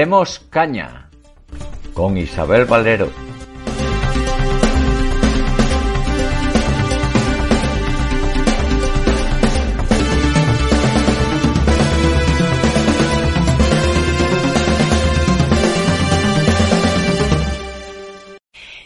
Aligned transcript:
Demos 0.00 0.38
Caña 0.48 1.10
con 1.92 2.16
Isabel 2.16 2.64
Valero. 2.64 3.12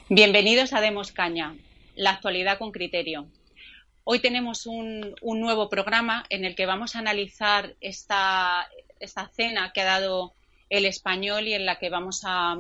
Bienvenidos 0.09 0.73
a 0.73 0.81
Demos 0.81 1.13
Caña, 1.13 1.55
la 1.95 2.11
actualidad 2.11 2.59
con 2.59 2.73
criterio. 2.73 3.29
Hoy 4.03 4.19
tenemos 4.19 4.67
un, 4.67 5.15
nuevo 5.23 5.69
programa 5.69 6.25
en 6.29 6.45
el 6.45 6.57
que 6.57 6.67
vamos 6.67 6.97
a 6.97 6.99
analizar 6.99 7.77
esta, 7.81 8.69
esta, 8.99 9.29
cena 9.29 9.71
que 9.73 9.83
ha 9.83 9.85
dado 9.85 10.35
el 10.77 10.87
español 10.87 11.49
y 11.49 11.55
en 11.55 11.67
la 11.67 11.79
que 11.79 11.91
vamos 11.91 12.23
a, 12.25 12.57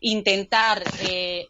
intentar 0.00 0.82
eh, 1.02 1.46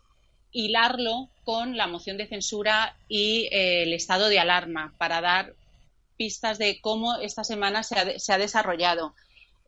hilarlo 0.52 1.28
con 1.44 1.76
la 1.76 1.86
moción 1.86 2.16
de 2.16 2.26
censura 2.26 2.96
y 3.08 3.48
eh, 3.50 3.82
el 3.82 3.92
estado 3.92 4.28
de 4.28 4.38
alarma 4.38 4.94
para 4.98 5.20
dar 5.20 5.52
pistas 6.16 6.58
de 6.58 6.80
cómo 6.80 7.16
esta 7.16 7.44
semana 7.44 7.82
se 7.82 8.32
ha 8.32 8.38
desarrollado. 8.38 9.14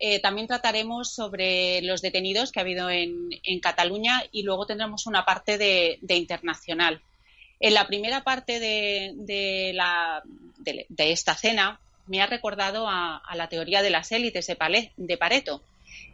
Eh, 0.01 0.21
también 0.21 0.47
trataremos 0.47 1.13
sobre 1.13 1.83
los 1.83 2.03
detenidos 2.03 2.53
que 2.53 2.61
ha 2.61 2.63
habido 2.63 2.89
en, 2.89 3.31
Cataluña 3.61 4.23
y 4.31 4.43
luego 4.45 4.65
tendremos 4.65 5.07
una 5.07 5.25
parte 5.25 5.59
de, 5.59 5.99
internacional. 6.09 7.03
En 7.59 7.75
la 7.75 7.89
primera 7.89 8.23
parte 8.23 8.61
de, 8.61 9.75
esta 10.99 11.35
cena 11.35 11.81
me 12.09 12.21
ha 12.21 12.27
recordado 12.27 12.87
a, 12.89 13.23
la 13.35 13.49
teoría 13.49 13.83
de 13.83 13.91
las 13.91 14.11
élites 14.13 14.47
de, 14.47 15.17
Pareto, 15.17 15.63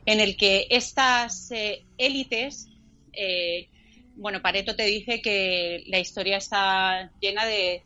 en 0.05 0.21
el 0.21 0.37
que 0.37 0.67
estas 0.71 1.51
eh, 1.53 1.85
élites, 1.99 2.69
eh, 3.13 3.69
bueno, 4.17 4.43
Pareto 4.43 4.77
te 4.77 4.85
dice 4.85 5.23
que 5.23 5.85
la 5.87 5.99
historia 5.99 6.37
está 6.37 7.11
llena 7.21 7.47
de, 7.47 7.83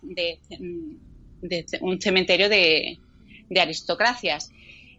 un 1.81 2.01
cementerio 2.01 2.49
de 2.49 2.99
aristocracias. 3.61 4.51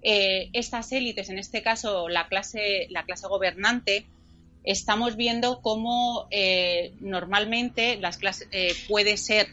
Eh, 0.01 0.49
estas 0.53 0.91
élites, 0.93 1.29
en 1.29 1.39
este 1.39 1.61
caso 1.61 2.07
la 2.07 2.27
clase, 2.29 2.87
la 2.89 3.03
clase 3.03 3.27
gobernante, 3.27 4.05
estamos 4.63 5.15
viendo 5.15 5.61
cómo 5.61 6.27
normalmente 6.99 7.97
las 7.97 8.17
clases 8.17 8.47
puede 8.87 9.17
ser 9.17 9.47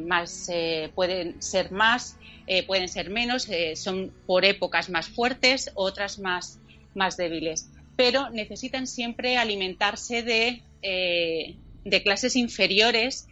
más, 0.00 0.50
pueden 0.94 1.42
ser 1.42 1.70
más, 1.70 2.18
pueden 2.66 2.88
ser 2.88 3.10
menos, 3.10 3.48
son 3.74 4.12
por 4.26 4.44
épocas 4.44 4.90
más 4.90 5.08
fuertes, 5.08 5.70
otras 5.74 6.18
más, 6.18 6.58
más 6.94 7.16
débiles, 7.16 7.70
pero 7.96 8.30
necesitan 8.30 8.86
siempre 8.86 9.36
alimentarse 9.36 10.22
de, 10.22 10.62
de 10.82 12.02
clases 12.02 12.36
inferiores 12.36 13.28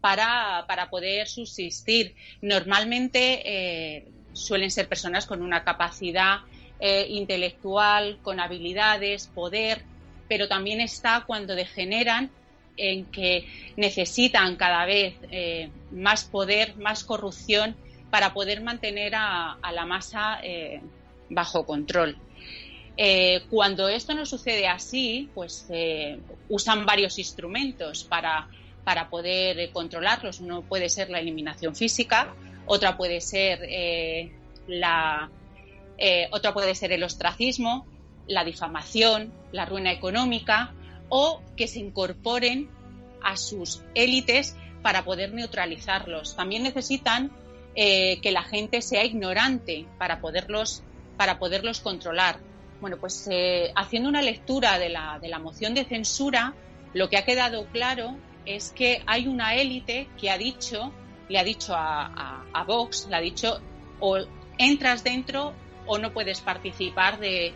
para, 0.00 0.64
para, 0.66 0.90
poder 0.90 1.28
subsistir. 1.28 2.14
Normalmente 2.42 4.04
suelen 4.34 4.70
ser 4.70 4.88
personas 4.88 5.26
con 5.26 5.42
una 5.42 5.64
capacidad 5.64 6.40
eh, 6.80 7.06
intelectual, 7.08 8.18
con 8.22 8.40
habilidades, 8.40 9.28
poder, 9.28 9.82
pero 10.28 10.48
también 10.48 10.80
está 10.80 11.24
cuando 11.26 11.54
degeneran 11.54 12.30
en 12.76 13.04
que 13.06 13.46
necesitan 13.76 14.56
cada 14.56 14.84
vez 14.84 15.14
eh, 15.30 15.70
más 15.92 16.24
poder, 16.24 16.76
más 16.76 17.04
corrupción 17.04 17.76
para 18.14 18.32
poder 18.32 18.62
mantener 18.62 19.12
a, 19.16 19.58
la 19.72 19.84
masa 19.86 20.38
eh, 20.40 20.80
bajo 21.30 21.66
control. 21.66 22.16
cuando 23.50 23.88
esto 23.88 24.14
no 24.14 24.24
sucede 24.24 24.68
así, 24.68 25.28
pues 25.34 25.66
usan 26.48 26.86
varios 26.86 27.18
instrumentos 27.18 28.04
para, 28.04 28.48
poder 29.10 29.68
controlarlos. 29.72 30.38
Uno 30.38 30.62
puede 30.62 30.88
ser 30.90 31.10
la 31.10 31.18
eliminación 31.18 31.74
física, 31.74 32.32
otra 32.66 32.96
eh, 33.32 34.32
eh, 35.98 36.28
otra 36.30 36.54
puede 36.54 36.76
ser 36.76 36.92
el 36.92 37.02
ostracismo, 37.02 37.84
la 38.28 38.44
difamación, 38.44 39.32
la 39.50 39.64
ruina 39.64 39.90
económica 39.90 40.72
o 41.08 41.42
que 41.56 41.66
se 41.66 41.80
incorporen 41.80 42.70
a 43.24 43.36
sus 43.36 43.82
élites 43.96 44.56
para 44.82 45.04
poder 45.04 45.34
neutralizarlos. 45.34 46.36
También 46.36 46.62
necesitan 46.62 47.32
eh, 47.74 48.20
que 48.20 48.32
la 48.32 48.42
gente 48.42 48.82
sea 48.82 49.04
ignorante 49.04 49.86
para 49.98 50.20
poderlos, 50.20 50.82
para 51.16 51.38
poderlos 51.38 51.80
controlar. 51.80 52.38
Bueno, 52.80 52.98
pues 52.98 53.28
haciendo 53.76 54.08
una 54.08 54.20
lectura 54.20 54.78
de 54.78 54.90
la, 54.90 55.18
de 55.20 55.28
la 55.28 55.38
moción 55.38 55.74
de 55.74 55.84
censura, 55.84 56.54
lo 56.92 57.08
que 57.08 57.16
ha 57.16 57.24
quedado 57.24 57.66
claro 57.66 58.16
es 58.44 58.72
que 58.72 59.02
hay 59.06 59.26
una 59.26 59.54
élite 59.54 60.08
que 60.20 60.30
ha 60.30 60.36
dicho 60.36 60.92
le 61.28 61.38
ha 61.38 61.44
dicho 61.44 61.74
a, 61.76 62.64
Vox, 62.66 63.06
le 63.08 63.16
ha 63.16 63.20
dicho 63.20 63.60
o 64.00 64.18
entras 64.58 65.04
dentro 65.04 65.52
o 65.86 65.98
no 65.98 66.12
puedes 66.12 66.40
participar 66.40 67.18
de, 67.18 67.52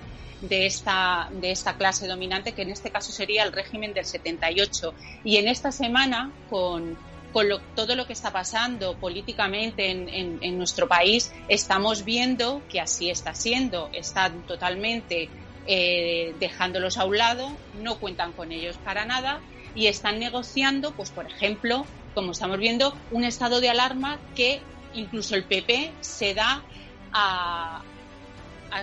esta, 0.50 1.28
de 1.32 1.50
esta 1.50 1.76
clase 1.76 2.06
dominante, 2.06 2.52
que 2.52 2.62
en 2.62 2.70
este 2.70 2.90
caso 2.90 3.12
sería 3.12 3.44
el 3.44 3.52
régimen 3.52 3.94
del 3.94 4.04
78. 4.04 4.94
Y 5.24 5.36
en 5.36 5.48
esta 5.48 5.72
semana, 5.72 6.30
con, 6.50 6.96
todo 7.32 7.94
lo 7.94 8.06
que 8.06 8.12
está 8.12 8.32
pasando 8.32 8.96
políticamente 8.96 9.90
en, 9.90 10.58
nuestro 10.58 10.88
país, 10.88 11.32
estamos 11.48 12.04
viendo 12.04 12.62
que 12.68 12.80
así 12.80 13.10
está 13.10 13.34
siendo. 13.34 13.90
Están 13.92 14.42
totalmente 14.46 15.28
eh, 15.66 16.34
dejándolos 16.40 16.98
a 16.98 17.04
un 17.04 17.18
lado, 17.18 17.50
no 17.80 17.98
cuentan 17.98 18.32
con 18.32 18.52
ellos 18.52 18.76
para 18.84 19.04
nada 19.04 19.40
y 19.74 19.86
están 19.86 20.18
negociando, 20.18 20.92
pues 20.92 21.10
por 21.10 21.26
ejemplo, 21.26 21.86
como 22.14 22.32
estamos 22.32 22.58
viendo, 22.58 22.94
un 23.10 23.24
estado 23.24 23.60
de 23.60 23.70
alarma 23.70 24.18
que 24.34 24.60
incluso 24.94 25.34
el 25.34 25.44
PP 25.44 25.92
se 26.00 26.34
da 26.34 26.62
a, 27.12 27.82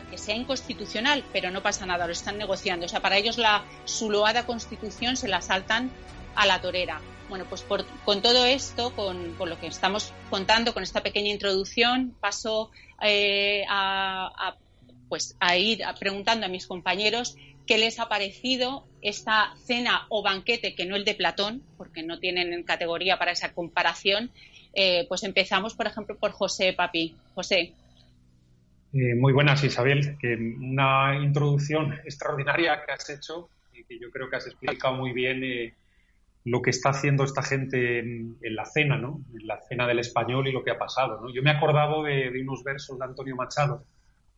que 0.10 0.18
sea 0.18 0.36
inconstitucional, 0.36 1.24
pero 1.32 1.52
no 1.52 1.62
pasa 1.62 1.86
nada, 1.86 2.06
lo 2.06 2.14
están 2.14 2.38
negociando. 2.38 2.86
O 2.86 2.90
sea, 2.90 3.02
para 3.02 3.18
ellos 3.18 3.38
la 3.38 3.64
su 3.86 4.10
loada 4.10 4.46
constitución 4.46 5.18
se 5.18 5.28
la 5.28 5.42
saltan 5.42 5.92
a 6.36 6.46
la 6.46 6.62
torera. 6.62 7.02
Bueno, 7.30 7.46
pues 7.50 7.66
con 8.04 8.22
todo 8.22 8.46
esto, 8.46 8.96
con, 8.96 9.36
lo 9.38 9.60
que 9.60 9.68
estamos 9.68 10.14
contando, 10.30 10.74
con 10.74 10.84
esta 10.84 11.02
pequeña 11.02 11.32
introducción, 11.32 12.16
paso 12.20 12.72
eh, 13.02 13.64
a, 13.68 14.56
pues 15.10 15.36
a 15.40 15.58
ir 15.58 15.82
preguntando 16.00 16.46
a 16.46 16.50
mis 16.50 16.68
compañeros 16.68 17.36
qué 17.66 17.78
les 17.80 18.00
ha 18.00 18.08
parecido 18.08 18.86
esta 19.02 19.56
cena 19.58 20.06
o 20.10 20.22
banquete, 20.22 20.76
que 20.76 20.86
no 20.86 20.96
el 20.96 21.04
de 21.04 21.16
Platón, 21.16 21.64
porque 21.78 22.04
no 22.04 22.20
tienen 22.20 22.64
categoría 22.64 23.18
para 23.18 23.32
esa 23.32 23.54
comparación. 23.54 24.32
Eh, 24.74 25.06
pues 25.08 25.24
empezamos, 25.24 25.74
por 25.74 25.88
ejemplo, 25.88 26.18
por 26.18 26.32
José 26.32 26.74
Papi. 26.74 27.16
José. 27.34 27.74
Eh, 28.94 29.16
muy 29.16 29.34
buenas, 29.34 29.64
Isabel. 29.64 30.18
una 30.60 31.18
introducción 31.22 31.94
extraordinaria 32.06 32.84
que 32.86 32.92
has 32.92 33.10
hecho 33.10 33.50
y 33.74 33.84
que 33.84 34.00
yo 34.00 34.12
creo 34.12 34.30
que 34.30 34.38
has 34.38 34.48
explicado 34.48 34.96
muy 34.96 35.12
bien 35.12 35.44
eh, 35.44 35.74
lo 36.46 36.62
que 36.62 36.70
está 36.70 36.90
haciendo 36.90 37.24
esta 37.24 37.42
gente 37.42 38.00
en, 38.00 38.38
la 38.42 38.66
cena, 38.66 38.98
¿no? 38.98 39.22
En 39.38 39.48
la 39.48 39.60
cena 39.68 39.88
del 39.88 40.00
español 40.00 40.48
y 40.48 40.52
lo 40.52 40.64
que 40.64 40.72
ha 40.72 40.78
pasado. 40.78 41.28
Yo 41.34 41.42
me 41.42 41.52
he 41.52 41.56
acordado 41.56 42.04
de 42.04 42.32
unos 42.42 42.64
versos 42.64 42.98
de 42.98 43.06
Antonio 43.06 43.36
Machado 43.36 43.84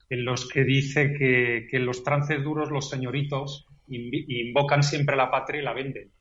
en 0.09 0.23
los 0.25 0.47
que 0.47 0.63
dice 0.63 1.13
que, 1.13 1.67
en 1.69 1.85
los 1.85 2.03
trances 2.03 2.43
duros 2.43 2.71
los 2.71 2.89
señoritos 2.89 3.67
invocan 3.87 4.83
siempre 4.83 5.15
a 5.15 5.17
la 5.17 5.31
patria 5.31 5.61
y 5.61 5.65
la 5.65 5.73
venden. 5.73 6.11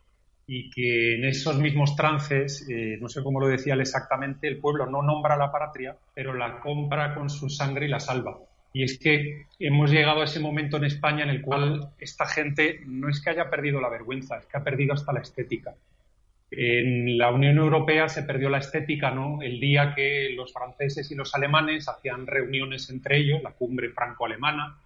Y 0.48 0.70
que 0.70 1.16
en 1.16 1.24
esos 1.24 1.58
mismos 1.58 1.96
trances, 1.96 2.68
eh, 2.68 2.98
no 3.00 3.08
sé 3.08 3.22
cómo 3.22 3.40
lo 3.40 3.48
decía 3.48 3.74
exactamente, 3.74 4.46
el 4.46 4.58
pueblo 4.58 4.86
no 4.86 5.02
nombra 5.02 5.34
a 5.34 5.38
la 5.38 5.50
patria, 5.50 5.96
pero 6.14 6.34
la 6.34 6.60
compra 6.60 7.14
con 7.14 7.30
su 7.30 7.48
sangre 7.48 7.86
y 7.86 7.88
la 7.88 8.00
salva. 8.00 8.38
Y 8.76 8.82
es 8.82 8.98
que 8.98 9.46
hemos 9.58 9.90
llegado 9.90 10.20
a 10.20 10.24
ese 10.24 10.38
momento 10.38 10.76
en 10.76 10.84
España 10.84 11.24
en 11.24 11.30
el 11.30 11.40
cual 11.40 11.92
esta 11.98 12.26
gente 12.26 12.82
no 12.84 13.08
es 13.08 13.22
que 13.22 13.30
haya 13.30 13.48
perdido 13.48 13.80
la 13.80 13.88
vergüenza, 13.88 14.36
es 14.36 14.44
que 14.44 14.58
ha 14.58 14.62
perdido 14.62 14.92
hasta 14.92 15.14
la 15.14 15.20
estética. 15.20 15.74
En 16.50 17.16
la 17.16 17.32
Unión 17.32 17.56
Europea 17.56 18.10
se 18.10 18.24
perdió 18.24 18.50
la 18.50 18.58
estética, 18.58 19.12
¿no? 19.12 19.40
El 19.40 19.60
día 19.60 19.94
que 19.94 20.28
los 20.36 20.52
franceses 20.52 21.10
y 21.10 21.14
los 21.14 21.34
alemanes 21.34 21.88
hacían 21.88 22.26
reuniones 22.26 22.90
entre 22.90 23.16
ellos, 23.16 23.42
la 23.42 23.52
cumbre 23.52 23.88
franco-alemana, 23.88 24.76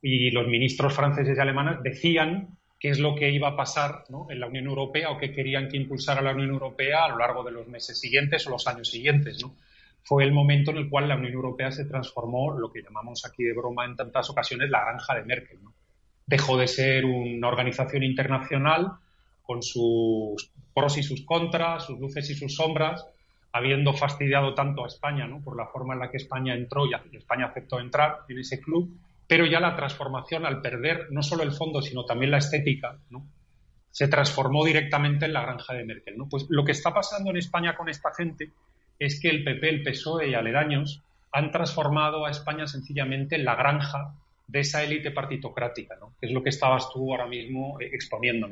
y 0.00 0.30
los 0.30 0.46
ministros 0.46 0.94
franceses 0.94 1.36
y 1.36 1.40
alemanes 1.40 1.82
decían 1.82 2.56
qué 2.78 2.90
es 2.90 3.00
lo 3.00 3.16
que 3.16 3.32
iba 3.32 3.48
a 3.48 3.56
pasar 3.56 4.04
en 4.30 4.38
la 4.38 4.46
Unión 4.46 4.66
Europea 4.66 5.10
o 5.10 5.18
qué 5.18 5.32
querían 5.32 5.68
que 5.68 5.78
impulsara 5.78 6.22
la 6.22 6.32
Unión 6.32 6.50
Europea 6.50 7.06
a 7.06 7.08
lo 7.08 7.18
largo 7.18 7.42
de 7.42 7.50
los 7.50 7.66
meses 7.66 7.98
siguientes 7.98 8.46
o 8.46 8.50
los 8.50 8.68
años 8.68 8.88
siguientes. 8.88 9.42
¿no? 9.42 9.52
Fue 10.06 10.22
el 10.22 10.30
momento 10.30 10.70
en 10.70 10.76
el 10.76 10.88
cual 10.88 11.08
la 11.08 11.16
Unión 11.16 11.32
Europea 11.32 11.72
se 11.72 11.84
transformó, 11.84 12.56
lo 12.56 12.70
que 12.70 12.80
llamamos 12.80 13.26
aquí 13.26 13.42
de 13.42 13.52
broma 13.52 13.84
en 13.84 13.96
tantas 13.96 14.30
ocasiones, 14.30 14.70
la 14.70 14.84
granja 14.84 15.16
de 15.16 15.24
Merkel. 15.24 15.58
Dejó 16.24 16.56
de 16.56 16.68
ser 16.68 17.04
una 17.04 17.48
organización 17.48 18.04
internacional 18.04 18.92
con 19.42 19.64
sus 19.64 20.52
pros 20.72 20.96
y 20.96 21.02
sus 21.02 21.26
contras, 21.26 21.86
sus 21.86 21.98
luces 21.98 22.30
y 22.30 22.36
sus 22.36 22.54
sombras, 22.54 23.04
habiendo 23.50 23.94
fastidiado 23.94 24.54
tanto 24.54 24.84
a 24.84 24.86
España 24.86 25.26
¿no? 25.26 25.42
por 25.42 25.56
la 25.56 25.66
forma 25.66 25.94
en 25.94 26.00
la 26.00 26.10
que 26.12 26.18
España 26.18 26.54
entró 26.54 26.86
y 26.86 27.16
España 27.16 27.46
aceptó 27.46 27.80
entrar 27.80 28.18
en 28.28 28.38
ese 28.38 28.60
club, 28.60 28.96
pero 29.26 29.44
ya 29.44 29.58
la 29.58 29.74
transformación 29.74 30.46
al 30.46 30.60
perder 30.60 31.08
no 31.10 31.24
solo 31.24 31.42
el 31.42 31.50
fondo, 31.50 31.82
sino 31.82 32.04
también 32.04 32.30
la 32.30 32.38
estética, 32.38 32.96
se 33.90 34.06
transformó 34.06 34.64
directamente 34.64 35.24
en 35.24 35.32
la 35.32 35.42
granja 35.42 35.74
de 35.74 35.84
Merkel. 35.84 36.14
Pues 36.30 36.46
lo 36.48 36.64
que 36.64 36.72
está 36.72 36.94
pasando 36.94 37.30
en 37.30 37.38
España 37.38 37.74
con 37.74 37.88
esta 37.88 38.14
gente 38.14 38.52
es 38.98 39.20
que 39.20 39.28
el 39.28 39.44
PP, 39.44 39.68
el 39.68 39.82
PSOE 39.82 40.28
y 40.28 40.34
aledaños 40.34 41.02
han 41.32 41.50
transformado 41.50 42.24
a 42.24 42.30
España 42.30 42.66
sencillamente 42.66 43.36
en 43.36 43.44
la 43.44 43.56
granja 43.56 44.14
de 44.46 44.60
esa 44.60 44.82
élite 44.82 45.10
partitocrática, 45.10 45.96
¿no? 46.00 46.14
que 46.20 46.26
es 46.26 46.32
lo 46.32 46.42
que 46.42 46.50
estabas 46.50 46.90
tú 46.92 47.12
ahora 47.12 47.26
mismo 47.26 47.80
eh, 47.80 47.90
exponiendo. 47.92 48.48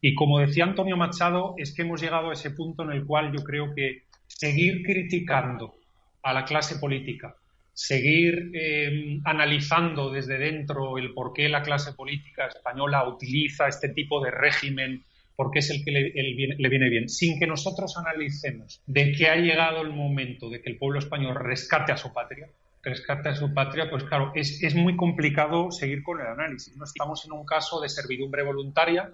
Y 0.00 0.14
como 0.14 0.40
decía 0.40 0.64
Antonio 0.64 0.96
Machado, 0.96 1.54
es 1.56 1.74
que 1.74 1.82
hemos 1.82 2.00
llegado 2.00 2.30
a 2.30 2.34
ese 2.34 2.50
punto 2.50 2.82
en 2.82 2.90
el 2.90 3.06
cual 3.06 3.32
yo 3.32 3.42
creo 3.44 3.74
que 3.74 4.02
seguir 4.26 4.82
criticando 4.82 5.74
a 6.22 6.32
la 6.32 6.44
clase 6.44 6.76
política, 6.76 7.36
seguir 7.72 8.50
eh, 8.54 9.20
analizando 9.24 10.10
desde 10.10 10.38
dentro 10.38 10.98
el 10.98 11.14
por 11.14 11.32
qué 11.32 11.48
la 11.48 11.62
clase 11.62 11.92
política 11.92 12.46
española 12.46 13.06
utiliza 13.08 13.68
este 13.68 13.88
tipo 13.88 14.22
de 14.22 14.30
régimen, 14.30 15.04
porque 15.36 15.60
es 15.60 15.70
el 15.70 15.84
que 15.84 15.90
le, 15.90 16.12
le, 16.12 16.68
viene 16.68 16.88
bien, 16.90 17.08
sin 17.08 17.38
que 17.38 17.46
nosotros 17.46 17.96
analicemos 17.96 18.82
de 18.86 19.12
que 19.12 19.28
ha 19.28 19.36
llegado 19.36 19.82
el 19.82 19.90
momento 19.90 20.50
de 20.50 20.60
que 20.60 20.70
el 20.70 20.78
pueblo 20.78 20.98
español 20.98 21.34
rescate 21.36 21.92
a 21.92 21.96
su 21.96 22.12
patria, 22.12 22.48
rescate 22.82 23.30
a 23.30 23.34
su 23.34 23.54
patria, 23.54 23.88
pues 23.88 24.04
claro, 24.04 24.32
es, 24.34 24.62
es 24.62 24.74
muy 24.74 24.96
complicado 24.96 25.70
seguir 25.70 26.02
con 26.02 26.20
el 26.20 26.26
análisis. 26.26 26.76
No 26.76 26.84
estamos 26.84 27.24
en 27.24 27.32
un 27.32 27.46
caso 27.46 27.80
de 27.80 27.88
servidumbre 27.88 28.42
voluntaria, 28.42 29.10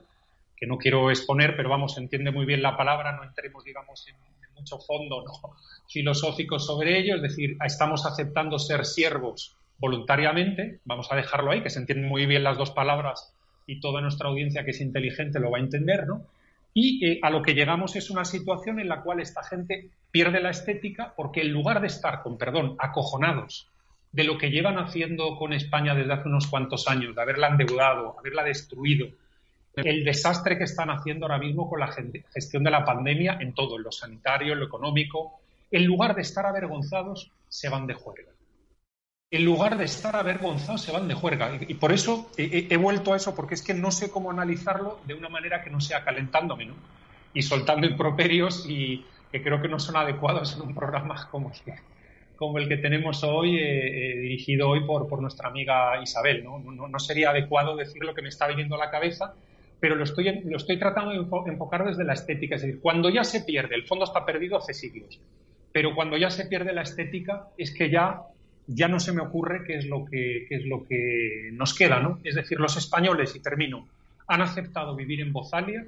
que 0.56 0.67
no 0.67 0.79
quiero 0.79 1.11
exponer, 1.11 1.56
pero 1.56 1.69
vamos, 1.69 1.97
entiende 1.99 2.32
muy 2.32 2.44
bien 2.44 2.62
la 2.62 2.76
palabra, 2.76 3.12
no 3.12 3.25
entremos, 3.25 3.65
digamos, 3.65 4.06
en, 4.09 4.17
mucho 4.55 4.79
fondo 4.81 5.23
filosófico 5.88 6.59
sobre 6.59 6.99
ello, 6.99 7.15
es 7.15 7.23
decir, 7.23 7.56
estamos 7.65 8.05
aceptando 8.05 8.59
ser 8.59 8.85
siervos 8.85 9.56
voluntariamente, 9.79 10.81
vamos 10.85 11.12
a 11.12 11.15
dejarlo 11.15 11.53
ahí, 11.53 11.62
que 11.62 11.70
se 11.70 11.79
entienden 11.79 12.09
muy 12.09 12.26
bien 12.26 12.43
las 12.43 12.59
dos 12.59 12.73
palabras 12.73 13.32
y 13.69 13.81
toda 13.81 14.00
nuestra 14.00 14.29
audiencia 14.29 14.65
que 14.65 14.73
es 14.73 14.81
inteligente 14.81 15.38
lo 15.38 15.50
va 15.50 15.59
a 15.59 15.61
entender, 15.61 16.06
¿no? 16.06 16.25
Y 16.75 17.05
eh, 17.05 17.20
a 17.23 17.31
lo 17.31 17.43
que 17.43 17.55
llegamos 17.55 17.94
es 17.97 18.11
una 18.11 18.25
situación 18.25 18.81
en 18.81 18.88
la 18.88 19.03
cual 19.03 19.20
esta 19.20 19.43
gente 19.44 19.91
pierde 20.11 20.41
la 20.41 20.50
estética 20.50 21.12
porque 21.15 21.43
en 21.43 21.53
lugar 21.53 21.81
de 21.81 21.87
estar, 21.87 22.23
con 22.23 22.38
perdón, 22.38 22.76
acojonados 22.79 23.69
de 24.11 24.25
lo 24.25 24.38
que 24.38 24.50
llevan 24.50 24.79
haciendo 24.79 25.37
con 25.37 25.53
España 25.53 25.94
desde 25.94 26.15
hace 26.15 26.29
unos 26.29 26.47
cuantos 26.47 26.88
años, 26.88 27.15
de 27.15 27.20
haberla 27.20 27.49
endeudado, 27.49 28.19
haberla 28.19 28.43
destruido, 28.43 29.09
el 29.76 30.03
desastre 30.03 30.56
que 30.56 30.65
están 30.65 30.91
haciendo 30.91 31.26
ahora 31.26 31.38
mismo 31.38 31.69
con 31.69 31.79
la 31.79 31.93
gestión 32.32 32.65
de 32.65 32.70
la 32.70 32.85
pandemia 32.85 33.38
en 33.41 33.53
todo, 33.53 33.76
en 33.76 33.82
lo 33.85 33.93
sanitario, 33.93 34.55
en 34.55 34.61
lo 34.61 34.67
económico. 34.67 35.41
En 35.70 35.85
lugar 35.85 36.17
de 36.17 36.23
estar 36.23 36.47
avergonzados, 36.47 37.31
se 37.49 37.69
van 37.69 37.87
de 37.87 37.94
juerga. 37.94 38.32
En 39.30 39.44
lugar 39.44 39.76
de 39.76 39.84
estar 39.84 40.16
avergonzados, 40.16 40.80
se 40.80 40.92
van 40.92 41.06
de 41.06 41.14
juerga. 41.14 41.58
Y, 41.69 41.75
por 41.75 41.92
eso 41.92 42.30
he, 42.38 42.76
vuelto 42.78 43.12
a 43.12 43.16
eso, 43.16 43.34
porque 43.34 43.54
es 43.54 43.62
que 43.62 43.75
no 43.75 43.90
sé 43.90 44.10
cómo 44.10 44.30
analizarlo 44.30 45.00
de 45.06 45.14
una 45.14 45.28
manera 45.28 45.62
que 45.62 45.69
no 45.69 45.80
sea 45.80 46.02
calentándome, 46.02 46.64
¿no? 46.64 46.75
Y 47.34 47.42
soltando 47.42 47.86
improperios 47.86 48.64
y 48.66 49.04
que 49.30 49.42
creo 49.42 49.60
que 49.60 49.69
no 49.69 49.78
son 49.78 49.96
adecuados 49.96 50.56
en 50.56 50.62
un 50.62 50.75
programa 50.75 51.28
como, 51.30 51.52
como 52.36 52.58
el 52.58 52.69
que 52.69 52.78
tenemos 52.78 53.22
hoy, 53.22 53.58
eh, 53.58 54.14
eh, 54.14 54.19
dirigido 54.19 54.70
hoy 54.70 54.86
por, 54.86 55.06
por, 55.06 55.20
nuestra 55.20 55.50
amiga 55.50 56.00
Isabel. 56.02 56.42
¿no? 56.42 56.58
No, 56.58 56.88
no 56.88 56.98
sería 56.98 57.31
adecuado 57.31 57.76
decir 57.76 58.02
lo 58.02 58.14
que 58.14 58.22
me 58.22 58.31
está 58.31 58.46
viniendo 58.46 58.76
a 58.76 58.78
la 58.78 58.90
cabeza 58.90 59.34
pero 59.81 59.94
lo 59.94 60.04
estoy, 60.04 60.40
lo 60.44 60.56
estoy 60.56 60.78
tratando 60.78 61.10
de 61.10 61.50
enfocar 61.50 61.84
desde 61.84 62.04
la 62.04 62.14
estética. 62.14 62.56
Es 62.56 62.62
decir, 62.62 62.81
cuando 62.81 63.10
ya 63.10 63.24
se 63.24 63.42
pierde, 63.42 63.74
el 63.74 63.86
fondo 63.86 64.04
está 64.04 64.24
perdido 64.24 64.56
hace 64.56 64.74
siglos, 64.74 65.20
pero 65.72 65.94
cuando 65.94 66.16
ya 66.16 66.31
se 66.31 66.46
pierde 66.46 66.72
la 66.72 66.82
estética 66.82 67.48
es 67.56 67.72
que 67.72 67.90
ya, 67.90 68.22
ya 68.69 68.87
no 68.87 69.00
se 69.00 69.12
me 69.12 69.20
ocurre 69.20 69.65
qué 69.67 69.79
es 69.79 69.87
lo 69.87 70.05
que, 70.05 70.47
es 70.49 70.65
lo 70.65 70.87
que 70.87 71.50
nos 71.53 71.75
queda. 71.75 71.99
¿no? 72.00 72.20
Es 72.23 72.37
decir, 72.37 72.61
los 72.61 72.76
españoles, 72.76 73.35
y 73.35 73.41
termino, 73.41 73.88
han 74.29 74.43
aceptado 74.43 74.94
vivir 74.94 75.20
en 75.20 75.32
Bozalia, 75.32 75.85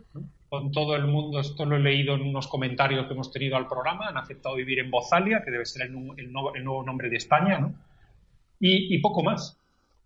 con 0.48 0.72
todo 0.72 0.96
el 0.96 1.06
mundo, 1.06 1.38
esto 1.38 1.64
lo 1.64 1.76
he 1.76 1.80
leído 1.80 2.16
en 2.16 2.22
unos 2.22 2.48
comentarios 2.48 3.06
que 3.06 3.12
hemos 3.12 3.30
tenido 3.30 3.56
al 3.56 3.68
programa, 3.68 4.08
han 4.08 4.16
aceptado 4.16 4.56
vivir 4.56 4.80
en 4.80 4.90
Bozalia, 4.90 5.42
que 5.44 5.52
debe 5.52 5.64
ser 5.64 5.82
el, 5.82 5.92
nuevo, 6.32 6.82
nombre 6.82 7.08
de 7.08 7.16
España, 7.16 7.60
¿no? 7.60 7.74
y 8.58 8.98
poco 8.98 9.22
más 9.22 9.60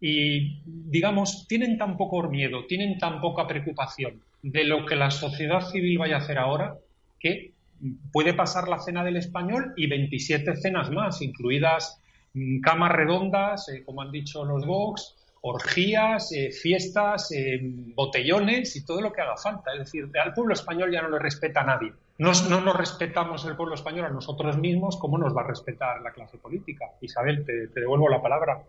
y, 0.07 0.61
digamos, 0.67 1.47
tienen 1.49 1.79
tan 1.79 1.97
poco 1.97 2.29
miedo, 2.29 2.67
tienen 2.67 2.99
tan 2.99 3.23
poca 3.23 3.47
preocupación 3.47 4.21
de 4.43 4.65
lo 4.65 4.85
que 4.85 4.97
la 4.97 5.11
sociedad 5.11 5.63
civil 5.63 5.97
vaya 5.97 6.17
a 6.17 6.19
hacer 6.19 6.37
ahora, 6.37 6.77
que 7.19 7.53
puede 8.13 8.35
pasar 8.35 8.69
la 8.69 8.81
cena 8.81 9.03
del 9.03 9.17
español 9.17 9.73
y 9.79 9.87
27 9.87 10.57
cenas 10.57 10.91
más, 10.91 11.23
incluidas 11.23 12.03
camas 12.63 12.93
redondas, 12.93 13.69
eh, 13.69 13.85
como 13.85 14.03
han 14.03 14.11
dicho 14.11 14.45
los 14.45 14.67
Vox, 14.67 15.17
orgías, 15.43 16.33
eh, 16.33 16.51
fiestas, 16.51 17.31
eh, 17.33 17.61
botellones 17.63 18.77
y 18.77 18.85
todo 18.85 19.01
lo 19.01 19.13
que 19.13 19.21
haga 19.21 19.37
falta. 19.37 19.73
Es 19.73 19.79
decir, 19.81 20.11
al 20.23 20.33
pueblo 20.33 20.55
español 20.55 20.91
ya 20.91 21.03
no 21.03 21.11
le 21.11 21.19
respeta 21.19 21.61
a 21.61 21.65
nadie. 21.65 21.93
no 22.19 22.61
nos 22.61 22.77
respetamos 22.77 23.45
el 23.45 23.57
pueblo 23.57 23.75
español 23.75 24.07
a 24.07 24.11
nosotros 24.11 24.57
mismos, 24.57 24.97
¿cómo 24.97 25.19
nos 25.19 25.37
va 25.37 25.43
a 25.43 25.49
respetar 25.49 26.01
la 26.01 26.13
clase 26.13 26.39
política? 26.39 26.87
Isabel, 27.01 27.45
te 27.45 27.81
devuelvo 27.81 28.09
la 28.09 28.23
palabra. 28.23 28.63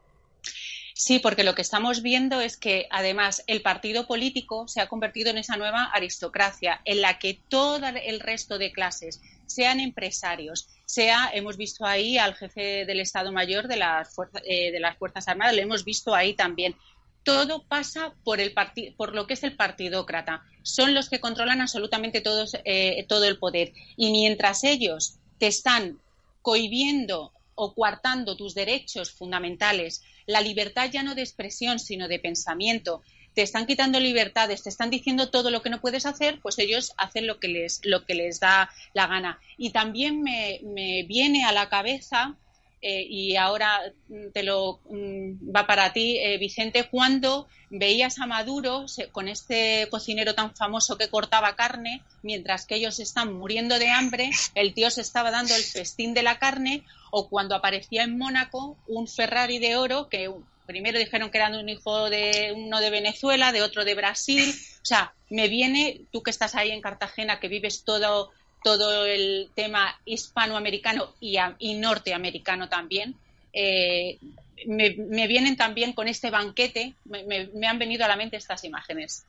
Sí, 0.97 1.19
porque 1.19 1.43
lo 1.43 1.55
que 1.55 1.61
estamos 1.61 2.01
viendo 2.01 2.39
es 2.39 2.55
que 2.55 2.87
además 2.89 3.43
el 3.47 3.61
partido 3.61 4.07
político 4.07 4.65
se 4.69 4.79
ha 4.79 4.87
convertido 4.87 5.29
en 5.29 5.37
esa 5.37 5.57
nueva 5.57 5.83
aristocracia 5.83 6.79
en 6.85 7.01
la 7.01 7.19
que 7.19 7.37
todo 7.49 7.85
el 7.85 8.21
resto 8.21 8.57
de 8.57 8.71
clases, 8.71 9.19
sean 9.45 9.81
empresarios, 9.81 10.69
sea, 10.85 11.29
hemos 11.33 11.57
visto 11.57 11.85
ahí 11.85 12.17
al 12.17 12.33
jefe 12.35 12.85
del 12.85 13.01
Estado 13.01 13.33
Mayor 13.33 13.67
de 13.67 13.75
las, 13.75 14.15
eh, 14.45 14.71
de 14.71 14.79
las 14.79 14.97
Fuerzas 14.97 15.27
Armadas, 15.27 15.53
lo 15.53 15.61
hemos 15.61 15.83
visto 15.83 16.15
ahí 16.15 16.33
también. 16.33 16.77
Todo 17.23 17.63
pasa 17.63 18.13
por, 18.23 18.39
el 18.39 18.53
por 18.95 19.13
lo 19.13 19.27
que 19.27 19.33
es 19.33 19.43
el 19.43 19.57
partidócrata. 19.57 20.45
Son 20.63 20.93
los 20.93 21.09
que 21.09 21.19
controlan 21.19 21.59
absolutamente 21.59 22.21
todos, 22.21 22.55
eh, 22.63 23.05
todo 23.09 23.25
el 23.25 23.37
poder. 23.37 23.73
Y 23.97 24.11
mientras 24.11 24.63
ellos 24.63 25.17
te 25.39 25.47
están 25.47 25.99
cohibiendo 26.41 27.33
o 27.55 27.73
coartando 27.73 28.37
tus 28.37 28.55
derechos 28.55 29.11
fundamentales, 29.11 30.01
la 30.25 30.41
libertad 30.41 30.89
ya 30.91 31.03
no 31.03 31.15
de 31.15 31.21
expresión, 31.21 31.79
sino 31.79 32.07
de 32.07 32.19
pensamiento, 32.19 33.03
te 33.33 33.41
están 33.41 33.65
quitando 33.65 33.99
libertades, 33.99 34.63
te 34.63 34.69
están 34.69 34.89
diciendo 34.89 35.29
todo 35.29 35.51
lo 35.51 35.61
que 35.61 35.69
no 35.69 35.81
puedes 35.81 36.05
hacer, 36.05 36.39
pues 36.41 36.57
ellos 36.57 36.93
hacen 36.97 37.27
lo 37.27 37.39
que 37.39 37.49
les, 37.49 37.81
lo 37.83 38.05
que 38.05 38.15
les 38.15 38.39
da 38.39 38.69
la 38.93 39.07
gana. 39.07 39.39
Y 39.57 39.71
también 39.71 40.21
me, 40.21 40.61
me 40.63 41.03
viene 41.03 41.43
a 41.43 41.51
la 41.51 41.67
cabeza 41.67 42.37
eh, 42.87 43.07
y 43.09 43.35
ahora 43.35 43.81
mm, 44.09 44.29
te 44.31 44.43
lo 44.43 44.79
mm, 44.91 45.55
va 45.55 45.65
para 45.65 45.91
ti, 45.91 46.19
eh, 46.19 46.37
Vicente, 46.37 46.83
cuando 46.83 47.47
veías 47.71 48.19
a 48.19 48.27
Maduro 48.27 48.85
con 49.11 49.27
este 49.27 49.87
cocinero 49.89 50.35
tan 50.35 50.55
famoso 50.55 50.95
que 50.95 51.09
cortaba 51.09 51.55
carne, 51.55 52.03
mientras 52.21 52.67
que 52.67 52.75
ellos 52.75 52.99
están 52.99 53.33
muriendo 53.33 53.79
de 53.79 53.89
hambre, 53.89 54.29
el 54.53 54.75
tío 54.75 54.91
se 54.91 55.01
estaba 55.01 55.31
dando 55.31 55.55
el 55.55 55.63
festín 55.63 56.13
de 56.13 56.21
la 56.21 56.37
carne, 56.37 56.83
o 57.09 57.27
cuando 57.27 57.55
aparecía 57.55 58.03
en 58.03 58.19
Mónaco 58.19 58.77
un 58.87 59.07
Ferrari 59.07 59.57
de 59.57 59.77
oro 59.77 60.07
que 60.07 60.31
primero 60.67 60.99
dijeron 60.99 61.31
que 61.31 61.39
era 61.39 61.49
un 61.49 61.67
hijo 61.67 62.11
de 62.11 62.53
uno 62.55 62.81
de 62.81 62.91
Venezuela, 62.91 63.51
de 63.51 63.63
otro 63.63 63.83
de 63.83 63.95
Brasil. 63.95 64.53
O 64.83 64.85
sea, 64.85 65.15
me 65.31 65.47
viene, 65.47 66.01
tú 66.11 66.21
que 66.21 66.29
estás 66.29 66.53
ahí 66.53 66.69
en 66.69 66.81
Cartagena, 66.81 67.39
que 67.39 67.47
vives 67.47 67.83
todo 67.83 68.31
todo 68.65 69.05
el 69.05 69.51
tema 69.53 69.95
hispanoamericano 70.05 71.13
y, 71.19 71.37
y 71.59 71.75
norteamericano 71.75 72.67
también. 72.67 73.13
Eh, 73.53 74.17
me, 74.65 75.27
vienen 75.27 75.55
también 75.55 75.93
con 75.93 76.07
este 76.07 76.31
banquete, 76.31 76.95
me, 77.05 77.67
han 77.67 77.77
venido 77.77 78.05
a 78.05 78.07
la 78.07 78.15
mente 78.15 78.37
estas 78.37 78.63
imágenes. 78.63 79.23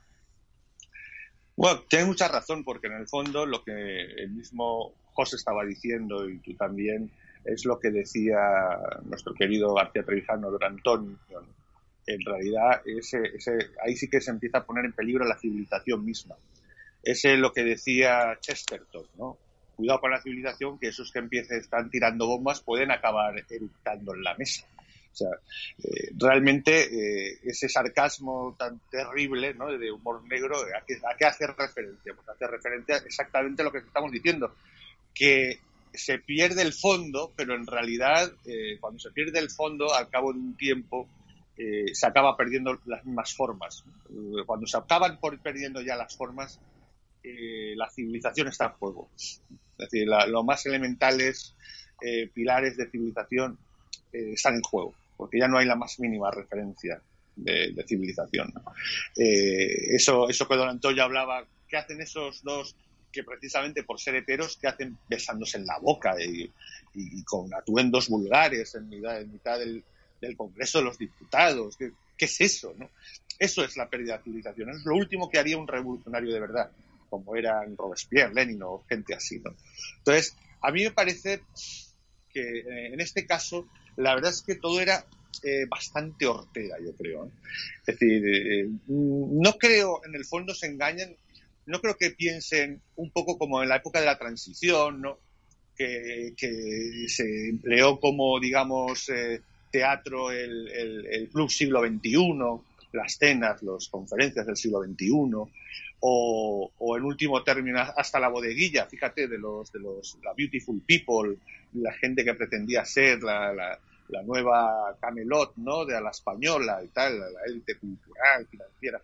Bueno, 1.55 1.83
tienes 1.87 2.07
mucha 2.07 2.27
razón, 2.27 2.63
porque 2.63 2.87
en 2.87 2.93
el 2.93 3.07
fondo 3.07 3.45
lo 3.45 3.63
que 3.63 3.73
el 3.73 4.31
mismo 4.31 4.93
José 5.13 5.35
estaba 5.35 5.63
diciendo 5.65 6.27
y 6.27 6.39
tú 6.39 6.55
también 6.55 7.11
es 7.45 7.63
lo 7.63 7.79
que 7.79 7.91
decía 7.91 8.39
nuestro 9.03 9.35
querido 9.35 9.75
García 9.75 10.01
Trevijano 10.01 10.49
de 10.49 10.65
Antonio. 10.65 11.15
En 12.07 12.21
realidad, 12.25 12.81
ese, 12.87 13.19
ese, 13.35 13.51
ahí 13.85 13.95
sí 13.95 14.09
que 14.09 14.19
se 14.19 14.31
empieza 14.31 14.57
a 14.57 14.65
poner 14.65 14.85
en 14.85 14.93
peligro 14.93 15.25
la 15.25 15.37
civilización 15.37 16.03
misma 16.03 16.35
es 17.11 17.39
lo 17.39 17.53
que 17.53 17.63
decía 17.63 18.37
Chesterton, 18.41 19.05
¿no? 19.17 19.37
Cuidado 19.75 20.01
con 20.01 20.11
la 20.11 20.21
civilización, 20.21 20.77
que 20.79 20.87
esos 20.87 21.11
que 21.11 21.19
empiecen, 21.19 21.59
están 21.59 21.89
tirando 21.89 22.27
bombas 22.27 22.61
pueden 22.61 22.91
acabar 22.91 23.33
eructando 23.49 24.13
en 24.13 24.23
la 24.23 24.35
mesa. 24.35 24.65
O 25.13 25.15
sea, 25.15 25.29
eh, 25.83 26.11
realmente 26.15 26.83
eh, 27.31 27.39
ese 27.43 27.69
sarcasmo 27.69 28.55
tan 28.57 28.79
terrible 28.91 29.53
¿no? 29.53 29.67
de 29.75 29.91
humor 29.91 30.23
negro, 30.27 30.57
¿a 30.57 30.85
qué, 30.85 31.25
¿a 31.25 31.27
hace 31.29 31.47
referencia? 31.47 32.13
Pues 32.13 32.29
hace 32.29 32.45
referencia 32.45 32.97
exactamente 32.97 33.61
a 33.61 33.65
lo 33.65 33.71
que 33.71 33.79
estamos 33.79 34.11
diciendo, 34.11 34.53
que 35.13 35.59
se 35.93 36.19
pierde 36.19 36.61
el 36.61 36.73
fondo, 36.73 37.31
pero 37.35 37.55
en 37.55 37.65
realidad 37.65 38.31
eh, 38.45 38.77
cuando 38.79 38.99
se 38.99 39.11
pierde 39.11 39.39
el 39.39 39.49
fondo, 39.49 39.93
al 39.93 40.09
cabo 40.09 40.33
de 40.33 40.39
un 40.39 40.57
tiempo, 40.57 41.07
se 41.55 42.05
acaba 42.05 42.37
perdiendo 42.37 42.79
las 42.85 43.03
mismas 43.03 43.33
formas. 43.33 43.83
Cuando 44.45 44.67
se 44.67 44.77
acaban 44.77 45.19
por 45.19 45.39
perdiendo 45.39 45.81
ya 45.81 45.95
las 45.95 46.15
formas, 46.15 46.59
la 47.75 47.89
civilización 47.89 48.47
está 48.47 48.65
en 48.65 48.71
juego. 48.73 49.09
Es 49.17 49.41
decir, 49.77 50.07
los 50.07 50.45
más 50.45 50.65
elementales 50.65 51.55
eh, 52.01 52.29
pilares 52.33 52.77
de 52.77 52.89
civilización 52.89 53.57
eh, 54.13 54.33
están 54.33 54.55
en 54.55 54.61
juego. 54.61 54.93
porque 55.15 55.39
ya 55.39 55.47
no 55.47 55.57
hay 55.57 55.65
la 55.65 55.75
más 55.75 55.99
mínima 55.99 56.29
referencia 56.29 57.01
de, 57.35 57.83
civilización. 57.87 58.53
Eh, 59.15 59.95
eso, 59.95 60.29
eso 60.29 60.47
que 60.47 60.55
Don 60.55 60.69
Antonio 60.69 61.03
hablaba, 61.03 61.45
¿qué 61.67 61.77
hacen 61.77 62.01
esos 62.01 62.43
dos 62.43 62.75
que 63.11 63.23
precisamente 63.23 63.83
por 63.83 63.99
ser 63.99 64.15
heteros, 64.15 64.57
que 64.57 64.67
hacen 64.67 64.97
besándose 65.09 65.57
en 65.57 65.65
la 65.65 65.79
boca 65.79 66.15
y, 66.21 66.51
con 67.23 67.51
atuendos 67.53 68.09
vulgares 68.09 68.75
en 68.75 68.89
mitad, 68.89 69.59
del, 69.59 69.83
Congreso 70.35 70.79
de 70.79 70.83
los 70.83 70.97
Diputados? 70.97 71.77
¿Qué, 71.77 71.91
es 72.17 72.41
eso? 72.41 72.75
Eso 73.39 73.63
es 73.63 73.75
la 73.75 73.89
pérdida 73.89 74.17
de 74.17 74.23
civilización. 74.23 74.69
es 74.69 74.85
lo 74.85 74.95
último 74.95 75.29
que 75.29 75.39
haría 75.39 75.57
un 75.57 75.67
revolucionario 75.67 76.31
de 76.31 76.39
verdad, 76.39 76.71
como 77.09 77.35
eran 77.35 77.75
Robespierre, 77.77 78.33
Lenin 78.33 78.61
o 78.63 78.83
gente 78.87 79.13
así. 79.13 79.39
¿no? 79.39 79.55
Entonces, 79.99 80.35
a 80.61 80.71
mí 80.71 80.83
me 80.83 80.91
parece 80.91 81.41
que 82.31 82.59
eh, 82.59 82.93
en 82.93 83.01
este 83.01 83.25
caso, 83.25 83.67
la 83.95 84.15
verdad 84.15 84.31
es 84.31 84.41
que 84.41 84.55
todo 84.55 84.79
era 84.79 85.05
eh, 85.43 85.65
bastante 85.67 86.25
hortera, 86.25 86.77
yo 86.83 86.93
creo. 86.95 87.25
¿eh? 87.25 87.31
Es 87.85 87.99
decir, 87.99 88.69
no 88.87 89.53
creo, 89.53 90.01
en 90.05 90.15
el 90.15 90.25
fondo 90.25 90.53
se 90.53 90.67
engañan, 90.67 91.15
no 91.65 91.79
creo 91.81 91.97
que 91.97 92.11
piensen 92.11 92.81
un 92.95 93.11
poco 93.11 93.37
como 93.37 93.61
en 93.61 93.69
la 93.69 93.77
época 93.77 93.99
de 93.99 94.05
la 94.05 94.17
transición, 94.17 95.01
¿no? 95.01 95.19
que, 95.75 96.33
se 97.07 97.49
empleó 97.49 97.99
como, 97.99 98.39
digamos, 98.39 99.11
teatro 99.71 100.31
el, 100.31 100.67
el, 100.69 101.29
Club 101.29 101.51
Siglo 101.51 101.85
XXI, 101.85 102.63
las 102.93 103.17
cenas, 103.17 103.61
las 103.63 103.87
conferencias 103.89 104.45
del 104.45 104.57
siglo 104.57 104.83
XXI, 104.83 105.51
o, 105.99 106.71
en 106.97 107.03
último 107.03 107.43
término 107.43 107.79
hasta 107.79 108.19
la 108.19 108.27
bodeguilla, 108.27 108.85
fíjate, 108.85 109.27
de 109.27 109.37
los, 109.37 109.71
de 109.71 109.79
los, 109.79 110.17
la 110.23 110.33
Beautiful 110.33 110.81
People, 110.85 111.37
la 111.73 111.93
gente 111.93 112.23
que 112.23 112.33
pretendía 112.33 112.85
ser 112.85 113.23
la, 113.23 113.53
la, 113.53 114.23
nueva 114.23 114.95
Camelot, 115.01 115.53
¿no? 115.57 115.85
De 115.85 115.99
la 115.99 116.11
española 116.11 116.81
y 116.83 116.87
tal, 116.87 117.19
la 117.19 117.41
élite 117.45 117.75
cultural, 117.75 118.45
financiera. 118.47 119.01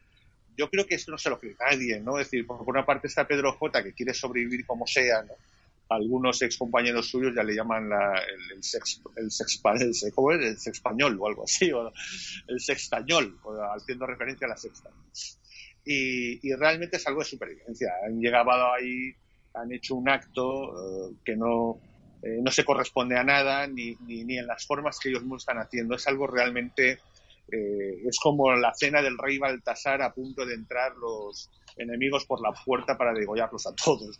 Yo 0.56 0.70
creo 0.70 0.86
que 0.86 0.96
esto 0.96 1.12
no 1.12 1.18
se 1.18 1.30
lo 1.30 1.40
cree 1.40 1.56
nadie, 1.60 2.00
¿no? 2.00 2.20
Es 2.20 2.28
decir, 2.28 2.46
por 2.46 2.62
una 2.68 2.86
parte 2.86 3.08
está 3.08 3.28
Pedro 3.28 3.54
J, 3.54 3.84
que 3.84 3.94
quiere 3.94 4.14
sobrevivir 4.14 4.66
como 4.66 4.86
sea, 4.86 5.24
¿no? 5.24 5.34
Algunos 5.96 6.42
ex 6.42 6.58
compañeros 6.58 7.08
suyos 7.08 7.34
ya 7.36 7.44
le 7.44 7.56
llaman 7.56 7.90
la, 7.90 8.14
el, 8.14 8.58
el, 8.58 8.64
sex, 8.64 9.02
el, 9.16 9.32
sex, 9.32 9.62
el, 10.04 10.14
¿cómo 10.14 10.32
es? 10.32 10.66
el 10.66 10.72
español 10.72 11.18
o 11.20 11.28
algo 11.28 11.44
así, 11.44 11.72
o 11.74 11.92
el 12.48 12.60
sextañol, 12.60 13.40
haciendo 13.76 14.06
referencia 14.06 14.48
a 14.48 14.52
la 14.52 14.58
sexta 14.58 14.90
y, 15.86 16.54
realmente 16.56 16.98
es 16.98 17.08
algo 17.08 17.20
de 17.22 17.26
supervivencia. 17.26 17.92
Han 18.06 18.20
llegado 18.20 18.52
ahí, 18.74 19.14
han 19.54 19.72
hecho 19.72 19.96
un 19.96 20.10
acto 20.10 21.10
eh, 21.10 21.16
que 21.26 21.36
no, 21.36 21.80
eh, 22.22 22.40
no 22.42 22.52
se 22.52 22.64
corresponde 22.64 23.18
a 23.18 23.24
nada, 23.24 23.68
ni, 23.68 23.96
ni, 24.06 24.38
en 24.38 24.48
las 24.48 24.66
formas 24.66 25.00
que 25.00 25.10
ellos 25.10 25.22
mismos 25.22 25.44
están 25.44 25.58
haciendo. 25.58 25.96
Es 25.96 26.08
algo 26.08 26.28
realmente, 26.28 27.00
eh, 27.52 28.04
es 28.06 28.18
como 28.22 28.54
la 28.54 28.74
cena 28.74 29.02
del 29.02 29.18
rey 29.18 29.38
Baltasar 29.38 30.02
a 30.02 30.14
punto 30.14 30.46
de 30.46 30.56
entrar 30.56 30.96
los 30.96 31.50
enemigos 31.78 32.26
por 32.26 32.42
la 32.42 32.52
puerta 32.52 32.98
para 32.98 33.14
degollarlos 33.14 33.66
a 33.68 33.76
todos. 33.76 34.20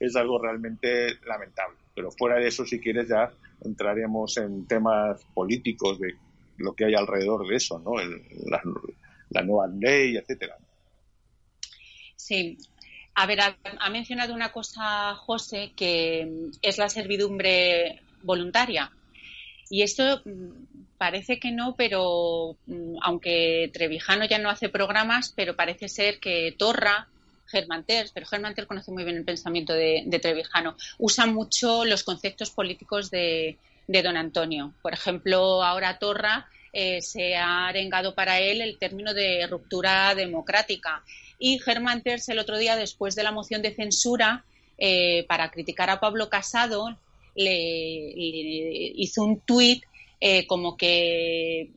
es 0.00 0.16
algo 0.16 0.38
realmente 0.38 1.18
lamentable. 1.26 1.76
Pero 1.94 2.10
fuera 2.10 2.36
de 2.36 2.48
eso, 2.48 2.64
si 2.64 2.80
quieres, 2.80 3.08
ya 3.08 3.32
entraremos 3.64 4.36
en 4.36 4.66
temas 4.66 5.24
políticos 5.34 5.98
de 5.98 6.14
lo 6.58 6.74
que 6.74 6.86
hay 6.86 6.94
alrededor 6.94 7.46
de 7.46 7.56
eso, 7.56 7.78
¿no? 7.78 8.00
El, 8.00 8.22
la 9.30 9.42
nueva 9.42 9.66
ley, 9.66 10.16
etcétera. 10.16 10.56
Sí. 12.16 12.56
A 13.14 13.26
ver, 13.26 13.40
ha, 13.40 13.90
mencionado 13.90 14.32
una 14.32 14.52
cosa 14.52 15.14
José, 15.16 15.72
que 15.76 16.50
es 16.62 16.78
la 16.78 16.88
servidumbre 16.88 18.00
voluntaria. 18.22 18.90
Y 19.72 19.80
esto 19.80 20.20
mm, 20.26 20.96
parece 20.98 21.40
que 21.40 21.50
no, 21.50 21.74
pero 21.76 22.58
mm, 22.66 22.98
aunque 23.00 23.70
Trevijano 23.72 24.26
ya 24.26 24.36
no 24.36 24.50
hace 24.50 24.68
programas, 24.68 25.32
pero 25.34 25.56
parece 25.56 25.88
ser 25.88 26.20
que 26.20 26.54
Torra, 26.58 27.08
Germán 27.46 27.84
Terz, 27.84 28.12
pero 28.12 28.26
Germán 28.26 28.54
Terz 28.54 28.68
conoce 28.68 28.92
muy 28.92 29.02
bien 29.02 29.16
el 29.16 29.24
pensamiento 29.24 29.72
de, 29.72 30.18
Trevijano, 30.20 30.76
usa 30.98 31.24
mucho 31.24 31.86
los 31.86 32.04
conceptos 32.04 32.50
políticos 32.50 33.10
de, 33.10 33.56
de 33.86 34.02
don 34.02 34.18
Antonio. 34.18 34.74
Por 34.82 34.92
ejemplo, 34.92 35.62
ahora 35.62 35.98
Torra 35.98 36.46
eh, 36.74 37.00
se 37.00 37.34
ha 37.36 37.68
arengado 37.68 38.14
para 38.14 38.40
él 38.40 38.60
el 38.60 38.76
término 38.76 39.14
de 39.14 39.46
ruptura 39.46 40.14
democrática. 40.14 41.02
Y 41.38 41.60
Germán 41.60 42.02
Terz 42.02 42.28
el 42.28 42.38
otro 42.38 42.58
día, 42.58 42.76
después 42.76 43.14
de 43.14 43.22
la 43.22 43.32
moción 43.32 43.62
de 43.62 43.74
censura, 43.74 44.44
eh, 44.76 45.24
para 45.28 45.50
criticar 45.50 45.88
a 45.88 45.98
Pablo 45.98 46.28
Casado, 46.28 46.98
le, 47.34 48.12
hizo 48.94 49.22
un 49.24 49.40
tuit 49.40 49.84
eh, 50.20 50.46
como 50.46 50.76
que, 50.76 51.72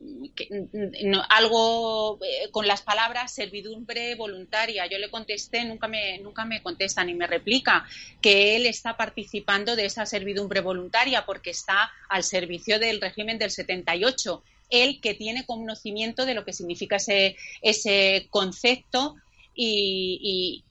algo 1.30 2.20
con 2.52 2.68
las 2.68 2.82
palabras 2.82 3.34
servidumbre 3.34 4.14
voluntaria. 4.14 4.86
Yo 4.86 4.98
le 4.98 5.10
contesté, 5.10 5.64
nunca 5.64 5.88
me, 5.88 6.18
nunca 6.18 6.44
me 6.44 6.62
contesta 6.62 7.02
ni 7.02 7.14
me 7.14 7.26
replica, 7.26 7.84
que 8.20 8.54
él 8.54 8.66
está 8.66 8.96
participando 8.96 9.74
de 9.74 9.86
esa 9.86 10.06
servidumbre 10.06 10.60
voluntaria 10.60 11.26
porque 11.26 11.50
está 11.50 11.90
al 12.08 12.22
servicio 12.22 12.78
del 12.78 13.00
régimen 13.00 13.38
del 13.38 13.50
78 13.50 14.42
él 14.70 15.00
que 15.00 15.14
tiene 15.14 15.46
conocimiento 15.46 16.26
de 16.26 16.34
lo 16.34 16.44
que 16.44 16.52
significa 16.52 16.96
ese, 16.96 17.36
ese 17.62 18.26
concepto 18.30 19.16
y, 19.54 20.64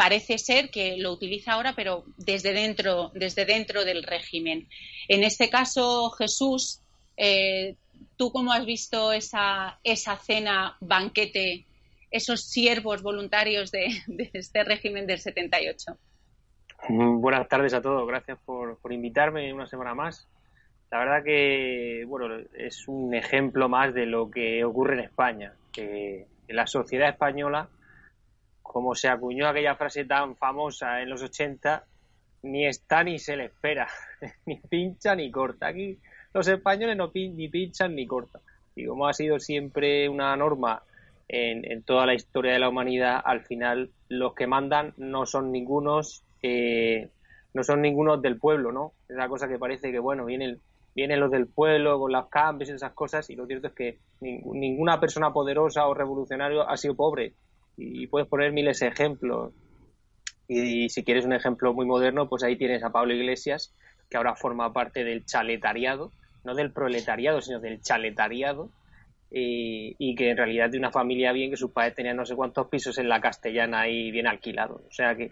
parece 0.00 0.38
ser 0.38 0.70
que 0.70 0.96
lo 0.96 1.12
utiliza 1.12 1.52
ahora, 1.52 1.74
pero 1.76 2.04
desde 2.16 2.54
dentro, 2.54 3.10
desde 3.12 3.44
dentro 3.44 3.84
del 3.84 4.02
régimen. 4.02 4.66
En 5.08 5.24
este 5.24 5.50
caso, 5.50 6.10
Jesús, 6.12 6.80
eh, 7.18 7.76
¿tú 8.16 8.32
cómo 8.32 8.50
has 8.50 8.64
visto 8.64 9.12
esa, 9.12 9.78
esa 9.84 10.16
cena, 10.16 10.78
banquete, 10.80 11.66
esos 12.10 12.48
siervos 12.48 13.02
voluntarios 13.02 13.70
de, 13.72 13.88
este 14.32 14.64
régimen 14.64 15.06
del 15.06 15.18
78? 15.18 15.98
Buenas 16.88 17.46
tardes 17.46 17.74
a 17.74 17.82
todos, 17.82 18.08
gracias 18.08 18.38
por, 18.46 18.78
por 18.78 18.94
invitarme 18.94 19.52
una 19.52 19.66
semana 19.66 19.94
más. 19.94 20.26
La 20.90 21.00
verdad 21.00 21.22
que, 21.22 22.04
bueno, 22.06 22.42
es 22.54 22.88
un 22.88 23.14
ejemplo 23.14 23.68
más 23.68 23.92
de 23.92 24.06
lo 24.06 24.30
que 24.30 24.64
ocurre 24.64 24.94
en 24.94 25.00
España, 25.00 25.52
que 25.70 26.24
la 26.48 26.66
sociedad 26.66 27.10
española, 27.10 27.68
como 28.70 28.94
se 28.94 29.08
acuñó 29.08 29.48
aquella 29.48 29.74
frase 29.74 30.04
tan 30.04 30.36
famosa 30.36 31.02
en 31.02 31.10
los 31.10 31.20
80, 31.22 31.84
ni 32.44 32.66
está 32.66 33.02
ni 33.02 33.18
se 33.18 33.36
le 33.36 33.46
espera, 33.46 33.88
ni 34.46 34.56
pincha 34.56 35.16
ni 35.16 35.28
corta. 35.28 35.66
Aquí 35.66 35.98
los 36.32 36.46
españoles 36.46 36.96
no 36.96 37.10
ni 37.12 37.48
pinchan 37.48 37.96
ni 37.96 38.06
cortan. 38.06 38.40
Y 38.76 38.86
como 38.86 39.08
ha 39.08 39.12
sido 39.12 39.40
siempre 39.40 40.08
una 40.08 40.36
norma 40.36 40.84
en, 41.26 41.82
toda 41.82 42.06
la 42.06 42.14
historia 42.14 42.52
de 42.52 42.60
la 42.60 42.68
humanidad, 42.68 43.20
al 43.24 43.40
final 43.40 43.90
los 44.08 44.34
que 44.34 44.46
mandan 44.46 44.94
no 44.96 45.26
son 45.26 45.50
ningunos, 45.50 46.22
eh, 46.40 47.08
no 47.52 47.64
son 47.64 47.82
ningunos 47.82 48.22
del 48.22 48.38
pueblo, 48.38 48.70
¿no? 48.70 48.92
Es 49.08 49.16
la 49.16 49.28
cosa 49.28 49.48
que 49.48 49.58
parece 49.58 49.90
que, 49.90 49.98
bueno, 49.98 50.24
viene 50.26 50.44
el 50.44 50.60
vienen 50.94 51.20
los 51.20 51.30
del 51.30 51.46
pueblo 51.46 51.98
con 51.98 52.12
las 52.12 52.26
cambios 52.26 52.68
y 52.68 52.72
esas 52.72 52.92
cosas 52.92 53.30
y 53.30 53.36
lo 53.36 53.46
cierto 53.46 53.68
es 53.68 53.74
que 53.74 53.98
ninguna 54.20 54.98
persona 54.98 55.32
poderosa 55.32 55.86
o 55.86 55.94
revolucionario 55.94 56.68
ha 56.68 56.76
sido 56.76 56.96
pobre 56.96 57.34
y 57.80 58.06
puedes 58.06 58.28
poner 58.28 58.52
miles 58.52 58.80
de 58.80 58.88
ejemplos. 58.88 59.52
Y, 60.48 60.88
si 60.88 61.04
quieres 61.04 61.24
un 61.24 61.32
ejemplo 61.32 61.72
muy 61.72 61.86
moderno 61.86 62.28
pues 62.28 62.42
ahí 62.42 62.56
tienes 62.56 62.82
a 62.82 62.90
Pablo 62.90 63.14
Iglesias 63.14 63.72
que 64.08 64.16
ahora 64.16 64.34
forma 64.34 64.72
parte 64.72 65.04
del 65.04 65.24
chaletariado 65.24 66.10
no 66.42 66.54
del 66.54 66.72
proletariado 66.72 67.40
sino 67.40 67.60
del 67.60 67.80
chaletariado 67.80 68.68
y, 69.30 69.94
y, 69.98 70.16
que 70.16 70.30
en 70.30 70.36
realidad 70.36 70.70
de 70.70 70.78
una 70.78 70.90
familia 70.90 71.30
bien 71.30 71.50
que 71.50 71.56
sus 71.56 71.70
padres 71.70 71.94
tenían 71.94 72.16
no 72.16 72.26
sé 72.26 72.34
cuántos 72.34 72.66
pisos 72.66 72.98
en 72.98 73.08
la 73.08 73.20
castellana 73.20 73.86
y 73.86 74.10
bien 74.10 74.26
alquilados. 74.26 74.82
O 74.88 74.92
sea 74.92 75.14
que 75.14 75.30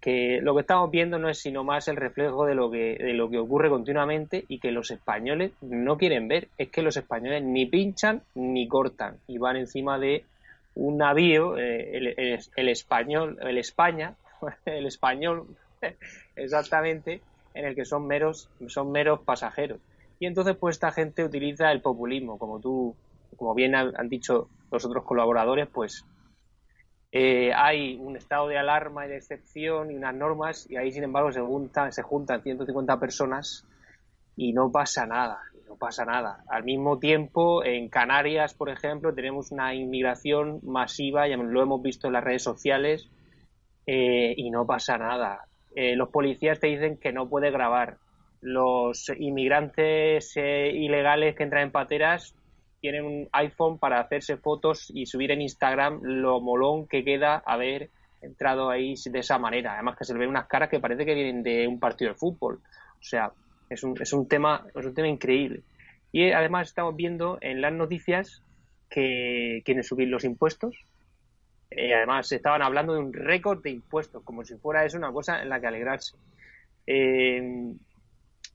que 0.00 0.40
lo 0.40 0.54
que 0.54 0.62
estamos 0.62 0.90
viendo 0.90 1.18
no 1.18 1.28
es 1.28 1.38
sino 1.38 1.62
más 1.62 1.86
el 1.88 1.96
reflejo 1.96 2.46
de 2.46 2.54
lo 2.54 2.70
que 2.70 2.96
de 2.96 3.12
lo 3.12 3.28
que 3.28 3.38
ocurre 3.38 3.68
continuamente 3.68 4.44
y 4.48 4.58
que 4.58 4.72
los 4.72 4.90
españoles 4.90 5.52
no 5.60 5.98
quieren 5.98 6.26
ver. 6.26 6.48
Es 6.56 6.70
que 6.70 6.82
los 6.82 6.96
españoles 6.96 7.42
ni 7.42 7.66
pinchan 7.66 8.22
ni 8.34 8.66
cortan 8.66 9.18
y 9.26 9.38
van 9.38 9.56
encima 9.56 9.98
de 9.98 10.24
un 10.80 10.96
navío 10.96 11.58
eh, 11.58 12.16
el, 12.56 12.68
español 12.68 13.36
el 13.42 13.58
España 13.58 14.14
el 14.64 14.86
español 14.86 15.56
exactamente 16.36 17.20
en 17.52 17.66
el 17.66 17.74
que 17.74 17.84
son 17.84 18.06
meros 18.06 18.48
son 18.68 18.90
meros 18.90 19.20
pasajeros. 19.20 19.78
Y 20.18 20.26
entonces 20.26 20.56
pues 20.56 20.76
esta 20.76 20.90
gente 20.90 21.24
utiliza 21.24 21.70
el 21.70 21.82
populismo 21.82 22.38
como 22.38 22.60
tú 22.60 22.96
como 23.36 23.54
bien 23.54 23.74
han 23.74 24.08
dicho 24.08 24.48
los 24.70 24.84
otros 24.84 25.04
colaboradores 25.04 25.68
pues 25.68 26.04
eh, 27.12 27.52
hay 27.52 27.96
un 27.96 28.16
estado 28.16 28.48
de 28.48 28.56
alarma 28.56 29.04
y 29.04 29.10
de 29.10 29.16
excepción 29.16 29.90
y 29.90 29.96
unas 29.96 30.14
normas 30.14 30.70
y 30.70 30.76
ahí 30.76 30.92
sin 30.92 31.04
embargo 31.04 31.30
se 31.30 31.40
juntan, 31.40 31.92
se 31.92 32.02
juntan 32.02 32.42
150 32.42 32.98
personas 32.98 33.66
y 34.36 34.52
no 34.52 34.70
pasa 34.72 35.06
nada, 35.06 35.40
no 35.70 35.76
pasa 35.76 36.04
nada. 36.04 36.42
Al 36.48 36.64
mismo 36.64 36.98
tiempo, 36.98 37.64
en 37.64 37.88
Canarias, 37.88 38.54
por 38.54 38.70
ejemplo, 38.70 39.14
tenemos 39.14 39.52
una 39.52 39.72
inmigración 39.72 40.58
masiva, 40.64 41.28
ya 41.28 41.36
lo 41.36 41.62
hemos 41.62 41.80
visto 41.80 42.08
en 42.08 42.14
las 42.14 42.24
redes 42.24 42.42
sociales, 42.42 43.08
eh, 43.86 44.34
y 44.36 44.50
no 44.50 44.66
pasa 44.66 44.98
nada. 44.98 45.46
Eh, 45.76 45.94
los 45.94 46.08
policías 46.08 46.58
te 46.58 46.66
dicen 46.66 46.98
que 46.98 47.12
no 47.12 47.28
puede 47.28 47.52
grabar. 47.52 47.98
los 48.42 49.10
inmigrantes 49.18 50.34
eh, 50.36 50.70
ilegales 50.72 51.36
que 51.36 51.42
entran 51.42 51.64
en 51.64 51.70
pateras 51.70 52.34
tienen 52.80 53.04
un 53.04 53.28
iPhone 53.32 53.78
para 53.78 54.00
hacerse 54.00 54.38
fotos 54.38 54.90
y 54.94 55.04
subir 55.04 55.30
en 55.30 55.42
Instagram 55.42 56.00
lo 56.02 56.40
molón 56.40 56.88
que 56.88 57.04
queda 57.04 57.42
haber 57.44 57.90
entrado 58.22 58.70
ahí 58.70 58.94
de 59.04 59.18
esa 59.18 59.38
manera. 59.38 59.74
Además 59.74 59.98
que 59.98 60.06
se 60.06 60.14
le 60.14 60.20
ven 60.20 60.30
unas 60.30 60.46
caras 60.46 60.70
que 60.70 60.80
parece 60.80 61.04
que 61.04 61.14
vienen 61.14 61.42
de 61.42 61.68
un 61.68 61.78
partido 61.78 62.12
de 62.12 62.18
fútbol. 62.18 62.60
O 62.98 63.02
sea, 63.02 63.30
es 63.70 63.82
un, 63.82 63.94
es 64.00 64.12
un 64.12 64.28
tema 64.28 64.66
es 64.74 64.84
un 64.84 64.94
tema 64.94 65.08
increíble. 65.08 65.62
Y 66.12 66.32
además 66.32 66.68
estamos 66.68 66.96
viendo 66.96 67.38
en 67.40 67.60
las 67.60 67.72
noticias 67.72 68.42
que 68.90 69.62
quieren 69.64 69.84
subir 69.84 70.08
los 70.08 70.24
impuestos. 70.24 70.76
Eh, 71.70 71.94
además 71.94 72.30
estaban 72.32 72.62
hablando 72.62 72.94
de 72.94 72.98
un 72.98 73.12
récord 73.12 73.62
de 73.62 73.70
impuestos, 73.70 74.24
como 74.24 74.44
si 74.44 74.56
fuera 74.56 74.84
eso 74.84 74.98
una 74.98 75.12
cosa 75.12 75.40
en 75.40 75.48
la 75.48 75.60
que 75.60 75.68
alegrarse. 75.68 76.16
Eh, 76.86 77.72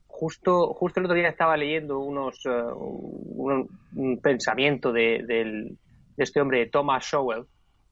justo, 0.07 0.73
justo 0.73 0.99
el 0.99 1.05
otro 1.05 1.15
día 1.15 1.29
estaba 1.29 1.57
leyendo 1.57 1.99
unos, 1.99 2.45
eh, 2.45 2.49
un, 2.49 4.19
pensamiento 4.21 4.91
de, 4.91 5.75
este 6.17 6.41
hombre, 6.41 6.67
Thomas 6.67 7.05
Sowell, 7.05 7.45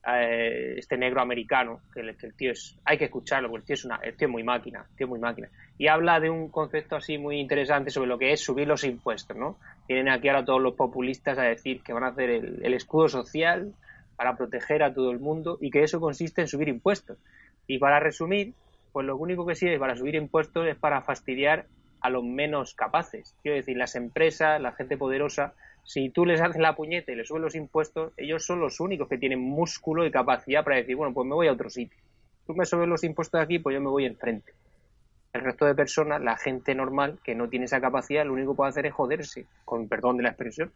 eh, 0.05 0.75
este 0.77 0.98
negro 0.98 1.22
americano, 1.22 1.81
que 1.93 2.01
el, 2.01 2.15
tío 2.36 2.51
es, 2.51 2.77
hay 2.86 2.98
que 2.98 3.05
escucharlo, 3.05 3.50
porque 3.50 3.62
el 3.62 3.65
tío 3.67 3.74
es, 3.75 3.86
una, 3.86 3.95
el 4.03 4.15
tío 4.15 4.29
muy 4.29 4.43
máquina, 4.43 4.86
tío 4.98 5.07
muy 5.07 5.19
máquina. 5.19 5.50
Y 5.77 5.88
habla 5.88 6.19
de 6.19 6.29
un 6.29 6.50
concepto 6.50 6.95
así 6.95 7.17
muy 7.17 7.39
interesante 7.39 7.89
sobre 7.89 8.10
lo 8.10 8.17
que 8.17 8.31
es 8.31 8.41
subir 8.41 8.67
los 8.67 8.83
impuestos, 8.83 9.38
¿no? 9.38 9.57
Tienen 9.88 10.10
aquí 10.10 10.27
ahora 10.27 10.45
todos 10.45 10.62
los 10.62 10.75
populistas 10.75 11.38
a 11.38 11.43
decir 11.43 11.81
que 11.81 11.93
van 11.93 12.03
a 12.03 12.10
hacer 12.10 12.29
el 12.29 12.74
escudo 12.74 13.07
social 13.07 13.74
para 14.15 14.36
proteger 14.36 14.83
a 14.83 14.93
todo 14.93 15.12
el 15.12 15.19
mundo 15.19 15.57
y 15.60 15.72
que 15.72 15.83
eso 15.83 16.00
consiste 16.00 16.41
en 16.41 16.48
subir 16.48 16.69
impuestos. 16.69 17.17
Y 17.67 17.77
para 17.77 18.00
resumir, 18.00 18.53
pues 18.91 19.05
lo 19.05 19.17
único 19.17 19.45
que 19.45 19.55
sirve 19.55 19.79
para 19.79 19.95
subir 19.95 20.15
impuestos 20.15 20.67
es 20.67 20.75
para 20.75 21.01
fastidiar 21.01 21.65
a 22.01 22.10
los 22.10 22.24
menos 22.24 22.75
capaces. 22.75 23.36
Quiero 23.41 23.55
decir, 23.55 23.77
las 23.77 23.95
empresas, 23.95 24.62
la 24.62 24.74
gente 24.74 24.98
poderosa, 24.98 25.53
si 25.84 26.10
tú 26.10 26.25
les 26.25 26.42
haces 26.42 26.62
la 26.62 26.75
puñeta 26.75 27.12
y 27.12 27.16
les 27.16 27.28
subes 27.28 27.42
los 27.42 27.56
impuestos, 27.56 28.13
ellos 28.18 28.46
son 28.46 28.60
los 28.60 28.80
únicos 28.80 29.10
que 29.10 29.18
tienen 29.18 29.40
músculo 29.40 30.06
y 30.06 30.12
capacidad 30.12 30.63
para 30.63 30.78
decir, 30.78 30.96
bueno, 30.96 31.13
pues 31.13 31.28
me 31.28 31.36
voy 31.36 31.48
a 31.48 31.52
otro 31.52 31.70
sitio. 31.70 31.98
Tú 32.48 32.54
me 32.54 32.66
subes 32.66 32.88
los 32.88 33.04
impuestos 33.04 33.42
aquí, 33.42 33.60
pues 33.60 33.74
yo 33.74 33.82
me 33.82 33.90
voy 33.90 34.06
enfrente. 34.06 34.54
El 35.34 35.42
resto 35.42 35.66
de 35.66 35.75
personas, 35.75 36.22
la 36.22 36.38
gente 36.38 36.74
normal 36.75 37.20
que 37.24 37.36
no 37.36 37.50
tiene 37.50 37.66
esa 37.66 37.82
capacidad, 37.82 38.25
lo 38.25 38.34
único 38.34 38.54
que 38.54 38.58
puede 38.58 38.70
hacer 38.70 38.86
es 38.86 38.94
joderse, 38.94 39.46
con 39.66 39.88
perdón 39.88 40.18
de 40.18 40.24
la 40.24 40.30
expresión. 40.30 40.72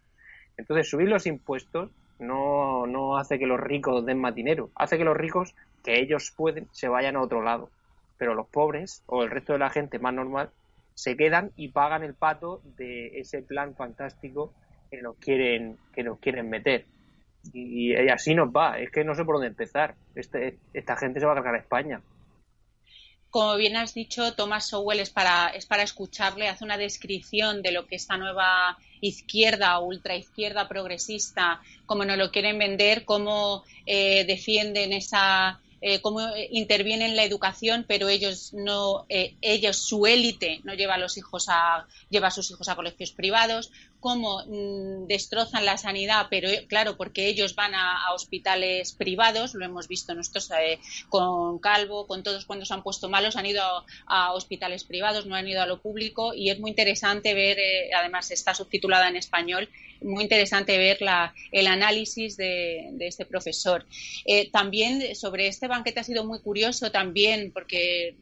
Entonces, 0.57 0.89
subir 0.89 1.07
los 1.07 1.25
impuestos 1.25 1.91
no, 2.19 2.87
no 2.87 3.17
hace 3.17 3.37
que 3.37 3.45
los 3.45 3.59
ricos 3.59 4.05
den 4.05 4.19
más 4.19 4.33
dinero, 4.33 4.71
hace 4.75 4.97
que 4.97 5.03
los 5.03 5.15
ricos, 5.15 5.55
que 5.83 5.99
ellos 5.99 6.33
pueden, 6.35 6.67
se 6.71 6.87
vayan 6.87 7.15
a 7.15 7.21
otro 7.21 7.41
lado. 7.41 7.69
Pero 8.17 8.33
los 8.33 8.47
pobres 8.47 9.03
o 9.05 9.23
el 9.23 9.29
resto 9.29 9.53
de 9.53 9.59
la 9.59 9.69
gente 9.69 9.99
más 9.99 10.13
normal 10.13 10.49
se 10.95 11.15
quedan 11.15 11.51
y 11.55 11.67
pagan 11.67 12.03
el 12.03 12.15
pato 12.15 12.61
de 12.75 13.19
ese 13.19 13.43
plan 13.43 13.75
fantástico 13.75 14.51
que 14.89 15.01
nos 15.01 15.17
quieren, 15.17 15.77
que 15.93 16.03
nos 16.03 16.19
quieren 16.19 16.49
meter. 16.49 16.85
Y, 17.53 17.95
así 18.09 18.35
nos 18.35 18.49
va, 18.49 18.79
es 18.79 18.91
que 18.91 19.03
no 19.03 19.15
sé 19.15 19.23
por 19.23 19.35
dónde 19.35 19.47
empezar. 19.47 19.95
Este, 20.15 20.57
esta 20.73 20.97
gente 20.97 21.19
se 21.19 21.25
va 21.25 21.33
a 21.33 21.35
cargar 21.35 21.55
a 21.55 21.59
España. 21.59 22.01
Como 23.29 23.55
bien 23.57 23.75
has 23.75 23.93
dicho, 23.93 24.33
Thomas 24.33 24.69
Sowell 24.69 24.99
es 24.99 25.09
para, 25.09 25.49
es 25.49 25.65
para 25.65 25.83
escucharle, 25.83 26.47
hace 26.47 26.63
una 26.63 26.77
descripción 26.77 27.61
de 27.61 27.71
lo 27.71 27.85
que 27.85 27.95
esta 27.95 28.17
nueva 28.17 28.77
izquierda 29.01 29.79
ultraizquierda 29.79 30.67
progresista, 30.67 31.61
como 31.85 32.05
nos 32.05 32.17
lo 32.17 32.31
quieren 32.31 32.57
vender, 32.57 33.05
cómo 33.05 33.63
eh, 33.85 34.25
defienden 34.25 34.93
esa 34.93 35.59
eh, 35.79 36.01
cómo 36.01 36.21
interviene 36.49 37.05
en 37.05 37.15
la 37.15 37.23
educación, 37.23 37.85
pero 37.87 38.09
ellos 38.09 38.51
no, 38.51 39.05
eh, 39.09 39.35
ellos, 39.41 39.77
su 39.77 40.07
élite, 40.07 40.59
no 40.63 40.73
lleva 40.73 40.95
a 40.95 40.97
los 40.97 41.17
hijos 41.17 41.49
a, 41.49 41.85
lleva 42.09 42.29
a 42.29 42.31
sus 42.31 42.49
hijos 42.49 42.67
a 42.67 42.75
colegios 42.75 43.11
privados, 43.11 43.71
cómo 43.99 44.43
mm, 44.45 45.07
destrozan 45.07 45.65
la 45.65 45.77
sanidad, 45.77 46.27
pero 46.29 46.49
eh, 46.49 46.65
claro, 46.67 46.97
porque 46.97 47.27
ellos 47.27 47.55
van 47.55 47.75
a, 47.75 48.13
hospitales 48.13 48.93
privados, 48.93 49.53
lo 49.53 49.65
hemos 49.65 49.87
visto 49.87 50.13
nosotros 50.15 50.49
con 51.09 51.59
Calvo, 51.59 52.07
con 52.07 52.23
todos 52.23 52.45
cuando 52.45 52.65
se 52.65 52.73
han 52.73 52.83
puesto 52.83 53.09
malos, 53.09 53.35
han 53.35 53.45
ido 53.45 53.61
a, 54.05 54.33
hospitales 54.33 54.83
privados, 54.83 55.25
no 55.25 55.35
han 55.35 55.47
ido 55.47 55.61
a 55.61 55.65
lo 55.65 55.81
público 55.81 56.33
y 56.33 56.49
es 56.49 56.59
muy 56.59 56.71
interesante 56.71 57.33
ver, 57.33 57.57
además 57.97 58.31
está 58.31 58.53
subtitulada 58.53 59.07
en 59.07 59.15
español, 59.15 59.69
muy 60.01 60.23
interesante 60.23 60.77
ver 60.77 60.99
el 61.51 61.67
análisis 61.67 62.37
de, 62.37 62.93
este 62.99 63.25
profesor. 63.25 63.85
Eh, 64.25 64.49
también 64.51 65.15
sobre 65.15 65.47
este 65.47 65.67
banquete 65.67 65.99
ha 65.99 66.03
sido 66.03 66.25
muy 66.25 66.39
curioso 66.39 66.91
también 66.91 67.51
porque 67.51 68.15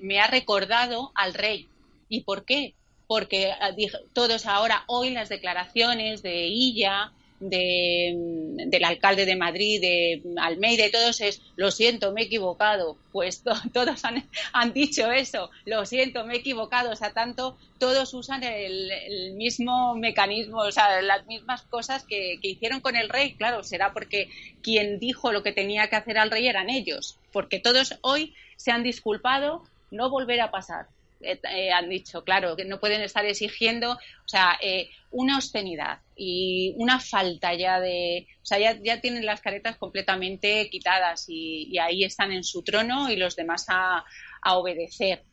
me, 0.00 0.20
ha 0.20 0.26
recordado 0.26 1.12
al 1.14 1.34
rey. 1.34 1.68
¿Y 2.08 2.22
por 2.22 2.44
qué? 2.44 2.74
Porque 3.08 3.50
ah, 3.50 3.74
todos 4.12 4.46
ahora, 4.46 4.84
hoy 4.86 5.10
las 5.10 5.28
declaraciones 5.28 6.22
de 6.22 6.46
Illa, 6.46 7.12
del 7.40 8.84
alcalde 8.84 9.24
de 9.24 9.36
Madrid, 9.36 9.80
de 9.80 10.22
Almeida 10.38 10.86
y 10.86 10.90
todos 10.90 11.20
es, 11.20 11.40
lo 11.56 11.70
siento, 11.70 12.12
me 12.12 12.22
he 12.22 12.24
equivocado. 12.24 12.96
Pues 13.12 13.42
todos 13.72 14.02
han, 14.04 14.72
dicho 14.72 15.10
eso, 15.10 15.50
lo 15.64 15.86
siento, 15.86 16.24
me 16.24 16.34
he 16.34 16.38
equivocado. 16.38 16.90
O 16.90 16.96
sea, 16.96 17.12
tanto 17.12 17.56
todos 17.78 18.12
usan 18.14 18.42
el, 18.42 19.34
mismo 19.34 19.94
mecanismo, 19.94 20.58
o 20.58 20.72
sea, 20.72 21.00
las 21.02 21.26
mismas 21.26 21.62
cosas 21.62 22.04
que, 22.04 22.38
que, 22.42 22.48
hicieron 22.48 22.80
con 22.80 22.96
el 22.96 23.08
rey. 23.08 23.34
Claro, 23.34 23.62
será 23.62 23.92
porque 23.92 24.28
quien 24.62 24.98
dijo 24.98 25.32
lo 25.32 25.42
que 25.42 25.52
tenía 25.52 25.88
que 25.88 25.96
hacer 25.96 26.18
al 26.18 26.30
rey 26.30 26.48
eran 26.48 26.70
ellos, 26.70 27.18
porque 27.32 27.60
todos 27.60 27.98
hoy 28.02 28.34
se 28.56 28.72
han 28.72 28.82
disculpado, 28.82 29.62
no 29.90 30.10
volver 30.10 30.40
a 30.40 30.50
pasar. 30.50 30.88
Eh, 31.20 31.40
eh, 31.50 31.72
han 31.72 31.88
dicho, 31.88 32.22
claro, 32.22 32.54
que 32.54 32.64
no 32.64 32.78
pueden 32.78 33.00
estar 33.00 33.24
exigiendo, 33.24 33.92
o 33.92 34.28
sea, 34.28 34.56
eh, 34.62 34.88
una 35.10 35.36
obscenidad 35.36 35.98
y 36.14 36.74
una 36.76 37.00
falta 37.00 37.54
ya 37.54 37.80
de, 37.80 38.28
o 38.40 38.46
sea, 38.46 38.58
ya, 38.58 39.00
tienen 39.00 39.26
las 39.26 39.40
caretas 39.40 39.76
completamente 39.76 40.68
quitadas 40.70 41.24
y, 41.28 41.76
ahí 41.78 42.04
están 42.04 42.30
en 42.30 42.44
su 42.44 42.62
trono 42.62 43.10
y 43.10 43.16
los 43.16 43.34
demás 43.34 43.66
a, 43.68 44.04
obedecer. 44.50 45.24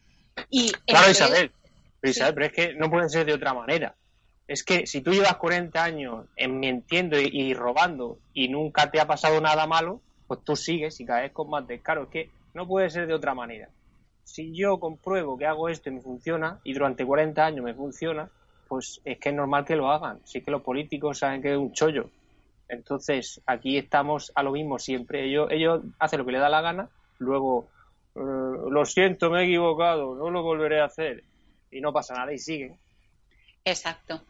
Y 0.50 0.72
claro, 0.88 1.12
Isabel, 1.12 1.52
pero, 2.02 2.46
es 2.46 2.52
que 2.52 2.74
no 2.74 2.90
puede 2.90 3.08
ser 3.10 3.26
de 3.26 3.34
otra 3.34 3.54
manera. 3.54 3.96
Es 4.48 4.64
que 4.64 4.86
si 4.88 5.02
tú 5.02 5.12
llevas 5.12 5.38
40 5.38 5.84
años 5.84 6.26
en 6.36 6.60
mintiendo 6.60 7.20
y, 7.20 7.30
y 7.32 7.54
robando 7.54 8.20
y 8.34 8.48
nunca 8.50 8.92
te 8.92 9.00
ha 9.00 9.08
pasado 9.08 9.40
nada 9.40 9.68
malo, 9.68 10.02
pues 10.28 10.42
tú 10.44 10.56
sigues 10.56 11.00
y 11.00 11.06
cada 11.06 11.22
vez 11.22 11.32
con 11.32 11.50
más 11.50 11.66
descaro. 11.68 12.04
Es 12.04 12.10
que 12.10 12.30
no 12.54 12.68
puede 12.68 12.90
ser 12.90 13.08
de 13.08 13.14
otra 13.14 13.34
manera 13.34 13.70
si 14.26 14.54
yo 14.54 14.80
compruebo 14.80 15.38
que 15.38 15.46
hago 15.46 15.70
esto 15.70 15.90
y 15.90 15.94
me 15.94 16.02
funciona, 16.02 16.60
y 16.64 16.74
durante 16.74 17.06
40 17.06 17.46
años 17.46 17.64
me 17.64 17.74
funciona, 17.74 18.30
pues 18.68 19.00
es 19.06 19.20
que 19.20 19.30
es 19.30 19.36
normal 19.36 19.64
que 19.64 19.76
lo 19.76 19.90
hagan. 19.90 20.20
Sí 20.26 20.42
que 20.42 20.52
los 20.52 20.64
políticos 20.64 21.20
saben 21.20 21.42
que 21.42 21.52
es 21.52 21.58
un 21.58 21.72
chollo. 21.72 22.10
Entonces, 22.68 23.42
aquí 23.46 23.78
estamos 23.78 24.32
a 24.36 24.42
lo 24.42 24.52
mismo 24.52 24.80
siempre. 24.80 25.26
Ellos, 25.26 25.48
ellos 25.52 25.84
hacen 26.00 26.20
lo 26.20 26.26
que 26.26 26.32
les 26.32 26.42
da 26.42 26.50
la 26.50 26.62
gana, 26.62 26.90
luego, 27.20 27.68
eh, 28.16 28.20
lo 28.20 28.84
siento, 28.86 29.30
me 29.30 29.42
he 29.42 29.46
equivocado, 29.46 30.16
no 30.16 30.32
lo 30.32 30.42
volveré 30.42 30.82
a 30.82 30.86
hacer. 30.86 31.24
Y 31.72 31.80
no 31.80 31.94
pasa 31.94 32.16
nada 32.16 32.34
y 32.34 32.40
siguen. 32.40 32.80
Exacto. 33.64 34.24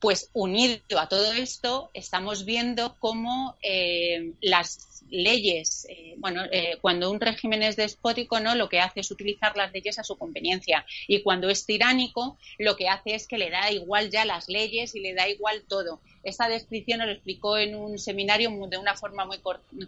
Pues 0.00 0.30
unido 0.32 0.80
a 0.98 1.08
todo 1.08 1.32
esto, 1.32 1.90
estamos 1.94 2.44
viendo 2.44 2.96
cómo 2.98 3.56
eh, 3.62 4.32
las 4.40 4.90
leyes, 5.10 5.86
eh, 5.88 6.14
bueno, 6.18 6.42
eh, 6.50 6.78
cuando 6.80 7.10
un 7.10 7.20
régimen 7.20 7.62
es 7.62 7.76
despótico, 7.76 8.40
¿no? 8.40 8.54
Lo 8.54 8.68
que 8.68 8.80
hace 8.80 9.00
es 9.00 9.10
utilizar 9.10 9.56
las 9.56 9.72
leyes 9.72 9.98
a 9.98 10.04
su 10.04 10.16
conveniencia. 10.16 10.86
Y 11.06 11.22
cuando 11.22 11.48
es 11.48 11.66
tiránico, 11.66 12.38
lo 12.58 12.76
que 12.76 12.88
hace 12.88 13.14
es 13.14 13.26
que 13.26 13.38
le 13.38 13.50
da 13.50 13.70
igual 13.70 14.10
ya 14.10 14.24
las 14.24 14.48
leyes 14.48 14.94
y 14.94 15.00
le 15.00 15.14
da 15.14 15.28
igual 15.28 15.64
todo. 15.68 16.00
Esta 16.22 16.48
descripción 16.48 17.00
lo 17.00 17.10
explicó 17.10 17.56
en 17.58 17.74
un 17.74 17.98
seminario 17.98 18.50
de 18.68 18.76
una 18.76 18.94
forma 18.94 19.24
muy, 19.24 19.38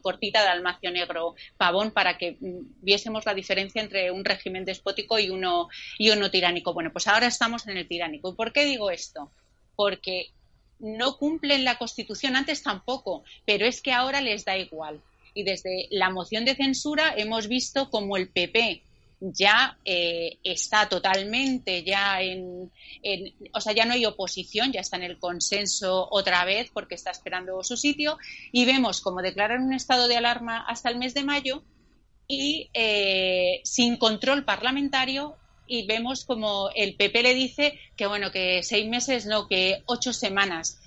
cortita 0.00 0.42
de 0.42 0.48
Almacio 0.48 0.90
Negro 0.90 1.34
Pavón 1.56 1.90
para 1.90 2.16
que 2.16 2.36
mm, 2.40 2.82
viésemos 2.82 3.26
la 3.26 3.34
diferencia 3.34 3.82
entre 3.82 4.10
un 4.10 4.24
régimen 4.24 4.64
despótico 4.64 5.18
y 5.18 5.30
uno, 5.30 5.68
y 5.98 6.10
uno 6.10 6.30
tiránico. 6.30 6.72
Bueno, 6.72 6.90
pues 6.92 7.06
ahora 7.06 7.26
estamos 7.26 7.66
en 7.66 7.76
el 7.76 7.88
tiránico. 7.88 8.30
¿Y 8.30 8.34
por 8.34 8.52
qué 8.52 8.64
digo 8.64 8.90
esto? 8.90 9.30
Porque 9.76 10.30
no 10.78 11.16
cumplen 11.16 11.64
la 11.64 11.78
Constitución, 11.78 12.36
antes 12.36 12.62
tampoco, 12.62 13.22
pero 13.46 13.66
es 13.66 13.80
que 13.80 13.92
ahora 13.92 14.20
les 14.20 14.44
da 14.44 14.56
igual. 14.56 15.00
Y 15.34 15.44
desde 15.44 15.88
la 15.90 16.10
moción 16.10 16.44
de 16.44 16.56
censura 16.56 17.14
hemos 17.16 17.48
visto 17.48 17.88
como 17.88 18.16
el 18.16 18.28
PP 18.28 18.82
ya 19.22 19.78
eh, 19.84 20.38
está 20.42 20.88
totalmente 20.88 21.84
ya 21.84 22.20
en, 22.20 22.72
o 23.52 23.60
sea, 23.60 23.72
ya 23.72 23.84
no 23.84 23.92
hay 23.92 24.04
oposición, 24.04 24.72
ya 24.72 24.80
está 24.80 24.96
en 24.96 25.04
el 25.04 25.18
consenso 25.18 26.08
otra 26.10 26.44
vez 26.44 26.70
porque 26.72 26.96
está 26.96 27.12
esperando 27.12 27.62
su 27.62 27.76
sitio 27.76 28.18
y 28.50 28.64
vemos 28.64 29.00
como 29.00 29.22
declaran 29.22 29.62
un 29.62 29.74
estado 29.74 30.08
de 30.08 30.16
alarma 30.16 30.64
hasta 30.66 30.90
el 30.90 30.98
mes 30.98 31.14
de 31.14 31.22
mayo 31.22 31.62
y 32.26 32.68
eh, 32.74 33.60
sin 33.62 33.96
control 33.96 34.44
parlamentario 34.44 35.36
y 35.72 35.86
vemos 35.86 36.26
como 36.26 36.68
el 36.74 36.96
PP 36.96 37.22
le 37.22 37.32
dice 37.32 37.80
que 37.96 38.06
bueno, 38.06 38.30
que 38.30 38.62
seis 38.62 38.86
meses, 38.86 39.24
no, 39.24 39.48
que 39.48 39.82
ocho 39.86 40.12
semanas. 40.12 40.78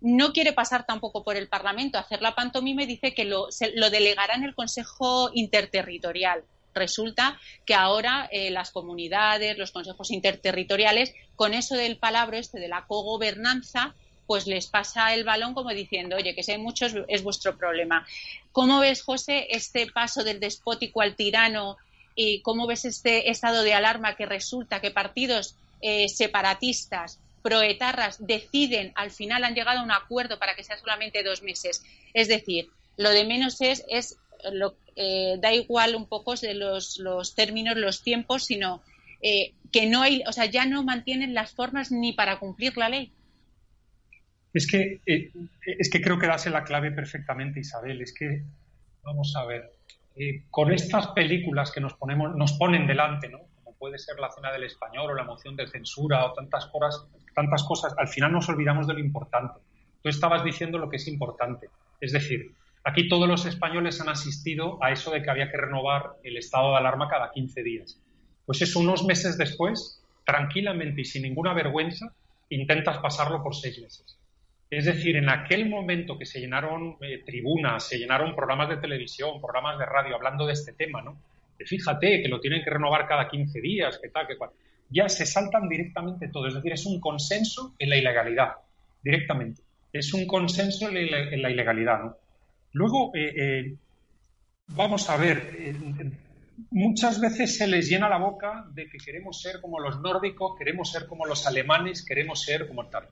No 0.00 0.32
quiere 0.32 0.52
pasar 0.52 0.84
tampoco 0.84 1.22
por 1.22 1.36
el 1.36 1.46
Parlamento, 1.46 1.96
hacer 1.96 2.20
la 2.20 2.34
pantomima 2.34 2.84
dice 2.86 3.14
que 3.14 3.24
lo, 3.24 3.46
lo 3.76 3.88
delegará 3.88 4.34
en 4.34 4.42
el 4.42 4.56
Consejo 4.56 5.30
Interterritorial. 5.32 6.42
resulta 6.74 7.38
que 7.64 7.74
ahora 7.74 8.28
eh, 8.32 8.50
las 8.50 8.72
comunidades, 8.72 9.56
los 9.56 9.70
consejos 9.70 10.10
interterritoriales, 10.10 11.14
con 11.36 11.54
eso 11.54 11.76
del 11.76 11.96
palabra 11.96 12.38
este 12.38 12.58
de 12.58 12.66
la 12.66 12.86
cogobernanza, 12.86 13.94
pues 14.26 14.48
les 14.48 14.66
pasa 14.66 15.14
el 15.14 15.22
balón 15.22 15.54
como 15.54 15.70
diciendo, 15.70 16.16
oye, 16.16 16.34
que 16.34 16.42
si 16.42 16.50
hay 16.50 16.58
muchos 16.58 16.94
es 17.06 17.22
vuestro 17.22 17.56
problema. 17.56 18.04
¿Cómo 18.50 18.80
ves, 18.80 19.02
José, 19.02 19.46
este 19.50 19.86
paso 19.86 20.24
del 20.24 20.40
despótico 20.40 21.00
al 21.00 21.14
tirano 21.14 21.76
y 22.22 22.42
cómo 22.42 22.66
ves 22.66 22.84
este 22.84 23.30
estado 23.30 23.62
de 23.62 23.72
alarma 23.72 24.14
que 24.14 24.26
resulta 24.26 24.82
que 24.82 24.90
partidos 24.90 25.56
eh, 25.80 26.06
separatistas, 26.08 27.18
proetarras, 27.42 28.26
deciden, 28.26 28.92
al 28.94 29.10
final 29.10 29.42
han 29.44 29.54
llegado 29.54 29.80
a 29.80 29.82
un 29.82 29.90
acuerdo 29.90 30.38
para 30.38 30.54
que 30.54 30.62
sea 30.62 30.76
solamente 30.76 31.22
dos 31.22 31.42
meses? 31.42 31.82
Es 32.12 32.28
decir, 32.28 32.68
lo 32.98 33.08
de 33.08 33.24
menos 33.24 33.62
es, 33.62 33.84
es 33.88 34.18
lo, 34.52 34.76
eh, 34.96 35.36
da 35.40 35.54
igual 35.54 35.94
un 35.94 36.06
poco 36.06 36.34
de 36.34 36.52
los, 36.52 36.98
los 36.98 37.34
términos, 37.34 37.78
los 37.78 38.02
tiempos, 38.02 38.44
sino 38.44 38.82
eh, 39.22 39.54
que 39.72 39.86
no 39.86 40.02
hay, 40.02 40.22
o 40.26 40.32
sea, 40.32 40.44
ya 40.44 40.66
no 40.66 40.84
mantienen 40.84 41.32
las 41.32 41.52
formas 41.52 41.90
ni 41.90 42.12
para 42.12 42.38
cumplir 42.38 42.76
la 42.76 42.90
ley. 42.90 43.12
Es 44.52 44.66
que, 44.66 45.00
eh, 45.06 45.30
es 45.64 45.88
que 45.88 46.02
creo 46.02 46.18
que 46.18 46.26
das 46.26 46.44
la 46.46 46.64
clave 46.64 46.90
perfectamente, 46.90 47.60
Isabel. 47.60 48.02
Es 48.02 48.12
que, 48.12 48.42
vamos 49.02 49.32
a 49.36 49.46
ver, 49.46 49.72
con 50.50 50.72
estas 50.72 51.08
películas 51.08 51.70
que 51.72 51.80
nos, 51.80 51.94
ponemos, 51.94 52.34
nos 52.36 52.52
ponen 52.54 52.86
delante, 52.86 53.28
¿no? 53.28 53.38
como 53.56 53.76
puede 53.76 53.98
ser 53.98 54.18
la 54.18 54.30
cena 54.30 54.52
del 54.52 54.64
español 54.64 55.10
o 55.10 55.14
la 55.14 55.24
moción 55.24 55.56
de 55.56 55.66
censura 55.66 56.24
o 56.26 56.32
tantas 56.32 56.66
cosas, 56.66 57.06
tantas 57.34 57.64
cosas, 57.64 57.94
al 57.96 58.08
final 58.08 58.32
nos 58.32 58.48
olvidamos 58.48 58.86
de 58.86 58.94
lo 58.94 59.00
importante. 59.00 59.60
Tú 60.02 60.08
estabas 60.08 60.44
diciendo 60.44 60.78
lo 60.78 60.88
que 60.88 60.96
es 60.96 61.08
importante. 61.08 61.68
Es 62.00 62.12
decir, 62.12 62.54
Aquí 62.82 63.08
todos 63.08 63.28
los 63.28 63.44
españoles 63.44 64.00
han 64.00 64.08
asistido 64.08 64.82
a 64.82 64.90
eso 64.90 65.10
de 65.10 65.22
que 65.22 65.30
había 65.30 65.50
que 65.50 65.58
renovar 65.58 66.16
el 66.22 66.38
estado 66.38 66.70
de 66.70 66.78
alarma 66.78 67.08
cada 67.08 67.30
15 67.30 67.62
días. 67.62 68.00
Pues 68.46 68.62
eso, 68.62 68.80
unos 68.80 69.04
meses 69.04 69.36
después, 69.36 70.02
tranquilamente 70.24 71.02
y 71.02 71.04
sin 71.04 71.22
ninguna 71.22 71.52
vergüenza, 71.52 72.14
intentas 72.48 72.98
pasarlo 72.98 73.42
por 73.42 73.54
seis 73.54 73.78
meses. 73.80 74.18
Es 74.70 74.84
decir, 74.84 75.16
en 75.16 75.28
aquel 75.28 75.68
momento 75.68 76.16
que 76.16 76.24
se 76.24 76.38
llenaron 76.38 76.96
eh, 77.00 77.22
tribunas, 77.26 77.88
se 77.88 77.98
llenaron 77.98 78.36
programas 78.36 78.68
de 78.68 78.76
televisión, 78.76 79.40
programas 79.40 79.78
de 79.78 79.84
radio 79.84 80.14
hablando 80.14 80.46
de 80.46 80.52
este 80.52 80.72
tema, 80.72 81.02
¿no? 81.02 81.20
fíjate 81.58 82.22
que 82.22 82.28
lo 82.28 82.40
tienen 82.40 82.64
que 82.64 82.70
renovar 82.70 83.06
cada 83.06 83.28
15 83.28 83.60
días, 83.60 83.98
que 83.98 84.08
tal, 84.08 84.26
que 84.26 84.38
cual. 84.38 84.50
Ya 84.88 85.10
se 85.10 85.26
saltan 85.26 85.68
directamente 85.68 86.28
todo. 86.28 86.48
Es 86.48 86.54
decir, 86.54 86.72
es 86.72 86.86
un 86.86 86.98
consenso 86.98 87.74
en 87.78 87.90
la 87.90 87.98
ilegalidad, 87.98 88.52
directamente. 89.02 89.60
Es 89.92 90.14
un 90.14 90.26
consenso 90.26 90.88
en 90.88 91.42
la 91.42 91.50
ilegalidad, 91.50 92.02
¿no? 92.02 92.16
Luego, 92.72 93.12
eh, 93.14 93.32
eh, 93.36 93.74
vamos 94.68 95.10
a 95.10 95.16
ver, 95.16 95.74
muchas 96.70 97.20
veces 97.20 97.56
se 97.56 97.66
les 97.66 97.88
llena 97.88 98.08
la 98.08 98.18
boca 98.18 98.64
de 98.72 98.88
que 98.88 98.98
queremos 98.98 99.40
ser 99.40 99.60
como 99.60 99.80
los 99.80 100.00
nórdicos, 100.00 100.56
queremos 100.56 100.90
ser 100.90 101.06
como 101.06 101.26
los 101.26 101.46
alemanes, 101.46 102.04
queremos 102.04 102.42
ser 102.42 102.68
como 102.68 102.86
tal. 102.86 103.08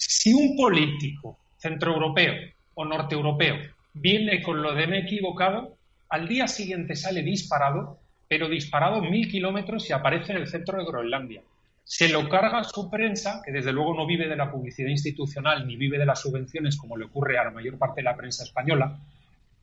Si 0.00 0.32
un 0.32 0.56
político 0.56 1.38
centroeuropeo 1.58 2.34
o 2.74 2.84
norteuropeo 2.84 3.56
viene 3.94 4.42
con 4.42 4.62
lo 4.62 4.74
de 4.74 4.86
me 4.86 4.98
equivocado, 5.00 5.76
al 6.08 6.26
día 6.26 6.48
siguiente 6.48 6.96
sale 6.96 7.22
disparado, 7.22 7.98
pero 8.28 8.48
disparado 8.48 9.02
mil 9.02 9.30
kilómetros 9.30 9.88
y 9.88 9.92
aparece 9.92 10.32
en 10.32 10.38
el 10.38 10.48
centro 10.48 10.78
de 10.78 10.84
Groenlandia 10.84 11.42
se 11.90 12.08
lo 12.08 12.28
carga 12.28 12.62
su 12.62 12.88
prensa, 12.88 13.42
que 13.44 13.50
desde 13.50 13.72
luego 13.72 13.96
no 13.96 14.06
vive 14.06 14.28
de 14.28 14.36
la 14.36 14.48
publicidad 14.48 14.88
institucional 14.88 15.66
ni 15.66 15.74
vive 15.74 15.98
de 15.98 16.06
las 16.06 16.20
subvenciones 16.20 16.76
como 16.76 16.96
le 16.96 17.06
ocurre 17.06 17.36
a 17.36 17.42
la 17.42 17.50
mayor 17.50 17.78
parte 17.78 18.00
de 18.00 18.04
la 18.04 18.16
prensa 18.16 18.44
española, 18.44 18.96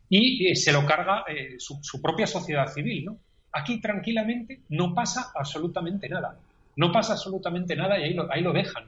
y 0.10 0.46
eh, 0.46 0.56
se 0.58 0.74
lo 0.74 0.86
carga 0.86 1.24
eh, 1.26 1.56
su, 1.58 2.02
propia 2.02 2.28
sociedad 2.28 2.68
civil. 2.68 3.06
¿no? 3.06 3.18
Aquí 3.54 3.80
tranquilamente 3.80 4.60
no 4.68 4.94
pasa 4.94 5.32
absolutamente 5.34 6.10
nada. 6.10 6.38
No 6.76 6.92
pasa 6.92 7.14
absolutamente 7.14 7.78
nada 7.78 7.98
y 7.98 8.04
ahí 8.04 8.14
lo, 8.14 8.30
ahí 8.30 8.42
lo 8.42 8.52
dejan. 8.52 8.84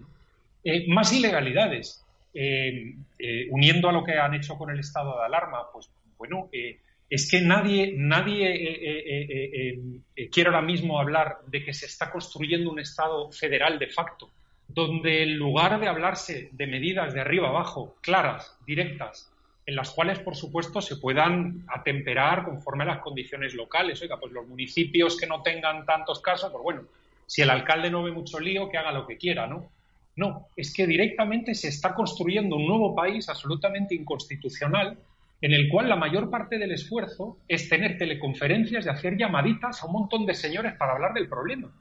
Eh, 0.64 0.86
más 0.88 1.14
ilegalidades. 1.14 2.06
uniendo 3.52 3.90
a 3.90 3.92
lo 3.92 4.04
que 4.04 4.14
han 4.14 4.34
hecho 4.34 4.58
con 4.58 4.70
el 4.70 4.80
estado 4.80 5.18
de 5.18 5.26
alarma, 5.26 5.72
pues 5.74 5.90
bueno, 6.18 6.50
es 7.10 7.30
que 7.30 7.42
nadie, 7.42 7.94
nadie 7.98 8.54
eh, 8.54 9.04
eh, 9.06 9.80
eh, 10.16 10.30
quiere 10.30 10.50
ahora 10.50 10.62
mismo 10.62 11.00
hablar 11.00 11.40
de 11.48 11.64
que 11.64 11.74
se 11.74 11.88
está 11.88 12.12
construyendo 12.12 12.70
un 12.70 12.80
Estado 12.80 13.32
federal 13.32 13.80
de 13.80 13.88
facto, 13.88 14.30
donde 14.68 15.24
en 15.24 15.36
lugar 15.36 15.80
de 15.80 15.88
hablarse 15.88 16.50
de 16.52 16.68
medidas 16.68 17.14
de 17.14 17.22
arriba 17.22 17.50
abajo, 17.50 17.98
claras, 18.02 18.56
directas, 18.66 19.32
en 19.66 19.76
las 19.76 19.90
cuales, 19.90 20.20
por 20.20 20.36
supuesto, 20.36 20.82
se 20.82 20.98
puedan 20.98 21.66
atemperar 21.68 22.46
conforme 22.46 22.84
a 22.84 22.88
las 22.88 23.00
condiciones 23.00 23.56
locales. 23.56 24.02
Oiga, 24.02 24.20
pues 24.20 24.32
los 24.32 24.48
municipios 24.48 25.18
que 25.18 25.28
no 25.28 25.42
tengan 25.42 25.86
tantos 25.86 26.22
casos, 26.22 26.52
pues 26.52 26.64
bueno, 26.64 26.84
si 27.26 27.42
el 27.42 27.50
alcalde 27.50 27.90
no 27.90 28.04
ve 28.04 28.12
mucho 28.12 28.40
lío, 28.40 28.70
que 28.70 28.78
haga 28.78 28.92
lo 28.92 29.08
que 29.08 29.18
quiera, 29.18 29.48
¿no? 29.48 29.72
No, 30.20 30.48
es 30.58 30.74
que 30.74 30.86
directamente 30.86 31.56
se 31.56 31.70
está 31.70 31.96
construyendo 31.96 32.58
un 32.58 32.68
nuevo 32.68 32.94
país 32.94 33.30
absolutamente 33.30 33.96
inconstitucional 33.96 34.98
en 35.40 35.54
el 35.54 35.70
cual 35.70 35.88
la 35.88 35.96
mayor 35.96 36.30
parte 36.30 36.58
del 36.58 36.74
esfuerzo 36.74 37.38
es 37.48 37.70
tener 37.70 37.98
teleconferencias 37.98 38.86
y 38.86 38.90
hacer 38.90 39.16
llamaditas 39.16 39.82
a 39.82 39.86
un 39.86 39.94
montón 39.94 40.26
de 40.26 40.34
señores 40.34 40.74
para 40.74 40.92
hablar 40.92 41.14
del 41.14 41.30
problema. 41.30 41.72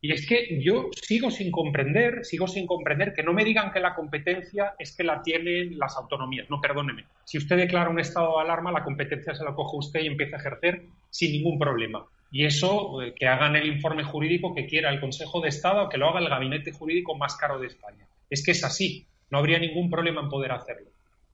Y 0.00 0.10
es 0.12 0.26
que 0.26 0.60
yo 0.60 0.88
sigo 1.00 1.30
sin 1.30 1.52
comprender, 1.52 2.24
sigo 2.24 2.48
sin 2.48 2.66
comprender 2.66 3.14
que 3.14 3.22
no 3.22 3.32
me 3.32 3.44
digan 3.44 3.70
que 3.70 3.78
la 3.78 3.94
competencia 3.94 4.74
es 4.76 4.96
que 4.96 5.04
la 5.04 5.22
tienen 5.22 5.78
las 5.78 5.96
autonomías. 5.96 6.50
No, 6.50 6.60
perdóneme. 6.60 7.04
Si 7.22 7.38
usted 7.38 7.56
declara 7.56 7.88
un 7.88 8.00
estado 8.00 8.36
de 8.38 8.42
alarma, 8.42 8.72
la 8.72 8.82
competencia 8.82 9.32
se 9.32 9.44
la 9.44 9.54
coge 9.54 9.76
usted 9.76 10.00
y 10.00 10.08
empieza 10.08 10.38
a 10.38 10.40
ejercer 10.40 10.86
sin 11.08 11.30
ningún 11.30 11.56
problema. 11.56 12.04
Y 12.30 12.44
eso, 12.44 13.02
eh, 13.02 13.14
que 13.14 13.26
hagan 13.26 13.56
el 13.56 13.66
informe 13.66 14.04
jurídico 14.04 14.54
que 14.54 14.66
quiera 14.66 14.90
el 14.90 15.00
Consejo 15.00 15.40
de 15.40 15.48
Estado 15.48 15.84
o 15.84 15.88
que 15.88 15.98
lo 15.98 16.08
haga 16.08 16.20
el 16.20 16.28
gabinete 16.28 16.72
jurídico 16.72 17.16
más 17.16 17.36
caro 17.36 17.58
de 17.58 17.66
España. 17.66 18.06
Es 18.28 18.44
que 18.44 18.52
es 18.52 18.62
así. 18.64 19.06
No 19.30 19.38
habría 19.38 19.58
ningún 19.58 19.90
problema 19.90 20.20
en 20.20 20.28
poder 20.28 20.52
hacerlo. 20.52 20.90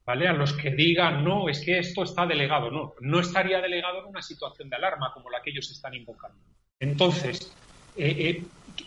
¿vale? 0.06 0.28
A 0.28 0.32
los 0.32 0.52
que 0.52 0.70
digan, 0.70 1.24
no, 1.24 1.48
es 1.48 1.60
que 1.60 1.78
esto 1.78 2.04
está 2.04 2.24
delegado. 2.24 2.70
No, 2.70 2.94
no 3.00 3.20
estaría 3.20 3.60
delegado 3.60 4.00
en 4.00 4.06
una 4.06 4.22
situación 4.22 4.70
de 4.70 4.76
alarma 4.76 5.12
como 5.12 5.30
la 5.30 5.42
que 5.42 5.50
ellos 5.50 5.70
están 5.70 5.94
invocando. 5.94 6.38
Entonces, 6.78 7.52
eh, 7.96 8.14
eh, 8.18 8.44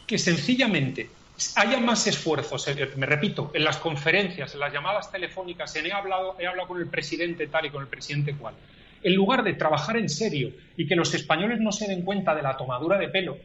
que 0.07 0.17
sencillamente 0.17 1.09
haya 1.55 1.79
más 1.79 2.05
esfuerzos, 2.07 2.67
me 2.95 3.05
repito, 3.05 3.51
en 3.53 3.63
las 3.63 3.77
conferencias, 3.77 4.53
en 4.53 4.59
las 4.59 4.73
llamadas 4.73 5.11
telefónicas, 5.11 5.75
en 5.75 5.85
he 5.85 5.91
hablado, 5.91 6.35
he 6.39 6.47
hablado 6.47 6.67
con 6.67 6.79
el 6.79 6.87
presidente 6.87 7.47
tal 7.47 7.65
y 7.65 7.69
con 7.69 7.81
el 7.81 7.87
presidente 7.87 8.35
cual, 8.35 8.55
en 9.03 9.15
lugar 9.15 9.43
de 9.43 9.53
trabajar 9.53 9.97
en 9.97 10.09
serio 10.09 10.51
y 10.77 10.87
que 10.87 10.95
los 10.95 11.13
españoles 11.13 11.59
no 11.59 11.71
se 11.71 11.87
den 11.87 12.01
cuenta 12.01 12.35
de 12.35 12.41
la 12.41 12.57
tomadura 12.57 12.97
de 12.97 13.09
pelo, 13.09 13.37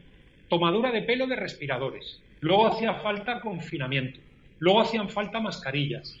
tomadura 0.49 0.91
de 0.91 1.01
pelo 1.01 1.27
de 1.27 1.35
respiradores, 1.35 2.21
luego 2.41 2.67
hacía 2.67 2.95
falta 2.95 3.39
confinamiento, 3.39 4.19
luego 4.59 4.81
hacían 4.81 5.09
falta 5.09 5.39
mascarillas, 5.39 6.17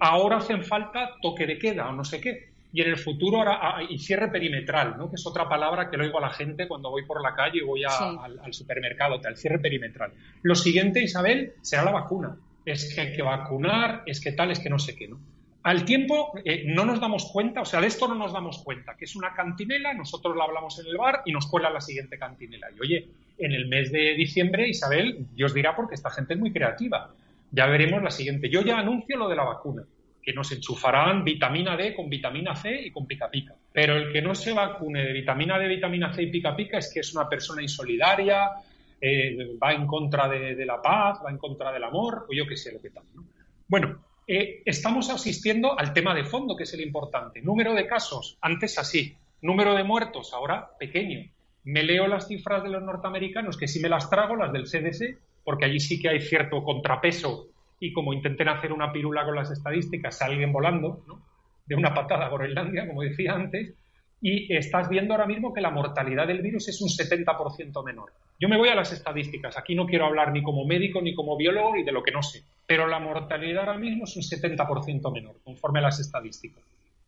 ahora 0.00 0.38
hacen 0.38 0.64
falta 0.64 1.16
toque 1.22 1.46
de 1.46 1.58
queda 1.58 1.88
o 1.88 1.92
no 1.92 2.04
sé 2.04 2.20
qué. 2.20 2.48
Y 2.70 2.82
en 2.82 2.90
el 2.90 2.98
futuro 2.98 3.38
ahora, 3.38 3.58
ah, 3.62 3.82
y 3.82 3.98
cierre 3.98 4.28
perimetral, 4.28 4.98
¿no? 4.98 5.08
que 5.08 5.16
es 5.16 5.26
otra 5.26 5.48
palabra 5.48 5.88
que 5.88 5.96
le 5.96 6.04
oigo 6.04 6.18
a 6.18 6.20
la 6.20 6.30
gente 6.30 6.68
cuando 6.68 6.90
voy 6.90 7.06
por 7.06 7.22
la 7.22 7.34
calle 7.34 7.60
y 7.60 7.64
voy 7.64 7.82
al, 7.84 8.52
supermercado, 8.52 9.18
el 9.26 9.36
cierre 9.38 9.58
perimetral. 9.58 10.12
Lo 10.42 10.54
siguiente, 10.54 11.02
Isabel, 11.02 11.54
será 11.62 11.84
la 11.84 11.92
vacuna. 11.92 12.36
Es 12.66 12.94
que 12.94 13.00
hay 13.00 13.16
que 13.16 13.22
vacunar, 13.22 14.02
es 14.04 14.20
que 14.20 14.32
tal, 14.32 14.50
es 14.50 14.58
que 14.58 14.68
no 14.68 14.78
sé 14.78 14.94
qué. 14.94 15.08
¿no? 15.08 15.18
Al 15.62 15.84
tiempo 15.84 16.32
eh, 16.44 16.64
no 16.66 16.84
nos 16.84 17.00
damos 17.00 17.30
cuenta, 17.32 17.62
o 17.62 17.64
sea, 17.64 17.80
de 17.80 17.88
esto 17.88 18.08
no 18.08 18.14
nos 18.14 18.32
damos 18.32 18.62
cuenta, 18.62 18.96
que 18.96 19.04
es 19.04 19.16
una 19.16 19.34
cantinela, 19.34 19.92
nosotros 19.92 20.36
la 20.36 20.44
hablamos 20.44 20.78
en 20.78 20.86
el 20.86 20.96
bar 20.96 21.22
y 21.24 21.32
nos 21.32 21.46
cuela 21.46 21.68
la 21.68 21.80
siguiente 21.80 22.18
cantinela. 22.18 22.68
Y 22.76 22.80
oye, 22.80 23.08
en 23.38 23.52
el 23.52 23.68
mes 23.68 23.92
de 23.92 24.14
diciembre, 24.14 24.68
Isabel, 24.68 25.26
Dios 25.34 25.52
dirá 25.52 25.74
porque 25.74 25.94
esta 25.94 26.10
gente 26.10 26.34
es 26.34 26.40
muy 26.40 26.52
creativa 26.52 27.10
ya 27.50 27.66
veremos 27.66 28.02
la 28.02 28.10
siguiente. 28.10 28.48
Yo 28.48 28.62
ya 28.62 28.78
anuncio 28.78 29.16
lo 29.16 29.28
de 29.28 29.36
la 29.36 29.44
vacuna, 29.44 29.84
que 30.22 30.32
nos 30.32 30.52
enchufarán 30.52 31.24
vitamina 31.24 31.76
D 31.76 31.94
con 31.94 32.08
vitamina 32.08 32.54
C 32.54 32.86
y 32.86 32.90
con 32.90 33.06
pica 33.06 33.30
pica. 33.30 33.54
Pero 33.72 33.96
el 33.96 34.12
que 34.12 34.22
no 34.22 34.34
se 34.34 34.52
vacune 34.52 35.04
de 35.04 35.12
vitamina 35.12 35.58
D, 35.58 35.68
vitamina 35.68 36.12
C 36.12 36.22
y 36.22 36.30
pica 36.30 36.54
pica 36.54 36.78
es 36.78 36.92
que 36.92 37.00
es 37.00 37.14
una 37.14 37.28
persona 37.28 37.62
insolidaria, 37.62 38.50
eh, 39.00 39.56
va 39.62 39.72
en 39.72 39.86
contra 39.86 40.28
de, 40.28 40.66
la 40.66 40.82
paz, 40.82 41.20
va 41.24 41.30
en 41.30 41.38
contra 41.38 41.72
del 41.72 41.84
amor, 41.84 42.26
o 42.28 42.34
yo 42.34 42.46
qué 42.46 42.56
sé 42.56 42.72
lo 42.72 42.80
que 42.80 42.90
tal. 42.90 43.04
Bueno, 43.66 43.98
eh, 44.30 44.62
estamos 44.66 45.08
asistiendo 45.08 45.78
al 45.78 45.94
tema 45.94 46.14
de 46.14 46.22
fondo, 46.22 46.54
que 46.54 46.64
es 46.64 46.74
el 46.74 46.82
importante. 46.82 47.40
Número 47.40 47.72
de 47.72 47.86
casos, 47.86 48.36
antes 48.42 48.78
así. 48.78 49.16
Número 49.40 49.74
de 49.74 49.84
muertos, 49.84 50.34
ahora 50.34 50.68
pequeño. 50.78 51.26
Me 51.64 51.82
leo 51.82 52.06
las 52.06 52.28
cifras 52.28 52.62
de 52.62 52.68
los 52.68 52.82
norteamericanos, 52.82 53.56
que 53.56 53.66
si 53.66 53.80
me 53.80 53.88
las 53.88 54.10
trago, 54.10 54.36
las 54.36 54.52
del 54.52 54.64
CDC, 54.64 55.16
porque 55.44 55.64
allí 55.64 55.80
sí 55.80 55.98
que 55.98 56.10
hay 56.10 56.20
cierto 56.20 56.62
contrapeso 56.62 57.46
y 57.80 57.92
como 57.94 58.12
intenten 58.12 58.48
hacer 58.48 58.70
una 58.70 58.92
pirula 58.92 59.24
con 59.24 59.34
las 59.34 59.50
estadísticas, 59.50 60.18
salen 60.18 60.52
volando 60.52 61.00
de 61.64 61.74
una 61.74 61.94
patada 61.94 62.26
a 62.26 62.28
Groenlandia, 62.28 62.86
como 62.86 63.02
decía 63.02 63.32
antes, 63.32 63.72
y 64.20 64.52
estás 64.54 64.90
viendo 64.90 65.14
ahora 65.14 65.26
mismo 65.26 65.54
que 65.54 65.62
la 65.62 65.70
mortalidad 65.70 66.26
del 66.26 66.42
virus 66.42 66.68
es 66.68 66.82
un 66.82 66.88
70% 66.88 67.82
menor. 67.82 68.12
Yo 68.38 68.48
me 68.48 68.58
voy 68.58 68.68
a 68.68 68.74
las 68.74 68.92
estadísticas, 68.92 69.56
aquí 69.56 69.74
no 69.74 69.86
quiero 69.86 70.04
hablar 70.04 70.32
ni 70.32 70.42
como 70.42 70.66
médico 70.66 71.00
ni 71.00 71.14
como 71.14 71.36
biólogo 71.36 71.76
ni 71.76 71.82
de 71.82 71.92
lo 71.92 72.02
que 72.02 72.10
no 72.10 72.22
sé, 72.22 72.42
pero 72.68 72.86
la 72.86 72.98
mortalidad 72.98 73.66
ahora 73.66 73.78
mismo 73.78 74.04
es 74.04 74.14
un 74.14 74.22
70% 74.22 75.10
menor, 75.10 75.40
conforme 75.42 75.78
a 75.78 75.82
las 75.84 76.00
estadísticas. 76.00 76.62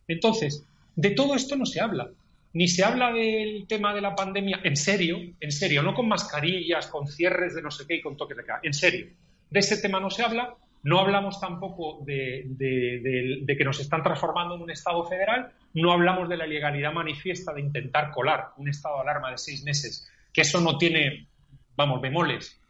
Entonces, 0.07 0.65
de 0.95 1.11
todo 1.11 1.35
esto 1.35 1.55
no 1.55 1.67
se 1.67 1.79
habla. 1.79 2.09
ni 2.53 2.67
se 2.67 2.83
habla 2.83 3.13
del 3.13 3.67
tema 3.67 3.93
de 3.93 4.01
la 4.01 4.15
pandemia 4.15 4.59
en 4.63 4.75
serio, 4.75 5.19
en 5.39 5.51
serio, 5.51 5.83
no 5.83 5.93
con 5.93 6.07
mascarillas, 6.07 6.87
con 6.87 7.07
cierres 7.07 7.53
de 7.53 7.61
no 7.61 7.69
sé 7.69 7.85
qué 7.87 7.97
y 7.97 8.01
con 8.01 8.17
toques 8.17 8.35
de 8.35 8.43
queda, 8.43 8.59
en 8.63 8.73
serio. 8.73 9.05
De 9.51 9.59
ese 9.59 9.77
tema 9.77 9.99
no 9.99 10.09
se 10.09 10.23
habla, 10.23 10.55
no 10.81 10.99
hablamos 10.99 11.39
tampoco 11.39 12.03
de, 12.03 12.47
de, 12.47 13.55
que 13.55 13.63
nos 13.63 13.79
están 13.79 14.01
transformando 14.01 14.55
en 14.55 14.63
un 14.63 14.71
Estado 14.71 15.03
federal, 15.05 15.53
no 15.75 15.91
hablamos 15.91 16.27
de 16.27 16.37
la 16.37 16.47
ilegalidad 16.47 16.91
manifiesta 16.91 17.53
de 17.53 17.61
intentar 17.61 18.09
colar 18.09 18.47
un 18.57 18.67
estado 18.67 18.95
de 18.95 19.01
alarma 19.03 19.29
de 19.29 19.37
seis 19.37 19.63
meses, 19.63 20.11
que 20.33 20.41
eso 20.41 20.59
no 20.59 20.79
tiene, 20.79 21.27
vamos, 21.75 22.01
bemoles, 22.01 22.60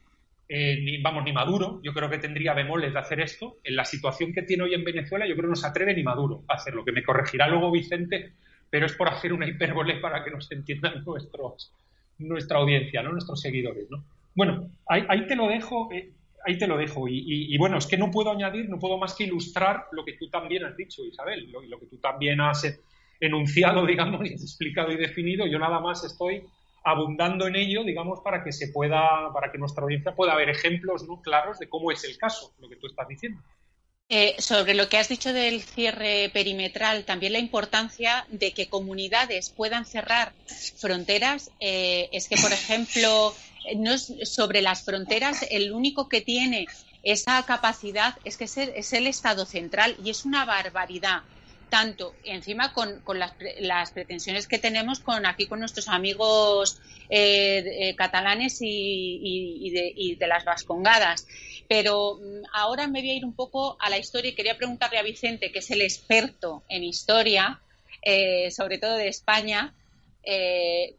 eh, 0.53 0.81
ni, 0.83 1.01
vamos, 1.01 1.23
ni 1.23 1.31
Maduro, 1.31 1.79
yo 1.81 1.93
creo 1.93 2.09
que 2.09 2.17
tendría 2.17 2.53
bemoles 2.53 2.91
de 2.91 2.99
hacer 2.99 3.21
esto. 3.21 3.59
En 3.63 3.77
la 3.77 3.85
situación 3.85 4.33
que 4.33 4.41
tiene 4.41 4.63
hoy 4.63 4.73
en 4.73 4.83
Venezuela, 4.83 5.25
yo 5.25 5.33
creo 5.33 5.45
que 5.45 5.51
no 5.51 5.55
se 5.55 5.65
atreve 5.65 5.93
ni 5.93 6.03
Maduro 6.03 6.43
a 6.49 6.55
hacerlo, 6.55 6.83
que 6.83 6.91
me 6.91 7.03
corregirá 7.03 7.47
luego 7.47 7.71
Vicente, 7.71 8.33
pero 8.69 8.85
es 8.85 8.91
por 8.91 9.07
hacer 9.07 9.31
una 9.31 9.47
hipérbole 9.47 10.01
para 10.01 10.25
que 10.25 10.29
nos 10.29 10.51
entiendan 10.51 11.03
nuestros, 11.05 11.71
nuestra 12.17 12.59
audiencia, 12.59 13.01
¿no? 13.01 13.13
nuestros 13.13 13.39
seguidores. 13.39 13.89
¿no? 13.89 14.03
Bueno, 14.35 14.69
ahí, 14.89 15.25
te 15.25 15.37
lo 15.37 15.47
dejo. 15.47 15.89
Eh, 15.93 16.11
ahí 16.45 16.57
te 16.57 16.67
lo 16.67 16.77
dejo. 16.77 17.07
Y, 17.07 17.57
bueno, 17.57 17.77
es 17.77 17.87
que 17.87 17.97
no 17.97 18.11
puedo 18.11 18.29
añadir, 18.31 18.67
no 18.67 18.77
puedo 18.77 18.97
más 18.97 19.15
que 19.15 19.23
ilustrar 19.23 19.85
lo 19.93 20.03
que 20.03 20.17
tú 20.17 20.29
también 20.29 20.65
has 20.65 20.75
dicho, 20.75 21.05
Isabel, 21.05 21.49
lo, 21.49 21.61
lo 21.61 21.79
que 21.79 21.85
tú 21.85 21.95
también 21.99 22.41
has 22.41 22.77
enunciado, 23.21 23.85
digamos, 23.87 24.29
y 24.29 24.33
explicado 24.33 24.91
y 24.91 24.97
definido. 24.97 25.47
Yo 25.47 25.59
nada 25.59 25.79
más 25.79 26.03
estoy 26.03 26.43
abundando 26.83 27.47
en 27.47 27.55
ello, 27.55 27.83
digamos, 27.83 28.19
para 28.21 28.43
que 28.43 28.51
se 28.51 28.69
pueda, 28.69 29.31
para 29.33 29.51
que 29.51 29.57
nuestra 29.57 29.83
audiencia 29.83 30.15
pueda 30.15 30.35
ver 30.35 30.49
ejemplos 30.49 31.07
¿no? 31.07 31.21
claros 31.21 31.59
de 31.59 31.69
cómo 31.69 31.91
es 31.91 32.03
el 32.03 32.17
caso, 32.17 32.53
lo 32.59 32.69
que 32.69 32.77
tú 32.77 32.87
estás 32.87 33.07
diciendo. 33.07 33.41
Eh, 34.09 34.35
sobre 34.39 34.73
lo 34.73 34.89
que 34.89 34.97
has 34.97 35.07
dicho 35.07 35.31
del 35.31 35.61
cierre 35.61 36.29
perimetral, 36.33 37.05
también 37.05 37.31
la 37.31 37.39
importancia 37.39 38.25
de 38.29 38.51
que 38.51 38.67
comunidades 38.67 39.49
puedan 39.49 39.85
cerrar 39.85 40.33
fronteras. 40.77 41.49
Eh, 41.61 42.09
es 42.11 42.27
que, 42.27 42.35
por 42.35 42.51
ejemplo, 42.51 43.33
no 43.77 43.97
sobre 43.97 44.61
las 44.61 44.83
fronteras, 44.83 45.45
el 45.49 45.71
único 45.71 46.09
que 46.09 46.19
tiene 46.19 46.67
esa 47.03 47.45
capacidad 47.45 48.17
es 48.25 48.35
que 48.35 48.43
es 48.43 48.93
el 48.93 49.07
Estado 49.07 49.45
central 49.45 49.95
y 50.03 50.09
es 50.09 50.25
una 50.25 50.43
barbaridad 50.43 51.21
tanto 51.71 52.13
encima 52.25 52.73
con, 52.73 53.01
las, 53.17 53.91
pretensiones 53.91 54.45
que 54.45 54.60
tenemos 54.60 54.99
con 54.99 55.25
aquí 55.25 55.47
con 55.47 55.62
nuestros 55.62 55.88
amigos 55.88 56.81
eh, 57.10 57.63
eh, 57.65 57.95
catalanes 57.95 58.57
y, 58.60 59.71
de, 60.19 60.27
las 60.27 60.43
vascongadas. 60.43 61.25
Pero 61.69 62.19
mm, 62.21 62.43
ahora 62.53 62.88
me 62.88 62.99
voy 62.99 63.12
a 63.12 63.13
ir 63.13 63.25
un 63.25 63.34
poco 63.34 63.77
a 63.79 63.89
la 63.89 63.97
historia 63.97 64.31
y 64.31 64.36
quería 64.36 64.57
preguntarle 64.57 64.99
a 64.99 65.03
Vicente, 65.03 65.53
que 65.53 65.60
es 65.60 65.71
el 65.71 65.81
experto 65.81 66.63
en 66.67 66.84
historia, 66.84 67.62
eh, 68.01 68.51
sobre 68.51 68.77
todo 68.77 68.97
de 68.97 69.07
España. 69.07 69.73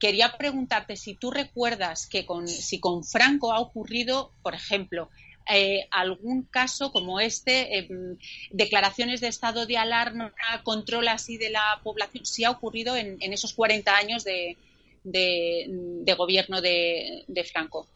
quería 0.01 0.37
preguntarte 0.39 0.97
si 0.97 1.15
tú 1.15 1.31
recuerdas 1.31 2.09
que 2.09 2.25
con, 2.25 2.49
si 2.49 2.81
con 2.81 3.05
Franco 3.05 3.53
ha 3.53 3.61
ocurrido, 3.61 4.33
por 4.43 4.55
ejemplo, 4.55 5.11
eh, 5.49 5.87
algún 5.91 6.43
caso 6.43 6.93
como 6.93 7.21
este, 7.21 7.79
eh, 7.79 7.89
declaraciones 8.51 9.21
de 9.21 9.29
estado 9.29 9.67
de 9.67 9.77
alarma, 9.77 10.33
control 10.63 11.09
así 11.09 11.37
de 11.37 11.51
la 11.51 11.81
población, 11.83 12.25
si 12.25 12.45
ha 12.45 12.51
ocurrido 12.51 12.97
en, 12.97 13.21
esos 13.33 13.53
40 13.53 13.97
años 13.97 14.25
de, 14.25 14.57
gobierno 16.17 16.61
de, 16.61 17.47
Franco. 17.51 17.89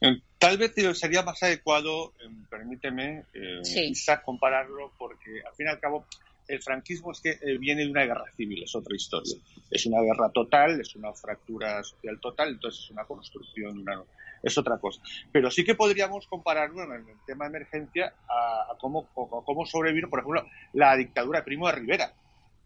Eh, 0.00 0.20
tal 0.38 0.58
vez 0.58 0.72
sería 0.98 1.22
más 1.22 1.42
adecuado, 1.42 2.12
permíteme, 2.50 3.24
quizás 3.62 4.20
compararlo, 4.22 4.92
porque 4.98 5.42
al 5.46 5.54
fin 5.54 5.66
y 5.66 5.70
al 5.70 5.78
cabo 5.78 6.06
el 6.48 6.60
franquismo 6.60 7.12
es 7.12 7.20
que 7.20 7.38
viene 7.58 7.84
de 7.84 7.90
una 7.90 8.04
guerra 8.04 8.24
civil, 8.36 8.64
es 8.64 8.74
otra 8.74 8.96
historia. 8.96 9.36
Es 9.70 9.86
una 9.86 10.02
guerra 10.02 10.30
total, 10.30 10.80
es 10.80 10.96
una 10.96 11.12
fractura 11.12 11.82
social 11.84 12.18
total, 12.20 12.48
entonces 12.48 12.84
es 12.84 12.90
una 12.90 13.04
construcción 13.04 13.76
de 13.76 13.82
una 13.82 14.02
es 14.42 14.58
otra 14.58 14.78
cosa. 14.78 15.00
Pero 15.30 15.50
sí 15.50 15.64
que 15.64 15.74
podríamos 15.74 16.26
compararlo 16.26 16.82
en 16.82 17.08
el 17.08 17.16
tema 17.26 17.44
de 17.44 17.56
emergencia 17.56 18.14
a, 18.28 18.76
cómo, 18.80 19.08
cómo 19.14 19.66
sobrevivir, 19.66 20.08
por 20.08 20.20
ejemplo, 20.20 20.46
la 20.72 20.96
dictadura 20.96 21.40
de 21.40 21.44
Primo 21.44 21.66
de 21.68 21.74
Rivera 21.74 22.12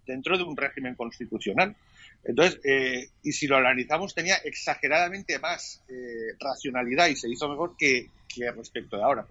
dentro 0.06 0.38
de 0.38 0.44
un 0.44 0.56
régimen 0.56 0.94
constitucional. 0.94 1.76
Entonces, 2.24 2.60
eh, 2.64 3.08
y 3.22 3.32
si 3.32 3.46
lo 3.46 3.56
analizamos, 3.56 4.14
tenía 4.14 4.36
exageradamente 4.36 5.38
más 5.38 5.82
eh, 5.88 6.34
racionalidad 6.38 7.08
y 7.08 7.16
se 7.16 7.28
hizo 7.28 7.48
mejor 7.48 7.76
que, 7.76 8.10
respecto 8.54 8.96
de 8.96 9.02
ahora. 9.02 9.26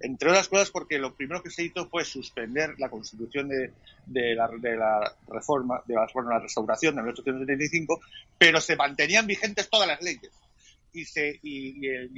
entre 0.00 0.30
otras 0.30 0.48
cosas, 0.48 0.70
porque 0.70 0.98
lo 0.98 1.14
primero 1.14 1.42
que 1.42 1.50
se 1.50 1.64
hizo 1.64 1.88
fue 1.88 2.04
suspender 2.04 2.74
la 2.78 2.88
constitución 2.88 3.48
de, 3.48 3.72
de, 4.06 4.34
la, 4.34 4.48
de 4.48 4.76
la, 4.76 5.12
reforma, 5.28 5.82
de 5.86 5.94
la, 5.94 6.06
la 6.14 6.38
restauración 6.38 6.94
de 6.94 7.02
1875, 7.02 8.00
pero 8.38 8.60
se 8.60 8.76
mantenían 8.76 9.26
vigentes 9.26 9.68
todas 9.68 9.88
las 9.88 10.00
leyes 10.02 10.30
y, 10.94 11.04
se, 11.04 11.38
y, 11.42 11.86
el, 11.86 12.10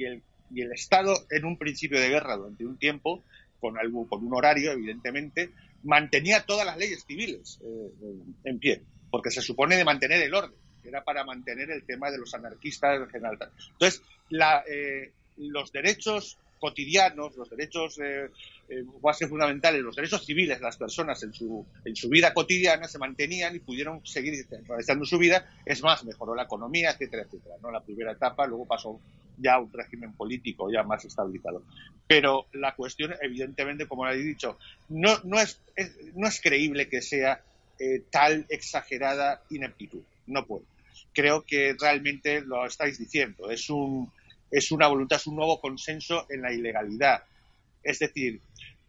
y, 0.51 0.61
el, 0.61 0.71
Estado, 0.71 1.13
en 1.29 1.43
un 1.45 1.57
principio 1.57 1.99
de 1.99 2.09
guerra 2.09 2.37
durante 2.37 2.65
un 2.65 2.77
tiempo, 2.77 3.23
con, 3.59 3.77
algo, 3.77 4.07
con 4.07 4.25
un 4.25 4.33
horario, 4.33 4.71
evidentemente, 4.71 5.51
mantenía 5.83 6.45
todas 6.45 6.65
las 6.65 6.77
leyes 6.77 7.03
civiles 7.05 7.59
eh, 7.63 7.91
en 8.45 8.59
pie, 8.59 8.83
porque 9.09 9.31
se 9.31 9.41
supone 9.41 9.75
de 9.75 9.83
mantener 9.83 10.21
el 10.21 10.33
orden, 10.33 10.57
era 10.83 11.03
para 11.03 11.25
mantener 11.25 11.71
el 11.71 11.83
tema 11.83 12.11
de 12.11 12.19
los 12.19 12.33
anarquistas 12.33 13.01
en 13.01 13.09
general. 13.09 13.37
Entonces, 13.71 14.01
la, 14.29 14.63
eh, 14.69 15.11
los 15.37 15.71
derechos 15.71 16.37
cotidianos, 16.59 17.35
los 17.35 17.49
derechos 17.49 17.99
eh, 17.99 18.29
eh, 18.69 19.27
fundamentales, 19.27 19.81
los 19.81 19.95
derechos 19.95 20.25
civiles 20.25 20.59
de 20.59 20.63
las 20.63 20.77
personas 20.77 21.21
en 21.23 21.33
su, 21.33 21.65
en 21.85 21.95
su 21.95 22.09
vida 22.09 22.33
cotidiana 22.33 22.87
se 22.87 22.97
mantenían 22.97 23.55
y 23.55 23.59
pudieron 23.59 24.05
seguir 24.05 24.45
realizando 24.67 25.05
su 25.05 25.17
vida. 25.17 25.49
Es 25.65 25.81
más, 25.81 26.03
mejoró 26.03 26.35
la 26.35 26.43
economía, 26.43 26.91
etcétera, 26.91 27.23
etcétera. 27.23 27.55
¿no? 27.61 27.71
La 27.71 27.81
primera 27.81 28.11
etapa, 28.11 28.45
luego 28.47 28.65
pasó 28.65 28.99
ya 29.37 29.59
un 29.59 29.71
régimen 29.71 30.13
político 30.13 30.71
ya 30.71 30.83
más 30.83 31.05
estabilizado. 31.05 31.63
Pero 32.07 32.47
la 32.53 32.75
cuestión, 32.75 33.13
evidentemente, 33.21 33.87
como 33.87 34.07
he 34.07 34.17
dicho, 34.17 34.57
no, 34.89 35.19
no, 35.23 35.39
es, 35.39 35.61
no 36.15 36.27
es 36.27 36.41
creíble 36.41 36.89
que 36.89 37.01
sea 37.01 37.41
eh, 37.79 38.03
tal 38.09 38.45
exagerada 38.49 39.43
ineptitud. 39.49 40.01
No 40.25 40.45
puede. 40.45 40.65
Creo 41.13 41.43
que 41.43 41.75
realmente 41.79 42.41
lo 42.41 42.65
estáis 42.65 42.97
diciendo. 42.97 43.49
Es 43.49 43.69
un, 43.69 44.11
es 44.51 44.71
una 44.71 44.87
voluntad, 44.87 45.17
es 45.17 45.27
un 45.27 45.35
nuevo 45.35 45.59
consenso 45.59 46.25
en 46.29 46.41
la 46.41 46.53
ilegalidad. 46.53 47.23
Es 47.83 47.99
decir, 47.99 48.41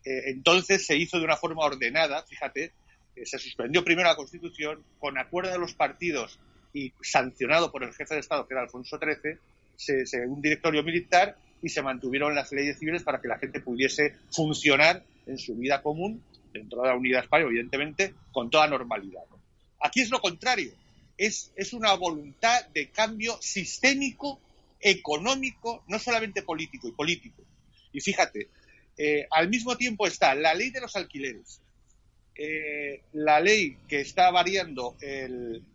eh, 0.05 0.23
entonces 0.27 0.87
se 0.87 0.97
hizo 0.97 1.18
de 1.18 1.25
una 1.25 1.37
forma 1.37 1.64
ordenada, 1.64 2.25
fíjate, 2.25 2.73
eh, 3.16 3.27
se 3.27 3.38
suspendió 3.38 3.85
primero 3.85 4.09
la 4.09 4.16
Constitución 4.16 4.83
con 4.99 5.18
acuerdo 5.18 5.53
de 5.53 5.59
los 5.59 5.75
partidos 5.75 6.38
y 6.73 6.92
sancionado 7.01 7.73
por 7.73 7.83
el 7.83 7.92
jefe 7.92 8.14
de 8.14 8.21
Estado, 8.21 8.47
que 8.47 8.55
era 8.55 8.62
Alfonso 8.62 8.99
XIII, 8.99 9.38
se, 9.77 10.27
un 10.27 10.42
directorio 10.42 10.83
militar 10.83 11.37
y 11.62 11.68
se 11.68 11.83
mantuvieron 11.83 12.35
las 12.35 12.53
leyes 12.53 12.79
civiles 12.79 13.03
para 13.03 13.21
que 13.21 13.29
la 13.29 13.38
gente 13.38 13.61
pudiese 13.61 14.14
funcionar 14.31 15.03
en 15.27 15.38
su 15.38 15.57
vida 15.57 15.83
común, 15.83 16.23
dentro 16.53 16.83
de 16.83 16.88
la 16.88 16.94
unidad 16.94 17.25
España, 17.25 17.44
evidentemente, 17.44 18.14
con 18.33 18.51
toda 18.51 18.66
normalidad. 18.66 19.23
Aquí 19.81 20.01
es 20.01 20.11
lo 20.11 20.21
contrario, 20.21 20.73
es, 21.16 21.53
es 21.57 21.73
una 21.73 21.94
voluntad 21.94 22.66
de 22.68 22.88
cambio 22.88 23.37
sistémico 23.40 24.40
económico, 24.81 25.85
no 25.88 25.99
solamente 25.99 26.43
político 26.43 26.88
y 26.88 26.93
político. 26.93 27.43
Y 27.93 28.01
fíjate, 28.01 28.49
eh, 28.97 29.27
al 29.31 29.49
mismo 29.49 29.77
tiempo 29.77 30.07
está 30.07 30.35
la 30.35 30.55
ley 30.55 30.71
de 30.71 30.81
los 30.81 30.97
alquileres, 30.97 31.61
eh, 32.35 33.03
la 33.12 33.41
ley 33.41 33.77
que 33.88 34.01
está 34.01 34.31
variando 34.31 34.97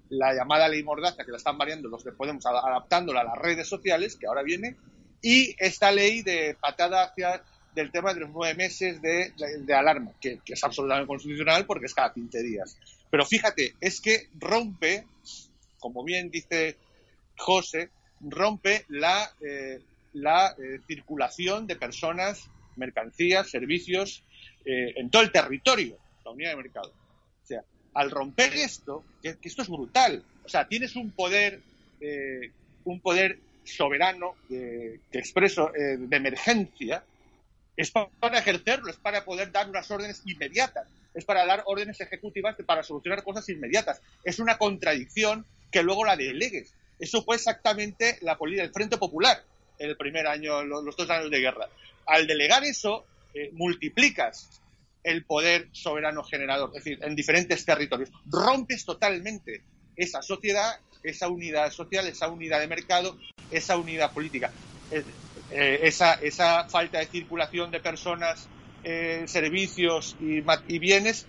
la 0.10 0.34
llamada 0.34 0.70
ley 0.70 0.84
Mordaza, 0.84 1.26
que 1.26 1.32
la 1.32 1.38
están 1.38 1.58
variando 1.58 1.89
los 1.89 2.04
que 2.04 2.12
Podemos, 2.12 2.46
adaptándola 2.46 3.22
a 3.22 3.26
las 3.26 3.38
redes 3.38 3.68
sociales, 3.68 4.16
que 4.16 4.28
ahora 4.28 4.44
viene, 4.44 4.76
y 5.22 5.56
esta 5.58 5.92
ley 5.92 6.22
de 6.22 6.56
patada 6.60 7.04
hacia 7.04 7.44
del 7.74 7.92
tema 7.92 8.13
de 8.13 8.20
los 8.22 8.30
nueve 8.30 8.54
meses 8.56 9.02
de, 9.02 9.34
alarma, 9.74 10.12
que, 10.22 10.39
que, 10.46 10.54
es 10.54 10.63
absolutamente 10.63 11.08
constitucional 11.08 11.66
porque 11.66 11.88
es 11.88 11.94
cada 11.94 12.13
15 12.13 12.44
días. 12.44 12.78
Pero 13.10 13.26
fíjate, 13.26 13.76
es 13.82 14.00
que 14.00 14.30
rompe, 14.36 15.08
como 15.80 16.04
bien 16.04 16.30
dice 16.30 16.78
José, 17.38 17.89
rompe 18.30 18.86
la, 18.90 19.32
eh, 19.42 19.82
la 20.14 20.56
eh, 20.58 20.80
circulación 20.88 21.68
de 21.68 21.76
personas, 21.76 22.50
mercancías, 22.76 23.50
servicios 23.50 24.24
eh, 24.66 24.94
en 24.96 25.10
todo 25.10 25.22
el 25.22 25.32
territorio, 25.32 25.98
la 26.26 26.32
unidad 26.32 26.52
de 26.52 26.58
mercado. 26.58 26.94
O 27.44 27.46
sea, 27.46 27.64
al 27.94 28.12
romper 28.12 28.54
esto, 28.54 29.04
que, 29.22 29.38
esto 29.42 29.62
es 29.62 29.70
brutal, 29.70 30.24
o 30.46 30.50
sea, 30.50 30.68
tienes 30.68 30.96
un 30.96 31.12
poder, 31.12 31.62
un 32.84 33.00
poder 33.00 33.40
soberano 33.64 34.36
que 34.50 35.00
expreso 35.14 35.72
de 35.74 36.18
emergencia, 36.18 37.04
es 37.78 37.92
para 37.92 38.40
ejercerlo, 38.40 38.90
es 38.90 38.98
para 38.98 39.24
poder 39.24 39.52
dar 39.52 39.70
unas 39.70 39.90
órdenes 39.90 40.22
inmediatas, 40.26 40.88
es 41.14 41.24
para 41.24 41.46
dar 41.46 41.64
órdenes 41.66 42.02
ejecutivas 42.02 42.56
para 42.66 42.84
solucionar 42.84 43.24
cosas 43.24 43.48
inmediatas. 43.50 44.02
Es 44.24 44.40
una 44.40 44.58
contradicción 44.58 45.46
que 45.72 45.84
luego 45.84 46.06
la 46.06 46.16
delegues. 46.16 46.74
Eso 47.04 47.22
fue 47.22 47.36
exactamente 47.36 48.18
la 48.22 48.38
política 48.38 48.63
del 48.63 48.72
Frente 48.72 48.98
Popular 48.98 49.44
en 49.78 49.89
el 49.89 49.98
primer 49.98 50.26
año, 50.26 50.63
los, 50.63 50.96
dos 50.96 51.10
años 51.10 51.30
de 51.30 51.42
guerra. 51.42 51.68
Al 52.06 52.28
delegar 52.28 52.63
eso, 52.63 53.06
eh, 53.34 53.50
multiplicas 53.52 54.62
el 55.04 55.26
poder 55.26 55.68
soberano 55.74 56.24
generador, 56.24 56.70
es 56.70 56.86
decir, 56.86 57.00
en 57.04 57.13
diferentes 57.13 57.66
territorios. 57.66 58.10
Rompes 58.26 58.86
totalmente 58.86 59.63
esa 59.98 60.22
sociedad, 60.22 60.80
esa 61.04 61.28
unidad 61.28 61.74
social, 61.74 62.08
esa 62.08 62.30
unidad 62.30 62.62
de 62.62 62.68
mercado, 62.68 63.18
esa 63.52 63.76
unidad 63.76 64.13
política. 64.13 64.54
Eh, 65.52 65.82
esa, 65.84 66.70
falta 66.70 67.00
de 67.00 67.08
circulación 67.08 67.70
de 67.70 67.82
personas, 67.82 68.48
eh, 68.86 69.26
servicios 69.28 70.16
y, 70.22 70.80
bienes 70.80 71.26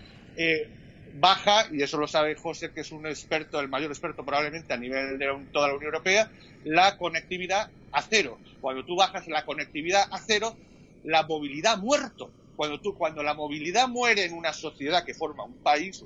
baja, 1.15 1.69
y 1.71 1.83
eso 1.83 1.97
lo 1.97 2.09
sabe 2.09 2.35
José, 2.35 2.73
que 2.73 2.81
es 2.81 2.91
un 2.91 3.07
experto, 3.07 3.61
el 3.61 3.69
mayor 3.69 3.91
experto 3.91 4.25
probablemente 4.25 4.73
a 4.73 4.77
nivel 4.77 5.19
de 5.19 5.47
toda 5.53 5.69
la 5.69 5.75
Unión 5.75 5.95
Europea, 5.95 6.31
la 6.65 6.97
conectividad 6.97 7.71
a 7.93 8.03
cero. 8.03 8.39
Cuando 8.61 8.85
tú 8.85 8.97
bajas 8.97 9.27
la 9.29 9.45
conectividad 9.45 10.09
a 10.11 10.19
cero, 10.19 10.57
la 11.05 11.23
movilidad 11.23 11.79
muerto. 11.79 12.33
Cuando, 12.57 12.81
tú, 12.81 12.97
cuando 12.97 13.23
la 13.23 13.35
movilidad 13.35 13.89
muere 13.89 14.25
en 14.25 14.35
una 14.35 14.53
sociedad 14.53 15.05
que 15.05 15.15
forma 15.15 15.45
un 15.45 15.63
país, 15.63 16.05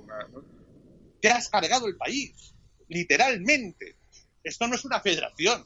te 1.21 1.31
has 1.31 1.49
cargado 1.49 1.87
el 1.87 1.97
país, 1.97 2.55
literalmente. 2.88 3.97
Esto 4.42 4.66
no 4.66 4.75
es 4.75 4.85
una 4.85 5.01
federación, 5.01 5.64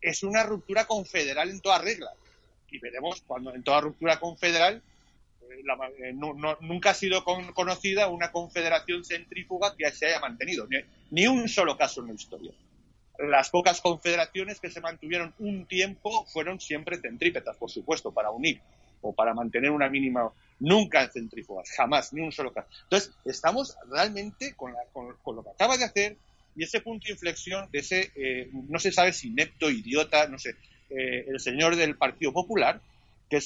es 0.00 0.22
una 0.22 0.42
ruptura 0.42 0.86
confederal 0.86 1.50
en 1.50 1.60
toda 1.60 1.78
regla. 1.78 2.10
Y 2.68 2.78
veremos 2.78 3.22
cuando 3.26 3.54
en 3.54 3.62
toda 3.62 3.80
ruptura 3.80 4.18
confederal 4.18 4.82
eh, 5.50 6.08
eh, 6.08 6.12
nunca 6.12 6.90
ha 6.90 6.94
sido 6.94 7.24
conocida 7.24 8.08
una 8.08 8.30
confederación 8.30 9.04
centrífuga 9.04 9.74
que 9.76 9.90
se 9.92 10.06
haya 10.06 10.20
mantenido, 10.20 10.66
ni, 11.10 11.26
un 11.26 11.48
solo 11.48 11.76
caso 11.76 12.00
en 12.00 12.08
la 12.08 12.14
historia. 12.14 12.52
Las 13.18 13.50
pocas 13.50 13.80
confederaciones 13.80 14.60
que 14.60 14.70
se 14.70 14.80
mantuvieron 14.80 15.34
un 15.38 15.66
tiempo 15.66 16.24
fueron 16.26 16.60
siempre 16.60 16.98
centrípetas, 16.98 17.56
por 17.56 17.70
supuesto, 17.70 18.12
para 18.12 18.30
unir 18.30 18.60
o 19.00 19.12
para 19.12 19.34
mantener 19.34 19.70
una 19.70 19.88
mínima, 19.88 20.32
nunca 20.60 21.08
centrífugas, 21.08 21.70
jamás, 21.76 22.12
ni 22.12 22.20
un 22.20 22.32
solo 22.32 22.52
caso. 22.52 22.68
Entonces, 22.84 23.12
estamos 23.24 23.76
realmente 23.90 24.54
con, 24.54 24.72
lo 24.72 25.42
que 25.42 25.50
acaba 25.50 25.76
de 25.76 25.84
hacer 25.84 26.16
y 26.54 26.64
ese 26.64 26.80
punto 26.80 27.06
de 27.06 27.12
inflexión 27.12 27.68
de 27.70 27.78
ese, 27.80 28.12
eh, 28.14 28.50
no 28.52 28.78
se 28.78 28.92
sabe 28.92 29.12
si 29.12 29.28
inepto, 29.28 29.70
idiota, 29.70 30.28
no 30.28 30.38
sé, 30.38 30.54
el 30.90 31.40
señor 31.40 31.74
del 31.76 31.96
Partido 31.96 32.34
Popular, 32.34 32.82
que 33.32 33.40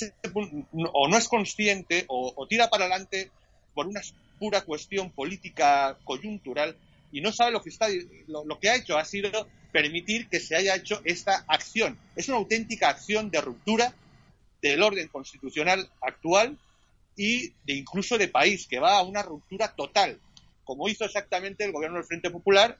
o 0.72 1.08
no 1.08 1.16
es 1.16 1.28
consciente 1.28 2.04
o, 2.08 2.46
tira 2.48 2.68
para 2.68 2.86
adelante 2.86 3.30
por 3.72 3.86
una 3.86 4.00
pura 4.36 4.62
cuestión 4.62 5.10
política 5.10 5.96
coyuntural 6.02 6.76
y 7.12 7.20
no 7.20 7.30
sabe 7.30 7.52
lo 7.52 7.62
que 7.62 7.70
está 7.70 7.86
lo, 8.26 8.58
que 8.58 8.68
ha 8.68 8.76
hecho 8.76 8.98
ha 8.98 9.04
sido 9.04 9.30
permitir 9.70 10.28
que 10.28 10.40
se 10.40 10.56
haya 10.56 10.74
hecho 10.74 11.00
esta 11.04 11.44
acción. 11.46 11.96
Es 12.16 12.28
una 12.28 12.38
auténtica 12.38 12.88
acción 12.88 13.30
de 13.30 13.40
ruptura 13.40 13.94
del 14.60 14.82
orden 14.82 15.06
constitucional 15.06 15.88
actual 16.00 16.58
y 17.16 17.50
de 17.64 17.74
incluso 17.74 18.18
de 18.18 18.28
país, 18.28 18.66
que 18.66 18.80
va 18.80 18.98
a 18.98 19.02
una 19.02 19.22
ruptura 19.22 19.68
total, 19.68 20.18
como 20.64 20.88
hizo 20.88 21.04
exactamente 21.04 21.64
el 21.64 21.72
gobierno 21.72 21.98
del 21.98 22.06
Frente 22.06 22.30
Popular 22.30 22.76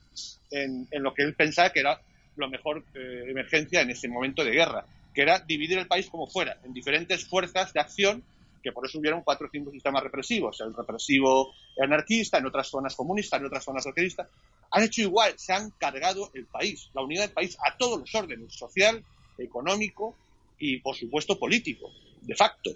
en, 0.51 0.88
lo 0.90 1.14
que 1.14 1.23
él 1.23 1.35
pensaba 1.35 1.73
que 1.73 1.81
era 1.81 2.01
lo 2.35 2.49
mejor 2.49 2.85
eh, 2.95 3.25
emergencia 3.29 3.81
en 3.81 3.90
ese 3.90 4.09
momento 4.09 4.45
de 4.45 4.51
guerra 4.51 4.85
que 5.16 5.22
era 5.22 5.38
dividir 5.38 5.79
el 5.79 5.87
país 5.87 6.11
como 6.11 6.26
fuera, 6.26 6.61
en 6.62 6.74
diferentes 6.74 7.26
fuerzas 7.26 7.72
de 7.72 7.81
acción, 7.81 8.22
que 8.62 8.70
por 8.70 8.85
eso 8.85 8.98
hubieron 8.98 9.22
cuatro 9.22 9.46
o 9.46 9.50
cinco 9.50 9.70
sistemas 9.70 10.02
represivos, 10.02 10.61
el 10.61 10.74
represivo 10.74 11.55
anarquista, 11.83 12.37
en 12.37 12.44
otras 12.44 12.68
zonas 12.68 12.94
comunistas, 12.94 13.40
en 13.40 13.46
otras 13.46 13.64
zonas 13.64 13.83
socialistas, 13.83 14.29
han 14.70 14.83
hecho 14.83 15.00
igual, 15.00 15.33
se 15.38 15.55
han 15.55 15.70
cargado 15.70 16.31
el 16.35 16.44
país, 16.44 16.90
la 16.92 17.00
unidad 17.00 17.22
del 17.22 17.31
país 17.31 17.57
a 17.66 17.79
todos 17.79 17.98
los 17.98 18.14
órdenes, 18.14 18.52
social, 18.52 19.02
económico 19.38 20.14
y, 20.59 20.81
por 20.81 20.94
supuesto, 20.94 21.38
político, 21.38 21.90
de 22.20 22.35
facto. 22.35 22.72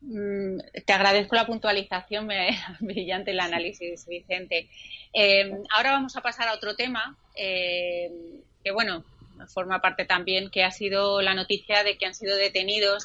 Mm, 0.00 0.60
te 0.86 0.92
agradezco 0.94 1.36
la 1.36 1.46
puntualización, 1.46 2.26
brillante 2.80 3.32
el 3.32 3.40
análisis, 3.40 4.06
Vicente. 4.06 4.70
Eh, 5.12 5.52
ahora 5.74 5.90
vamos 5.90 6.16
a 6.16 6.22
pasar 6.22 6.48
a 6.48 6.54
otro 6.54 6.74
tema, 6.74 7.18
eh, 7.34 8.10
que 8.64 8.70
bueno, 8.70 9.04
forma 9.48 9.80
parte 9.80 10.04
también 10.04 10.50
que 10.50 10.64
ha 10.64 10.70
sido 10.70 11.20
la 11.20 11.34
noticia 11.34 11.84
de 11.84 11.96
que 11.98 12.06
han 12.06 12.14
sido 12.14 12.36
detenidos 12.36 13.04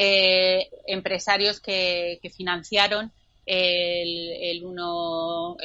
eh, 0.00 0.70
empresarios 0.86 1.58
que, 1.58 2.20
financiaron 2.36 3.10
el, 3.46 4.32
el 4.42 4.62
1-0, 4.62 5.58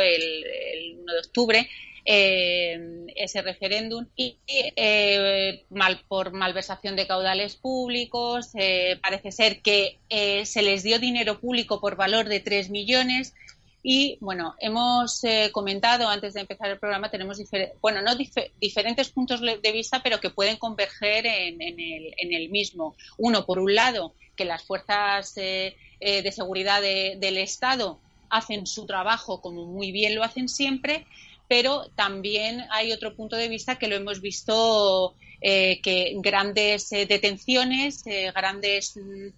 el, 0.00 0.98
1 1.00 1.12
de 1.12 1.18
octubre, 1.18 1.68
eh, 2.04 3.06
ese 3.16 3.42
referéndum 3.42 4.06
y 4.14 4.38
eh, 4.46 5.64
mal, 5.70 6.00
por 6.06 6.32
malversación 6.32 6.94
de 6.94 7.08
caudales 7.08 7.56
públicos. 7.56 8.52
parece 9.02 9.32
ser 9.32 9.60
que 9.60 9.98
se 10.44 10.62
les 10.62 10.84
dio 10.84 11.00
dinero 11.00 11.40
público 11.40 11.80
por 11.80 11.96
valor 11.96 12.28
de 12.28 12.38
3 12.38 12.70
millones 12.70 13.34
y 13.82 14.18
bueno, 14.20 14.54
hemos 14.58 15.22
eh, 15.24 15.50
comentado 15.52 16.08
antes 16.08 16.34
de 16.34 16.40
empezar 16.40 16.70
el 16.70 16.78
programa, 16.78 17.10
tenemos 17.10 17.40
bueno, 17.80 18.02
no 18.02 18.16
diferentes 18.60 19.08
puntos 19.10 19.40
de 19.40 19.72
vista, 19.72 20.02
pero 20.02 20.20
que 20.20 20.30
pueden 20.30 20.56
converger 20.56 21.26
en, 21.26 21.60
el, 21.60 22.48
mismo. 22.50 22.96
Uno, 23.18 23.46
por 23.46 23.58
un 23.60 23.74
lado, 23.74 24.14
que 24.34 24.44
las 24.44 24.64
fuerzas 24.64 25.36
eh, 25.36 25.76
eh, 26.00 26.22
de 26.22 26.32
seguridad 26.32 26.82
del 26.82 27.38
Estado 27.38 28.00
hacen 28.30 28.66
su 28.66 28.84
trabajo 28.84 29.40
como 29.40 29.64
muy 29.64 29.90
bien 29.92 30.14
lo 30.14 30.22
hacen 30.22 30.48
siempre, 30.48 31.06
pero 31.46 31.88
también 31.94 32.64
hay 32.70 32.92
otro 32.92 33.14
punto 33.14 33.36
de 33.36 33.48
vista 33.48 33.76
que 33.76 33.88
lo 33.88 33.96
hemos 33.96 34.20
visto 34.20 35.14
que 35.40 36.14
grandes 36.16 36.90
detenciones, 36.90 38.02
grandes 38.34 38.96
mm, 38.96 39.28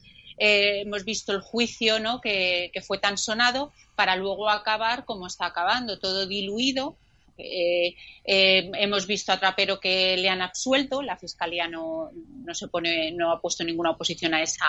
eh, 0.43 0.81
hemos 0.81 1.05
visto 1.05 1.33
el 1.33 1.43
juicio 1.43 2.01
¿no? 2.01 2.19
que, 2.23 2.73
fue 2.83 2.97
tan 2.97 3.19
sonado 3.19 3.73
para 3.95 4.17
luego 4.17 4.49
acabar 4.49 5.05
como 5.05 5.27
está 5.27 5.45
acabando, 5.45 5.99
todo 5.99 6.27
diluido. 6.27 6.97
Eh, 7.37 7.95
eh, 8.25 8.71
hemos 8.75 9.07
visto 9.07 9.33
a 9.33 9.39
Trapero 9.39 9.79
que 9.79 10.17
le 10.17 10.31
han 10.31 10.41
absuelto, 10.41 11.03
la 11.03 11.19
fiscalía 11.19 11.69
no, 11.69 12.11
no 12.45 12.55
se 12.55 12.69
pone, 12.69 13.13
no 13.13 13.33
ha 13.33 13.41
puesto 13.41 13.65
ninguna 13.65 13.91
oposición 13.91 14.33
a 14.33 14.43
esa, 14.43 14.67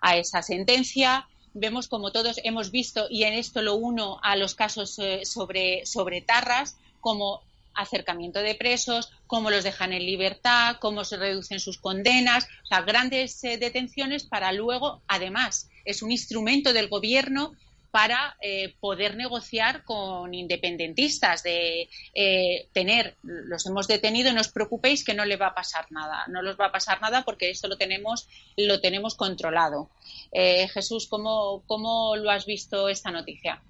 a 0.00 0.16
esa 0.16 0.42
sentencia 0.42 1.28
vemos 1.54 1.88
como 1.88 2.12
todos 2.12 2.40
hemos 2.44 2.70
visto, 2.70 3.06
y 3.10 3.24
en 3.24 3.34
esto 3.34 3.62
lo 3.62 3.74
uno 3.74 4.20
a 4.22 4.36
los 4.36 4.54
casos 4.54 4.96
sobre, 5.24 5.86
sobre 5.86 6.20
Tarras, 6.20 6.76
como 7.00 7.42
acercamiento 7.74 8.40
de 8.40 8.54
presos, 8.54 9.10
cómo 9.26 9.50
los 9.50 9.64
dejan 9.64 9.92
en 9.92 10.04
libertad, 10.04 10.76
cómo 10.80 11.04
se 11.04 11.16
reducen 11.16 11.60
sus 11.60 11.78
condenas, 11.78 12.44
o 12.64 12.66
sea, 12.66 12.82
grandes 12.82 13.42
eh, 13.44 13.58
detenciones 13.58 14.24
para 14.24 14.52
luego, 14.52 15.02
además, 15.06 15.70
es 15.84 16.02
un 16.02 16.10
instrumento 16.10 16.72
del 16.72 16.88
gobierno 16.88 17.52
para 17.90 18.36
eh, 18.42 18.74
poder 18.80 19.16
negociar 19.16 19.82
con 19.84 20.34
independentistas, 20.34 21.42
de 21.42 21.88
eh, 22.14 22.68
tener, 22.72 23.16
los 23.22 23.64
hemos 23.66 23.88
detenido, 23.88 24.32
no 24.32 24.42
os 24.42 24.48
preocupéis 24.48 25.04
que 25.04 25.14
no 25.14 25.24
le 25.24 25.36
va 25.36 25.48
a 25.48 25.54
pasar 25.54 25.86
nada, 25.90 26.26
no 26.28 26.42
les 26.42 26.56
va 26.58 26.66
a 26.66 26.72
pasar 26.72 27.00
nada 27.00 27.24
porque 27.24 27.48
esto 27.48 27.66
lo 27.66 27.78
tenemos, 27.78 28.28
lo 28.56 28.80
tenemos 28.80 29.14
controlado. 29.14 29.90
Jesús, 30.32 31.06
¿cómo, 31.08 31.62
¿cómo 31.66 32.14
lo 32.16 32.30
has 32.30 32.44
visto 32.44 32.90
esta 32.90 33.10
noticia? 33.10 33.62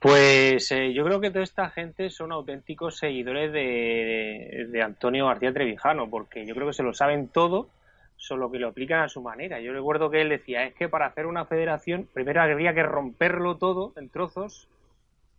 Pues 0.00 0.70
eh, 0.70 0.92
yo 0.92 1.04
creo 1.04 1.20
que 1.20 1.30
toda 1.30 1.42
esta 1.42 1.70
gente 1.70 2.08
son 2.10 2.30
auténticos 2.30 2.98
seguidores 2.98 3.52
de, 3.52 4.80
Antonio 4.82 5.26
García 5.26 5.52
Trevijano, 5.52 6.08
porque 6.08 6.46
yo 6.46 6.54
creo 6.54 6.68
que 6.68 6.72
se 6.72 6.84
lo 6.84 6.94
saben 6.94 7.28
todo, 7.28 7.68
solo 8.16 8.50
que 8.50 8.60
lo 8.60 8.68
aplican 8.68 9.00
a 9.00 9.08
su 9.08 9.20
manera. 9.22 9.60
Yo 9.60 9.72
recuerdo 9.72 10.08
que 10.08 10.20
él 10.20 10.28
decía, 10.28 10.64
es 10.64 10.74
que 10.74 10.88
para 10.88 11.06
hacer 11.06 11.26
una 11.26 11.46
federación 11.46 12.08
primero 12.12 12.40
habría 12.40 12.74
que 12.74 12.84
romperlo 12.84 13.56
todo 13.56 13.92
en 13.96 14.08
trozos 14.08 14.68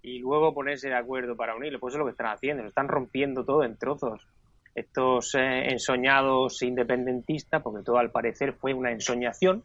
y 0.01 0.19
luego 0.19 0.53
ponerse 0.53 0.89
de 0.89 0.95
acuerdo 0.95 1.37
para 1.37 1.55
unirlo. 1.55 1.79
Pues 1.79 1.93
eso 1.93 1.97
es 1.97 1.99
lo 1.99 2.05
que 2.05 2.11
están 2.11 2.27
haciendo, 2.33 2.63
lo 2.63 2.69
están 2.69 2.89
rompiendo 2.89 3.45
todo 3.45 3.63
en 3.63 3.77
trozos. 3.77 4.27
Estos 4.75 5.35
eh, 5.35 5.69
ensoñados 5.71 6.61
independentistas, 6.63 7.61
porque 7.61 7.83
todo 7.83 7.97
al 7.97 8.11
parecer 8.11 8.53
fue 8.53 8.73
una 8.73 8.91
ensoñación, 8.91 9.63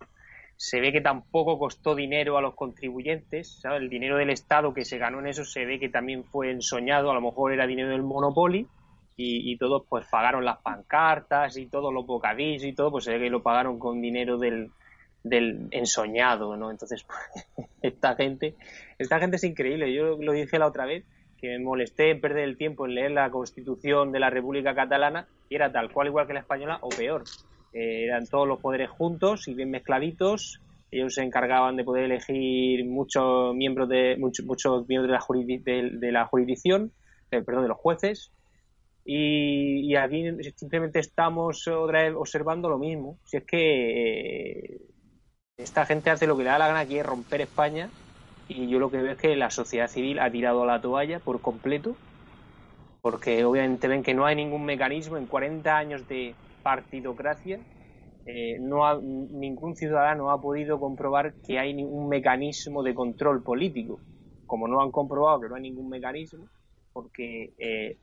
se 0.57 0.81
ve 0.81 0.93
que 0.93 1.01
tampoco 1.01 1.59
costó 1.59 1.95
dinero 1.95 2.39
a 2.39 2.43
los 2.43 2.55
contribuyentes, 2.55 3.63
el 3.65 3.89
dinero 3.89 4.17
del 4.17 4.31
Estado 4.31 4.73
que 4.73 4.85
se 4.85 4.99
ganó 4.99 5.19
en 5.21 5.27
eso 5.27 5.45
se 5.45 5.65
ve 5.65 5.81
que 5.81 5.89
también 5.89 6.25
fue 6.25 6.51
ensoñado, 6.51 7.11
a 7.11 7.15
lo 7.15 7.21
mejor 7.21 7.53
era 7.53 7.67
dinero 7.67 7.91
del 7.91 8.03
Monopoly 8.03 8.67
y, 9.17 9.57
todos 9.59 9.85
pues 9.89 10.07
pagaron 10.11 10.45
las 10.45 10.59
pancartas 10.59 11.57
y 11.57 11.67
todos 11.67 11.93
los 11.93 12.07
bocadillos 12.07 12.65
y 12.65 12.73
todo, 12.73 12.91
pues 12.91 13.05
se 13.05 13.13
ve 13.13 13.21
que 13.21 13.31
lo 13.31 13.43
pagaron 13.43 13.79
con 13.79 14.01
dinero 14.01 14.39
del, 14.39 14.71
del 15.23 15.69
ensoñado, 15.71 16.57
¿no? 16.57 16.71
Entonces, 16.71 17.07
esta 17.83 18.17
gente, 18.17 18.57
esta 18.99 19.21
gente 19.21 19.37
es 19.37 19.45
increíble, 19.45 19.93
yo 19.93 20.17
lo 20.21 20.33
dije 20.33 20.59
la 20.59 20.67
otra 20.67 20.85
vez, 20.85 21.05
que 21.41 21.49
me 21.49 21.59
molesté 21.61 22.11
en 22.11 22.21
perder 22.21 22.45
el 22.45 22.57
tiempo 22.57 22.87
en 22.87 22.95
leer 22.95 23.11
la 23.13 23.31
Constitución 23.31 24.13
de 24.13 24.21
la 24.21 24.31
República 24.31 24.75
Catalana 24.75 25.29
y 25.49 25.57
era 25.57 25.71
tal 25.71 25.93
cual 25.93 26.09
igual 26.09 26.27
que 26.27 26.33
la 26.33 26.41
española 26.41 26.79
o 26.81 26.89
peor 26.89 27.25
eran 27.75 28.27
todos 28.27 28.47
los 28.47 28.61
poderes 28.61 28.89
juntos 28.89 29.49
y 29.49 29.55
bien 29.55 29.71
mezcladitos. 29.71 30.61
Ellos 30.91 31.15
se 31.15 31.23
encargaban 31.23 31.77
de 31.77 31.85
poder 31.85 32.05
elegir 32.05 32.85
muchos 32.87 33.55
miembros 33.55 33.89
de 33.89 34.17
muchos, 34.17 34.87
miembros 34.87 35.09
de 35.09 36.13
la, 36.13 36.27
jurisdicción, 36.27 36.93
eh, 37.33 37.43
perdón, 37.43 37.65
de 37.65 37.69
los 37.69 37.79
jueces. 37.79 38.31
Y, 39.05 39.95
aquí 39.97 40.25
simplemente 40.57 41.01
estamos 41.01 41.67
otra 41.67 42.05
vez 42.05 42.15
observando 42.17 42.69
lo 42.69 42.79
mismo. 42.79 43.19
Si 43.25 43.39
es 43.39 43.45
que 43.45 44.77
eh, 44.77 44.81
esta 45.57 45.85
gente 45.85 46.11
hace 46.11 46.29
lo 46.29 46.37
que 46.37 46.45
le 46.45 46.51
da 46.51 46.59
la 46.59 46.69
gana 46.69 46.83
es 46.85 47.05
romper 47.05 47.41
España 47.41 47.91
y 48.49 48.69
yo 48.69 48.79
lo 48.79 48.91
que 48.91 48.99
veo 48.99 49.13
es 49.13 49.19
que 49.19 49.37
la 49.37 49.51
sociedad 49.51 49.89
civil 49.89 50.19
ha 50.19 50.31
tirado 50.31 50.63
a 50.63 50.67
la 50.67 50.81
toalla 50.81 51.19
por 51.19 51.41
completo, 51.41 51.97
porque 53.01 53.45
obviamente 53.45 53.89
ven 53.89 54.03
que 54.03 54.15
no 54.15 54.27
hay 54.27 54.37
ningún 54.37 54.65
mecanismo 54.65 55.17
en 55.17 55.27
40 55.27 55.77
años 55.77 56.09
de 56.09 56.35
partidocracia, 56.65 57.61
eh, 58.27 58.59
no 58.59 59.01
ningún 59.01 59.77
ciudadano 59.77 60.31
ha 60.31 60.41
podido 60.41 60.81
comprobar 60.81 61.35
que 61.47 61.59
hay 61.59 61.75
ningún 61.75 62.09
mecanismo 62.09 62.83
de 62.83 62.95
control 62.95 63.45
político. 63.45 64.01
Como 64.47 64.67
no 64.67 64.83
han 64.83 64.91
comprobado 64.91 65.41
que 65.41 65.49
no 65.49 65.55
hay 65.55 65.63
ningún 65.63 65.89
mecanismo, 65.89 66.49
porque 66.93 67.53
eh, 67.59 67.99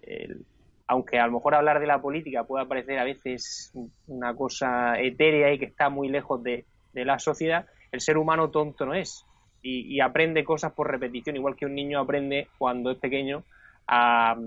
aunque 0.92 1.20
a 1.20 1.26
lo 1.26 1.34
mejor 1.34 1.56
hablar 1.56 1.80
de 1.80 1.88
la 1.88 2.02
política 2.02 2.44
pueda 2.44 2.68
parecer 2.68 3.00
a 3.00 3.06
veces 3.06 3.72
una 4.08 4.36
cosa 4.36 5.00
etérea 5.00 5.54
y 5.54 5.58
que 5.58 5.66
está 5.66 5.90
muy 5.90 6.10
lejos 6.10 6.44
de, 6.44 6.66
la 6.94 7.18
sociedad, 7.18 7.66
el 7.94 8.02
ser 8.02 8.18
humano 8.18 8.52
tonto 8.52 8.86
no 8.86 8.94
es 8.94 9.26
y, 9.62 10.02
aprende 10.02 10.44
cosas 10.44 10.74
por 10.74 10.92
repetición, 10.92 11.38
igual 11.38 11.56
que 11.56 11.66
un 11.66 11.76
niño 11.76 12.00
aprende 12.00 12.50
cuando 12.58 12.92
es 12.92 12.98
pequeño 12.98 13.46
a, 13.92 14.38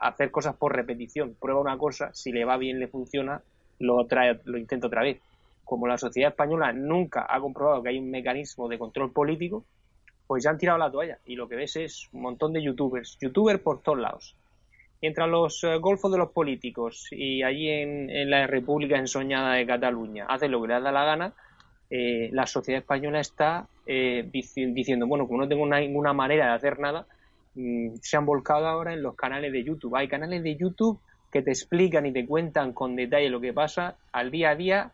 hacer 0.00 0.30
cosas 0.30 0.56
por 0.56 0.74
repetición. 0.74 1.36
Prueba 1.38 1.60
una 1.60 1.76
cosa, 1.76 2.10
si 2.14 2.32
le 2.32 2.44
va 2.44 2.56
bien, 2.56 2.80
le 2.80 2.88
funciona, 2.88 3.42
lo, 3.78 4.06
trae, 4.06 4.40
lo 4.44 4.56
intenta 4.58 4.86
otra 4.86 5.02
vez. 5.02 5.20
Como 5.62 5.86
la 5.86 5.98
sociedad 5.98 6.30
española 6.30 6.72
nunca 6.72 7.26
ha 7.28 7.38
comprobado 7.38 7.82
que 7.82 7.90
hay 7.90 7.98
un 7.98 8.10
mecanismo 8.10 8.66
de 8.66 8.78
control 8.78 9.12
político, 9.12 9.64
pues 10.26 10.42
ya 10.42 10.50
han 10.50 10.58
tirado 10.58 10.78
la 10.78 10.90
toalla 10.90 11.18
y 11.26 11.36
lo 11.36 11.48
que 11.48 11.56
ves 11.56 11.76
es 11.76 12.08
un 12.12 12.22
montón 12.22 12.52
de 12.54 12.62
youtubers, 12.62 13.18
youtubers 13.20 13.60
por 13.60 13.82
todos 13.82 13.98
lados. 13.98 14.36
Mientras 15.02 15.28
los 15.28 15.62
eh, 15.64 15.76
golfos 15.76 16.10
de 16.10 16.18
los 16.18 16.30
políticos 16.30 17.08
y 17.10 17.42
allí 17.42 17.68
en, 17.68 18.30
la 18.30 18.46
República 18.46 18.96
ensoñada 18.96 19.54
de 19.54 19.66
Cataluña 19.66 20.26
hacen 20.28 20.50
lo 20.50 20.62
que 20.62 20.68
les 20.68 20.82
da 20.82 20.90
la 20.90 21.04
gana, 21.04 21.34
eh, 21.90 22.30
la 22.32 22.46
sociedad 22.46 22.80
española 22.80 23.20
está 23.20 23.68
eh, 23.86 24.28
diciendo, 24.30 25.06
bueno, 25.06 25.26
como 25.26 25.40
no 25.40 25.48
tengo 25.48 25.66
ninguna 25.66 26.12
manera 26.14 26.46
de 26.46 26.52
hacer 26.52 26.78
nada, 26.78 27.06
se 28.00 28.16
han 28.16 28.26
volcado 28.26 28.66
ahora 28.66 28.92
en 28.92 29.02
los 29.02 29.16
canales 29.16 29.52
de 29.52 29.64
YouTube. 29.64 29.96
Hay 29.96 30.08
canales 30.08 30.42
de 30.42 30.56
YouTube 30.56 31.00
que 31.32 31.42
te 31.42 31.50
explican 31.50 32.06
y 32.06 32.12
te 32.12 32.26
cuentan 32.26 32.72
con 32.72 32.96
detalle 32.96 33.28
lo 33.30 33.40
que 33.40 33.52
pasa 33.52 33.96
al 34.12 34.30
día 34.30 34.50
a 34.50 34.56
día 34.56 34.92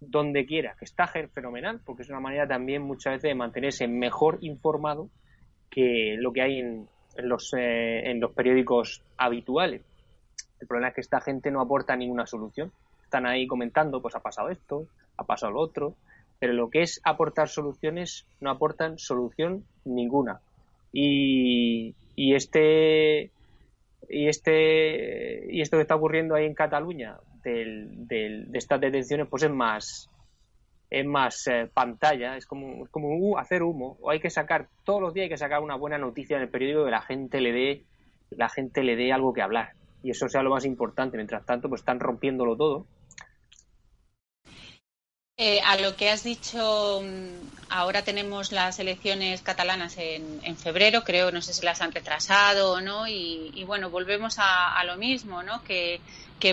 donde 0.00 0.44
quiera, 0.44 0.74
que 0.78 0.84
está 0.84 1.06
fenomenal, 1.06 1.80
porque 1.84 2.02
es 2.02 2.10
una 2.10 2.20
manera 2.20 2.46
también 2.46 2.82
muchas 2.82 3.14
veces 3.14 3.30
de 3.30 3.34
mantenerse 3.34 3.88
mejor 3.88 4.38
informado 4.42 5.08
que 5.70 6.16
lo 6.18 6.32
que 6.32 6.42
hay 6.42 6.58
en, 6.58 6.88
en 7.16 7.28
los, 7.28 7.52
eh, 7.54 8.10
en 8.10 8.20
los 8.20 8.32
periódicos 8.32 9.02
habituales. 9.16 9.82
El 10.60 10.66
problema 10.66 10.88
es 10.88 10.94
que 10.94 11.00
esta 11.00 11.20
gente 11.20 11.50
no 11.50 11.60
aporta 11.60 11.96
ninguna 11.96 12.26
solución. 12.26 12.72
Están 13.02 13.26
ahí 13.26 13.46
comentando, 13.46 14.02
pues 14.02 14.14
ha 14.14 14.20
pasado 14.20 14.50
esto, 14.50 14.86
ha 15.16 15.24
pasado 15.24 15.52
lo 15.52 15.60
otro, 15.60 15.94
pero 16.38 16.52
lo 16.52 16.68
que 16.68 16.82
es 16.82 17.00
aportar 17.04 17.48
soluciones 17.48 18.26
no 18.40 18.50
aportan 18.50 18.98
solución 18.98 19.64
ninguna. 19.84 20.40
Y, 20.92 21.94
y 22.14 22.34
este 22.34 23.30
y 24.08 24.28
este 24.28 25.52
y 25.52 25.60
esto 25.60 25.76
que 25.76 25.82
está 25.82 25.96
ocurriendo 25.96 26.34
ahí 26.34 26.46
en 26.46 26.54
Cataluña 26.54 27.18
del, 27.42 28.06
del, 28.06 28.50
de 28.50 28.58
estas 28.58 28.80
detenciones 28.80 29.26
pues 29.28 29.42
es 29.42 29.50
más 29.50 30.08
es 30.90 31.04
más 31.04 31.46
eh, 31.48 31.68
pantalla, 31.72 32.36
es 32.36 32.46
como, 32.46 32.86
como 32.90 33.38
hacer 33.38 33.62
humo, 33.62 33.96
o 34.00 34.10
hay 34.10 34.20
que 34.20 34.30
sacar, 34.30 34.68
todos 34.84 35.00
los 35.00 35.14
días 35.14 35.24
hay 35.24 35.30
que 35.30 35.36
sacar 35.36 35.60
una 35.60 35.76
buena 35.76 35.98
noticia 35.98 36.36
en 36.36 36.44
el 36.44 36.48
periódico 36.48 36.84
que 36.84 36.90
la 36.90 37.02
gente 37.02 37.40
le 37.40 37.52
dé, 37.52 37.82
la 38.30 38.48
gente 38.48 38.82
le 38.82 38.96
dé 38.96 39.12
algo 39.12 39.32
que 39.32 39.42
hablar. 39.42 39.72
Y 40.02 40.10
eso 40.10 40.28
sea 40.28 40.42
lo 40.42 40.50
más 40.50 40.64
importante. 40.64 41.16
Mientras 41.16 41.44
tanto, 41.44 41.68
pues 41.68 41.80
están 41.80 41.98
rompiéndolo 41.98 42.56
todo. 42.56 42.86
Eh, 45.38 45.60
a 45.60 45.76
lo 45.76 45.96
que 45.96 46.08
has 46.08 46.24
dicho, 46.24 47.02
mm, 47.02 47.68
ahora 47.68 48.02
tenemos 48.02 48.52
las 48.52 48.78
elecciones 48.78 49.42
catalanas 49.42 49.98
en, 49.98 50.40
en, 50.42 50.56
febrero, 50.56 51.04
creo, 51.04 51.30
no 51.30 51.42
sé 51.42 51.52
si 51.52 51.62
las 51.62 51.82
han 51.82 51.92
retrasado 51.92 52.72
o 52.72 52.80
no, 52.80 53.06
y, 53.06 53.62
bueno, 53.66 53.90
volvemos 53.90 54.36
a, 54.38 54.82
lo 54.84 54.96
mismo, 54.96 55.42
¿no? 55.42 55.62
Que 55.62 56.00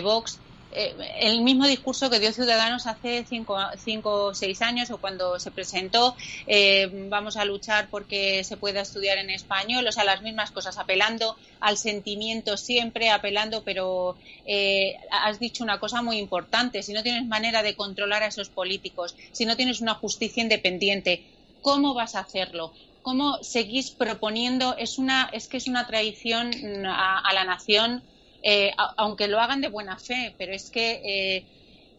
Vox 0.02 0.38
eh, 0.74 0.94
el 1.20 1.42
mismo 1.42 1.66
discurso 1.66 2.10
que 2.10 2.18
dio 2.18 2.32
Ciudadanos 2.32 2.86
hace 2.86 3.24
cinco, 3.24 3.56
o 4.04 4.34
seis 4.34 4.60
años 4.60 4.90
o 4.90 4.98
cuando 4.98 5.38
se 5.38 5.52
presentó, 5.52 6.16
eh, 6.46 6.90
vamos 7.08 7.36
a 7.36 7.44
luchar 7.44 7.88
porque 7.90 8.42
se 8.42 8.56
pueda 8.56 8.80
estudiar 8.80 9.18
en 9.18 9.30
español, 9.30 9.86
o 9.86 9.92
sea, 9.92 10.04
las 10.04 10.22
mismas 10.22 10.50
cosas, 10.50 10.76
apelando 10.76 11.36
al 11.60 11.76
sentimiento 11.76 12.56
siempre, 12.56 13.10
apelando, 13.10 13.62
pero 13.62 14.16
eh, 14.46 14.96
has 15.10 15.38
dicho 15.38 15.62
una 15.62 15.78
cosa 15.78 16.02
muy 16.02 16.18
importante, 16.18 16.82
si 16.82 16.92
no 16.92 17.04
tienes 17.04 17.26
manera 17.26 17.62
de 17.62 17.76
controlar 17.76 18.24
a 18.24 18.28
esos 18.28 18.48
políticos, 18.48 19.14
si 19.32 19.46
no 19.46 19.56
tienes 19.56 19.80
una 19.80 19.94
justicia 19.94 20.42
independiente, 20.42 21.24
¿cómo 21.62 21.94
vas 21.94 22.16
a 22.16 22.20
hacerlo? 22.20 22.72
¿Cómo 23.02 23.38
seguís 23.42 23.90
proponiendo? 23.90 24.76
Es, 24.76 24.98
una, 24.98 25.30
es 25.32 25.46
que 25.46 25.58
es 25.58 25.68
una 25.68 25.86
traición 25.86 26.50
a 26.86 27.32
la 27.32 27.44
nación 27.44 28.02
eh, 28.46 28.72
aunque 28.98 29.26
lo 29.26 29.40
hagan 29.40 29.62
de 29.62 29.68
buena 29.68 29.98
fe, 29.98 30.34
pero 30.36 30.52
es 30.52 30.70
que 30.70 31.00
eh, 31.02 31.44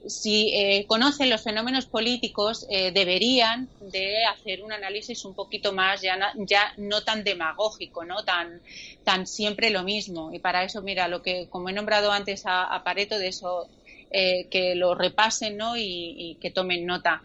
si 0.05 0.53
eh, 0.53 0.85
conocen 0.87 1.31
los 1.31 1.41
fenómenos 1.41 1.87
políticos 1.87 2.67
deberían 2.69 3.67
de 3.81 4.23
hacer 4.25 4.61
un 4.61 4.71
análisis 4.71 5.25
un 5.25 5.33
poquito 5.33 5.73
más 5.73 6.03
ya, 6.03 6.19
ya 6.35 6.71
no 6.77 7.01
tan 7.01 7.23
demagógico, 7.23 8.05
no 8.05 8.23
tan 8.23 8.61
tan 9.03 9.25
siempre 9.25 9.71
lo 9.71 9.81
mismo. 9.81 10.31
Y 10.31 10.37
para 10.37 10.63
eso, 10.63 10.83
mira, 10.83 11.07
lo 11.07 11.23
que 11.23 11.47
como 11.49 11.69
he 11.69 11.73
nombrado 11.73 12.11
antes 12.11 12.43
a, 12.45 12.79
Pareto 12.83 13.17
de 13.17 13.29
eso 13.29 13.67
que 14.11 14.73
lo 14.75 14.93
repasen 14.93 15.57
¿no? 15.57 15.75
y, 15.75 16.37
que 16.39 16.51
tomen 16.51 16.85
nota. 16.85 17.23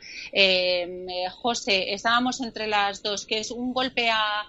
José, 1.43 1.93
estábamos 1.93 2.41
entre 2.41 2.66
las 2.66 3.03
dos, 3.03 3.27
que 3.27 3.41
es 3.41 3.51
un 3.51 3.75
golpe 3.75 4.09
a, 4.09 4.47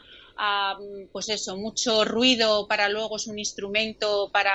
pues 1.12 1.30
eso, 1.30 1.58
mucho 1.58 2.06
ruido 2.06 2.68
para 2.68 2.90
luego 2.90 3.18
es 3.18 3.28
un 3.28 3.40
instrumento 3.40 4.30
para 4.32 4.54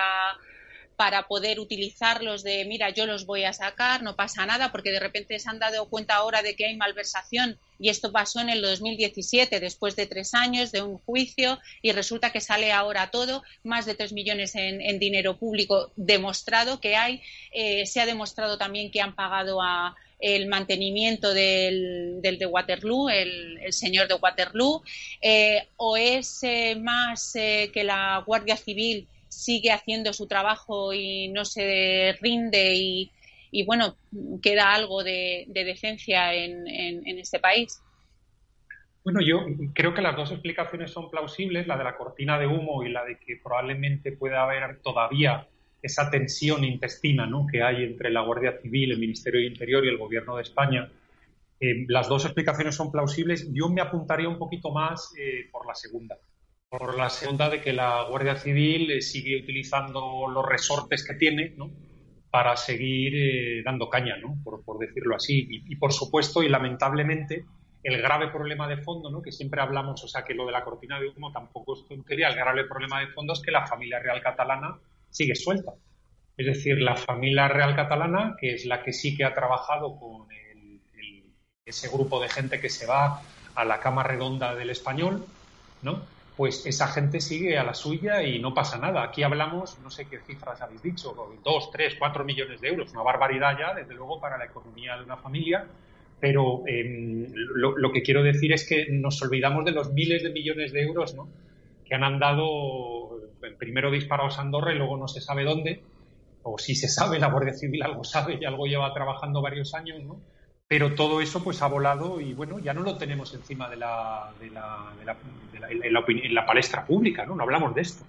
para 0.96 1.28
poder 1.28 1.60
utilizarlos 1.60 2.42
de, 2.42 2.64
mira, 2.64 2.90
yo 2.90 3.06
los 3.06 3.26
voy 3.26 3.44
a 3.44 3.52
sacar, 3.52 4.02
no 4.02 4.16
pasa 4.16 4.46
nada, 4.46 4.72
porque 4.72 4.90
de 4.90 5.00
repente 5.00 5.38
se 5.38 5.48
han 5.48 5.58
dado 5.58 5.88
cuenta 5.88 6.16
ahora 6.16 6.42
de 6.42 6.56
que 6.56 6.66
hay 6.66 6.76
malversación 6.76 7.58
y 7.78 7.90
esto 7.90 8.10
pasó 8.10 8.40
en 8.40 8.48
el 8.48 8.62
2017, 8.62 9.60
después 9.60 9.94
de 9.96 10.06
tres 10.06 10.32
años 10.32 10.72
de 10.72 10.80
un 10.80 10.96
juicio 10.98 11.58
y 11.82 11.92
resulta 11.92 12.32
que 12.32 12.40
sale 12.40 12.72
ahora 12.72 13.10
todo, 13.10 13.42
más 13.62 13.84
de 13.84 13.94
tres 13.94 14.12
millones 14.12 14.54
en, 14.54 14.98
dinero 14.98 15.36
público 15.36 15.92
demostrado 15.96 16.80
que 16.80 16.96
hay. 16.96 17.22
Eh, 17.52 17.84
se 17.84 18.00
ha 18.00 18.06
demostrado 18.06 18.56
también 18.56 18.90
que 18.90 19.02
han 19.02 19.14
pagado 19.14 19.60
a, 19.60 19.94
el 20.18 20.48
mantenimiento 20.48 21.34
del, 21.34 22.20
del 22.22 22.38
de 22.38 22.46
Waterloo, 22.46 23.08
el, 23.08 23.72
señor 23.72 24.08
de 24.08 24.14
Waterloo, 24.14 24.82
eh, 25.20 25.68
o 25.76 25.96
es 25.96 26.42
eh, 26.42 26.76
más 26.80 27.36
eh, 27.36 27.70
que 27.72 27.84
la 27.84 28.22
Guardia 28.26 28.56
Civil 28.56 29.08
sigue 29.28 29.70
haciendo 29.70 30.12
su 30.12 30.26
trabajo 30.26 30.94
y 30.94 31.28
no 31.28 31.44
se 31.44 32.16
rinde 32.20 32.74
y, 32.74 33.12
y 33.50 33.64
bueno, 33.64 33.96
queda 34.42 34.72
algo 34.72 35.04
de, 35.04 35.46
decencia 35.48 36.32
en, 36.34 36.66
en 36.68 37.18
este 37.18 37.38
país. 37.38 37.82
Bueno, 39.04 39.20
yo 39.20 39.46
creo 39.72 39.94
que 39.94 40.02
las 40.02 40.16
dos 40.16 40.32
explicaciones 40.32 40.90
son 40.90 41.10
plausibles, 41.10 41.68
la 41.68 41.76
de 41.76 41.84
la 41.84 41.96
cortina 41.96 42.40
de 42.40 42.48
humo 42.48 42.82
y 42.82 42.90
la 42.90 43.04
de 43.04 43.18
que 43.18 43.36
probablemente 43.36 44.10
pueda 44.10 44.42
haber 44.42 44.80
todavía 44.82 45.46
esa 45.86 46.10
tensión 46.10 46.64
intestina 46.64 47.26
¿no? 47.26 47.46
que 47.46 47.62
hay 47.62 47.84
entre 47.84 48.10
la 48.10 48.20
Guardia 48.20 48.58
Civil, 48.60 48.92
el 48.92 48.98
Ministerio 48.98 49.40
de 49.40 49.46
Interior 49.46 49.84
y 49.84 49.88
el 49.88 49.98
Gobierno 49.98 50.36
de 50.36 50.42
España. 50.42 50.90
Eh, 51.58 51.86
las 51.88 52.08
dos 52.08 52.24
explicaciones 52.24 52.74
son 52.74 52.92
plausibles. 52.92 53.50
Yo 53.52 53.68
me 53.68 53.80
apuntaría 53.80 54.28
un 54.28 54.38
poquito 54.38 54.70
más 54.70 55.12
eh, 55.18 55.48
por 55.50 55.66
la 55.66 55.74
segunda. 55.74 56.18
Por 56.68 56.96
la 56.96 57.08
segunda 57.08 57.48
de 57.48 57.60
que 57.60 57.72
la 57.72 58.04
Guardia 58.08 58.36
Civil 58.36 58.90
eh, 58.90 59.00
sigue 59.00 59.40
utilizando 59.40 60.28
los 60.28 60.44
resortes 60.46 61.06
que 61.06 61.14
tiene 61.14 61.54
¿no? 61.56 61.70
para 62.30 62.56
seguir 62.56 63.64
dando 63.64 63.88
caña, 63.88 64.16
¿no? 64.18 64.36
por, 64.44 64.62
por 64.64 64.78
decirlo 64.78 65.16
así. 65.16 65.46
Y, 65.48 65.72
y, 65.72 65.76
por 65.76 65.92
supuesto, 65.92 66.42
y 66.42 66.48
lamentablemente, 66.48 67.46
el 67.82 68.02
grave 68.02 68.28
problema 68.28 68.68
de 68.68 68.78
fondo, 68.78 69.10
¿no? 69.10 69.22
que 69.22 69.32
siempre 69.32 69.62
hablamos, 69.62 70.02
o 70.04 70.08
sea, 70.08 70.24
que 70.24 70.34
lo 70.34 70.44
de 70.44 70.52
la 70.52 70.64
cortina 70.64 71.00
de 71.00 71.08
humo 71.08 71.32
tampoco 71.32 71.74
es 71.74 71.86
tontería, 71.88 72.28
el 72.28 72.34
grave 72.34 72.64
problema 72.64 73.00
de 73.00 73.06
fondo 73.06 73.32
es 73.32 73.40
que 73.40 73.52
la 73.52 73.66
familia 73.66 74.00
real 74.00 74.20
catalana 74.20 74.76
sigue 75.16 75.34
suelta. 75.34 75.72
Es 76.36 76.46
decir, 76.46 76.78
la 76.80 76.96
familia 76.96 77.48
real 77.48 77.74
catalana, 77.74 78.36
que 78.38 78.52
es 78.54 78.66
la 78.66 78.82
que 78.82 78.92
sí 78.92 79.16
que 79.16 79.24
ha 79.24 79.32
trabajado 79.32 79.98
con 79.98 80.26
ese 81.64 81.88
grupo 81.88 82.20
de 82.20 82.28
gente 82.28 82.60
que 82.60 82.68
se 82.68 82.86
va 82.86 83.22
a 83.54 83.64
la 83.64 83.80
cama 83.80 84.02
redonda 84.02 84.54
del 84.54 84.70
español, 84.70 85.24
¿no? 85.82 86.02
Pues 86.36 86.66
esa 86.66 86.86
gente 86.88 87.20
sigue 87.20 87.56
a 87.56 87.64
la 87.64 87.72
suya 87.72 88.22
y 88.22 88.38
no 88.38 88.52
pasa 88.52 88.78
nada. 88.78 89.02
Aquí 89.02 89.22
hablamos, 89.22 89.78
no 89.82 89.90
sé 89.90 90.06
qué 90.06 90.20
cifras 90.20 90.60
habéis 90.60 90.82
dicho, 90.82 91.16
dos, 91.42 91.70
tres, 91.72 91.94
cuatro 91.98 92.24
millones 92.24 92.60
de 92.60 92.68
euros, 92.68 92.92
una 92.92 93.02
barbaridad 93.02 93.58
ya, 93.58 93.74
desde 93.74 93.94
luego, 93.94 94.20
para 94.20 94.36
la 94.36 94.44
economía 94.44 94.96
de 94.96 95.04
una 95.04 95.16
familia. 95.16 95.66
Pero 96.20 96.62
em, 96.66 97.32
lo, 97.34 97.76
lo, 97.76 97.90
que 97.90 98.02
quiero 98.02 98.22
decir 98.22 98.52
es 98.52 98.68
que 98.68 98.86
nos 98.90 99.20
olvidamos 99.22 99.64
de 99.64 99.72
los 99.72 99.92
miles 99.92 100.22
de 100.22 100.30
millones 100.30 100.72
de 100.72 100.82
euros 100.82 101.14
¿no? 101.14 101.28
que 101.84 101.94
han 101.94 102.04
andado 102.04 102.95
primero 103.58 103.90
disparados 103.90 104.38
a 104.38 104.42
Andorra 104.42 104.72
y 104.72 104.78
luego 104.78 104.96
no 104.96 105.08
se 105.08 105.20
sabe 105.20 105.44
dónde, 105.44 105.82
o 106.42 106.58
si 106.58 106.74
se 106.74 106.88
sabe, 106.88 107.18
la 107.18 107.28
Guardia 107.28 107.54
Civil 107.54 107.82
algo 107.82 108.04
sabe 108.04 108.38
y 108.40 108.44
algo 108.44 108.66
lleva 108.66 108.92
trabajando 108.94 109.42
varios 109.42 109.74
años, 109.74 110.02
¿no? 110.02 110.20
pero 110.68 110.94
todo 110.94 111.20
eso 111.20 111.44
pues 111.44 111.62
ha 111.62 111.68
volado 111.68 112.20
y 112.20 112.34
bueno, 112.34 112.58
ya 112.58 112.74
no 112.74 112.80
lo 112.80 112.96
tenemos 112.96 113.32
encima 113.34 113.68
de 113.68 113.76
la, 113.76 114.32
de 114.40 114.50
la, 114.50 114.92
de 114.98 115.04
la, 115.04 115.16
la 115.60 116.04
en 116.08 116.34
la 116.34 116.46
palestra 116.46 116.84
pública, 116.84 117.24
¿no? 117.24 117.36
No 117.36 117.44
hablamos 117.44 117.74
de 117.74 117.82
esto, 117.82 118.04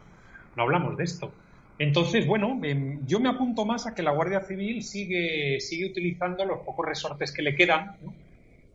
no 0.55 0.63
hablamos 0.63 0.97
de 0.97 1.03
esto. 1.03 1.31
Entonces, 1.77 2.25
bueno, 2.25 2.59
em, 2.63 3.05
yo 3.05 3.19
me 3.19 3.29
apunto 3.29 3.63
más 3.63 3.85
a 3.85 3.93
que 3.93 4.01
la 4.01 4.11
Guardia 4.11 4.41
Civil 4.41 4.81
sigue, 4.81 5.59
sigue 5.59 5.85
utilizando 5.85 6.45
los 6.45 6.61
pocos 6.61 6.87
resortes 6.87 7.31
que 7.31 7.43
le 7.43 7.55
quedan 7.55 7.95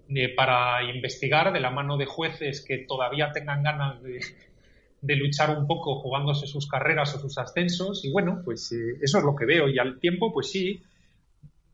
eh, 0.09 0.29
para 0.29 0.85
investigar 0.85 1.53
de 1.53 1.59
la 1.59 1.71
mano 1.71 1.97
de 1.97 2.07
jueces 2.07 2.65
que 2.65 2.79
todavía 2.79 3.33
tengan 3.33 3.65
ganas 3.65 4.01
de, 4.01 4.21
de, 5.03 5.17
luchar 5.17 5.57
un 5.59 5.67
poco 5.67 6.01
jugándose 6.01 6.47
sus 6.47 6.67
carreras 6.67 7.15
o 7.15 7.19
sus 7.19 7.37
ascensos. 7.37 8.05
Y 8.05 8.11
bueno, 8.11 8.41
pues 8.45 8.73
eh, 8.73 8.99
eso 9.03 9.19
es 9.19 9.25
lo 9.25 9.37
que 9.37 9.45
veo. 9.45 9.69
Y 9.69 9.79
al 9.79 9.99
tiempo, 9.99 10.33
pues 10.33 10.51
sí, 10.51 10.83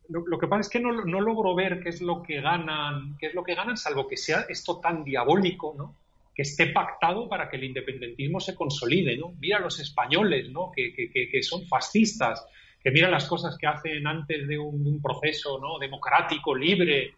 lo, 0.08 0.38
que 0.38 0.48
pasa 0.48 0.62
es 0.62 0.68
que 0.68 0.80
no, 0.80 1.04
no, 1.04 1.20
logro 1.20 1.54
ver 1.54 1.80
qué 1.82 1.90
es 1.90 2.00
lo 2.00 2.22
que 2.22 2.40
ganan, 2.40 3.16
qué 3.18 3.26
es 3.26 3.34
lo 3.34 3.44
que 3.44 3.54
ganan, 3.54 3.76
salvo 3.76 4.08
que 4.08 4.16
sea 4.16 4.46
esto 4.48 4.80
tan 4.80 5.04
diabólico, 5.04 5.74
¿no? 5.76 5.96
Que 6.34 6.42
esté 6.42 6.68
pactado 6.68 7.28
para 7.28 7.50
que 7.50 7.56
el 7.56 7.64
independentismo 7.64 8.40
se 8.40 8.54
consolide, 8.54 9.16
¿no? 9.16 9.34
Mira 9.38 9.58
los 9.60 9.78
españoles, 9.80 10.48
¿no? 10.50 10.72
Que, 10.74 10.94
que, 10.94 11.10
que 11.10 11.42
son 11.42 11.66
fascistas, 11.66 12.46
que 12.82 12.90
mira 12.90 13.10
las 13.10 13.26
cosas 13.26 13.56
que 13.58 13.66
hacen 13.66 14.06
antes 14.06 14.48
de 14.48 14.58
un, 14.58 15.00
proceso, 15.02 15.58
¿no? 15.58 15.78
Democrático, 15.78 16.54
libre. 16.54 17.14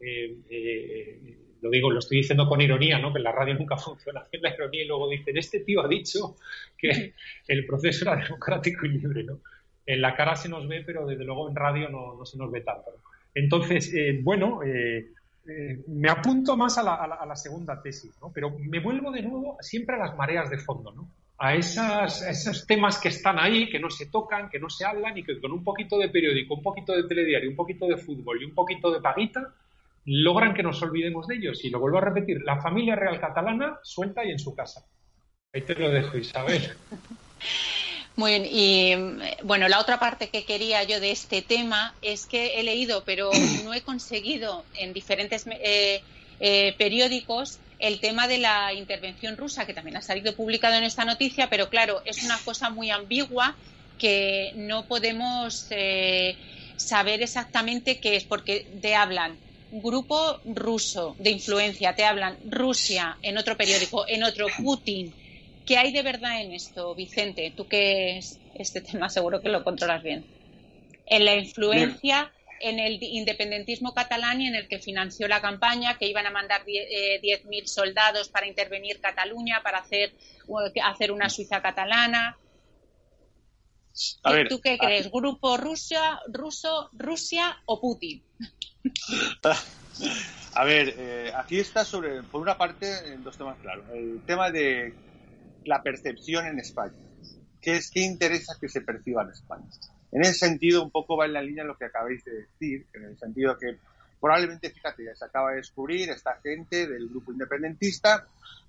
Eh, 0.00 0.36
eh, 0.48 1.38
lo 1.62 1.70
digo, 1.70 1.90
lo 1.90 1.98
estoy 1.98 2.18
diciendo 2.18 2.48
con 2.48 2.60
ironía, 2.60 2.98
¿no? 2.98 3.12
Que 3.12 3.20
la 3.20 3.32
radio 3.32 3.54
nunca 3.54 3.76
funciona 3.78 4.20
hacer 4.20 4.40
la 4.40 4.54
ironía 4.54 4.84
y 4.84 4.86
luego 4.86 5.08
dicen, 5.08 5.36
este 5.36 5.60
tío 5.60 5.84
ha 5.84 5.88
dicho 5.88 6.36
que 6.76 7.14
el 7.48 7.66
proceso 7.66 8.04
era 8.04 8.16
democrático 8.16 8.86
y 8.86 8.90
libre, 8.90 9.24
¿no? 9.24 9.40
en 9.86 10.00
la 10.00 10.14
cara 10.14 10.36
se 10.36 10.48
nos 10.48 10.68
ve, 10.68 10.82
pero 10.86 11.06
desde 11.06 11.24
luego 11.24 11.48
en 11.48 11.56
radio 11.56 11.88
no, 11.88 12.24
se 12.24 12.38
nos 12.38 12.50
ve 12.50 12.60
tanto. 12.60 12.90
Entonces, 13.34 13.92
eh, 13.92 14.20
bueno, 14.22 14.62
eh, 14.62 15.08
eh, 15.48 15.80
me 15.88 16.08
apunto 16.08 16.56
más 16.56 16.78
a 16.78 16.82
la, 16.82 17.36
segunda 17.36 17.80
tesis, 17.82 18.12
¿no? 18.20 18.30
pero 18.32 18.50
me 18.50 18.78
vuelvo 18.78 19.10
de 19.10 19.22
nuevo 19.22 19.56
siempre 19.60 19.96
a 19.96 19.98
las 19.98 20.16
mareas 20.16 20.48
de 20.50 20.58
fondo, 20.58 20.92
¿no? 20.92 21.08
a, 21.38 21.54
esas, 21.54 22.22
esos 22.22 22.66
temas 22.66 22.98
que 22.98 23.08
están 23.08 23.38
ahí, 23.38 23.68
que 23.68 23.80
no 23.80 23.90
se 23.90 24.06
tocan, 24.06 24.48
que 24.48 24.60
no 24.60 24.68
se 24.68 24.84
hablan 24.84 25.16
y 25.16 25.24
que 25.24 25.40
con 25.40 25.52
un 25.52 25.64
poquito 25.64 25.98
de 25.98 26.08
periódico, 26.08 26.54
un 26.54 26.62
poquito 26.62 26.94
de 26.94 27.04
telediario, 27.04 27.50
un 27.50 27.56
poquito 27.56 27.86
de 27.86 27.96
fútbol 27.96 28.42
y 28.42 28.44
un 28.44 28.54
poquito 28.54 28.92
de 28.92 29.00
paguita, 29.00 29.52
logran 30.04 30.54
que 30.54 30.62
nos 30.62 30.82
olvidemos 30.82 31.26
de 31.26 31.36
ellos. 31.36 31.64
Y 31.64 31.70
lo 31.70 31.80
vuelvo 31.80 31.98
a 31.98 32.02
repetir, 32.02 32.38
la 32.44 32.60
familia 32.60 32.96
real 32.96 33.20
catalana 33.20 33.78
suelta 33.82 34.24
y 34.24 34.30
en 34.30 34.38
su 34.38 34.54
casa. 34.54 34.84
Ahí 35.52 35.62
te 35.62 35.74
lo 35.74 35.90
dejo, 35.90 36.16
Isabel. 36.16 36.72
Muy 38.16 38.32
bien, 38.32 38.48
y 38.50 38.94
bueno, 39.44 39.68
la 39.68 39.80
otra 39.80 39.98
parte 39.98 40.28
que 40.28 40.44
quería 40.44 40.82
yo 40.82 41.00
de 41.00 41.10
este 41.10 41.42
tema 41.42 41.94
es 42.02 42.26
que 42.26 42.60
he 42.60 42.62
leído, 42.62 43.02
pero 43.04 43.30
no 43.64 43.72
he 43.72 43.80
conseguido 43.82 44.64
en 44.74 44.92
diferentes 44.92 45.46
eh, 45.46 46.02
eh, 46.40 46.74
periódicos 46.76 47.60
el 47.78 47.98
tema 47.98 48.28
de 48.28 48.38
la 48.38 48.74
intervención 48.74 49.36
rusa, 49.36 49.64
que 49.64 49.72
también 49.72 49.96
ha 49.96 50.02
salido 50.02 50.34
publicado 50.36 50.74
en 50.74 50.84
esta 50.84 51.04
noticia, 51.04 51.48
pero 51.48 51.70
claro, 51.70 52.02
es 52.04 52.22
una 52.22 52.36
cosa 52.44 52.68
muy 52.68 52.90
ambigua 52.90 53.56
que 53.98 54.52
no 54.54 54.86
podemos 54.86 55.66
eh, 55.70 56.36
saber 56.76 57.22
exactamente 57.22 58.00
qué 58.00 58.16
es, 58.16 58.24
porque 58.24 58.66
te 58.82 58.94
hablan 58.94 59.38
grupo 59.70 60.40
ruso 60.44 61.16
de 61.18 61.30
influencia, 61.30 61.94
te 61.94 62.04
hablan 62.04 62.38
Rusia 62.48 63.18
en 63.22 63.38
otro 63.38 63.56
periódico, 63.56 64.06
en 64.08 64.24
otro 64.24 64.46
Putin 64.62 65.12
¿Qué 65.70 65.78
hay 65.78 65.92
de 65.92 66.02
verdad 66.02 66.40
en 66.40 66.52
esto, 66.52 66.96
Vicente? 66.96 67.52
Tú 67.56 67.68
que 67.68 68.20
este 68.54 68.80
tema 68.80 69.08
seguro 69.08 69.40
que 69.40 69.48
lo 69.48 69.62
controlas 69.62 70.02
bien. 70.02 70.26
En 71.06 71.24
la 71.24 71.36
influencia 71.36 72.32
en 72.58 72.80
el 72.80 73.00
independentismo 73.00 73.94
catalán 73.94 74.40
y 74.40 74.48
en 74.48 74.56
el 74.56 74.66
que 74.66 74.80
financió 74.80 75.28
la 75.28 75.40
campaña, 75.40 75.96
que 75.96 76.08
iban 76.08 76.26
a 76.26 76.30
mandar 76.32 76.64
10.000 76.64 77.22
eh, 77.22 77.66
soldados 77.66 78.28
para 78.30 78.48
intervenir 78.48 79.00
Cataluña, 79.00 79.62
para 79.62 79.78
hacer, 79.78 80.12
hacer 80.82 81.12
una 81.12 81.30
Suiza 81.30 81.62
catalana. 81.62 82.36
¿Tú 84.48 84.60
qué 84.60 84.76
crees? 84.76 85.08
¿Grupo 85.10 85.56
Rusia, 85.56 86.20
ruso, 86.26 86.90
Rusia 86.92 87.62
o 87.64 87.80
Putin? 87.80 88.24
A 90.54 90.64
ver, 90.64 90.94
eh, 90.98 91.32
aquí 91.36 91.58
está 91.58 91.84
sobre, 91.84 92.22
por 92.24 92.40
una 92.40 92.58
parte, 92.58 93.16
dos 93.18 93.36
temas 93.36 93.56
claros. 93.60 93.84
El 93.92 94.20
tema 94.26 94.50
de 94.50 94.92
la 95.64 95.82
percepción 95.82 96.46
en 96.46 96.58
España. 96.58 96.92
¿Qué, 97.60 97.76
es, 97.76 97.90
¿Qué 97.90 98.00
interesa 98.00 98.56
que 98.60 98.68
se 98.68 98.80
perciba 98.80 99.22
en 99.22 99.30
España? 99.30 99.66
En 100.12 100.22
ese 100.22 100.34
sentido, 100.34 100.82
un 100.82 100.90
poco 100.90 101.16
va 101.16 101.26
en 101.26 101.34
la 101.34 101.42
línea 101.42 101.62
lo 101.62 101.76
que 101.76 101.84
acabáis 101.84 102.24
de 102.24 102.32
decir, 102.32 102.86
en 102.94 103.04
el 103.04 103.18
sentido 103.18 103.56
que 103.58 103.78
probablemente, 104.20 104.70
fíjate, 104.70 105.04
ya 105.04 105.14
se 105.14 105.24
acaba 105.24 105.50
de 105.50 105.58
descubrir 105.58 106.10
esta 106.10 106.38
gente 106.42 106.86
del 106.86 107.08
grupo 107.08 107.32
independentista 107.32 108.26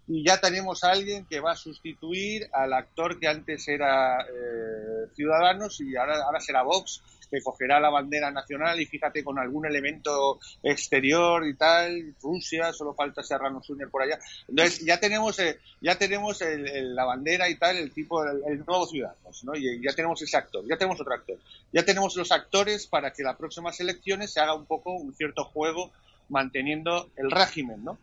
y 0.08 0.26
ya 0.26 0.40
tenemos 0.40 0.84
a 0.84 0.92
alguien 0.92 1.26
que 1.26 1.40
va 1.40 1.54
a 1.54 1.56
sustituir 1.56 2.48
al 2.54 2.74
actor 2.74 3.20
que 3.20 3.28
antes 3.28 3.68
era 3.68 4.22
eh, 4.22 5.08
Ciudadanos 5.16 5.82
y 5.82 5.96
ahora, 5.96 6.24
ahora 6.24 6.40
será 6.40 6.64
Vox 6.64 7.02
que 7.32 7.42
cogerá 7.42 7.80
la 7.80 7.90
bandera 7.90 8.30
nacional 8.30 8.80
y 8.82 8.86
fíjate 8.86 9.24
con 9.24 9.40
algún 9.40 9.66
elemento 9.66 10.40
exterior 10.62 11.48
y 11.48 11.56
tal, 11.56 12.14
Rusia, 12.22 12.74
solo 12.74 12.94
falta 12.94 13.24
Serrano 13.24 13.64
Suñer 13.64 13.90
por 13.90 14.04
allá. 14.04 14.20
Entonces 14.48 14.86
ya 14.86 15.00
tenemos 15.00 15.40
eh, 15.40 15.60
ya 15.80 15.98
tenemos 15.98 16.40
la 16.42 17.06
bandera 17.06 17.50
y 17.50 17.56
tal, 17.56 17.78
el 17.78 17.92
tipo, 17.92 18.24
el, 18.24 18.66
nuevo 18.66 18.86
Ciudadanos, 18.86 19.44
¿no? 19.46 19.56
Y 19.56 19.82
ya 19.82 19.94
tenemos 19.94 20.22
ese 20.22 20.36
actor, 20.36 20.64
ya 20.68 20.78
tenemos 20.78 21.00
otro 21.00 21.14
actor. 21.14 21.38
Ya 21.72 21.84
tenemos 21.84 22.16
los 22.18 22.32
actores 22.32 22.86
para 22.86 23.14
que 23.14 23.24
las 23.24 23.38
próximas 23.38 23.80
elecciones 23.80 24.34
se 24.34 24.42
haga 24.42 24.54
un 24.54 24.66
poco 24.66 24.92
un 24.92 25.14
cierto 25.16 25.46
juego 25.46 25.92
manteniendo 26.28 27.10
el 27.16 27.32
régimen, 27.32 27.84
¿no? 27.84 27.98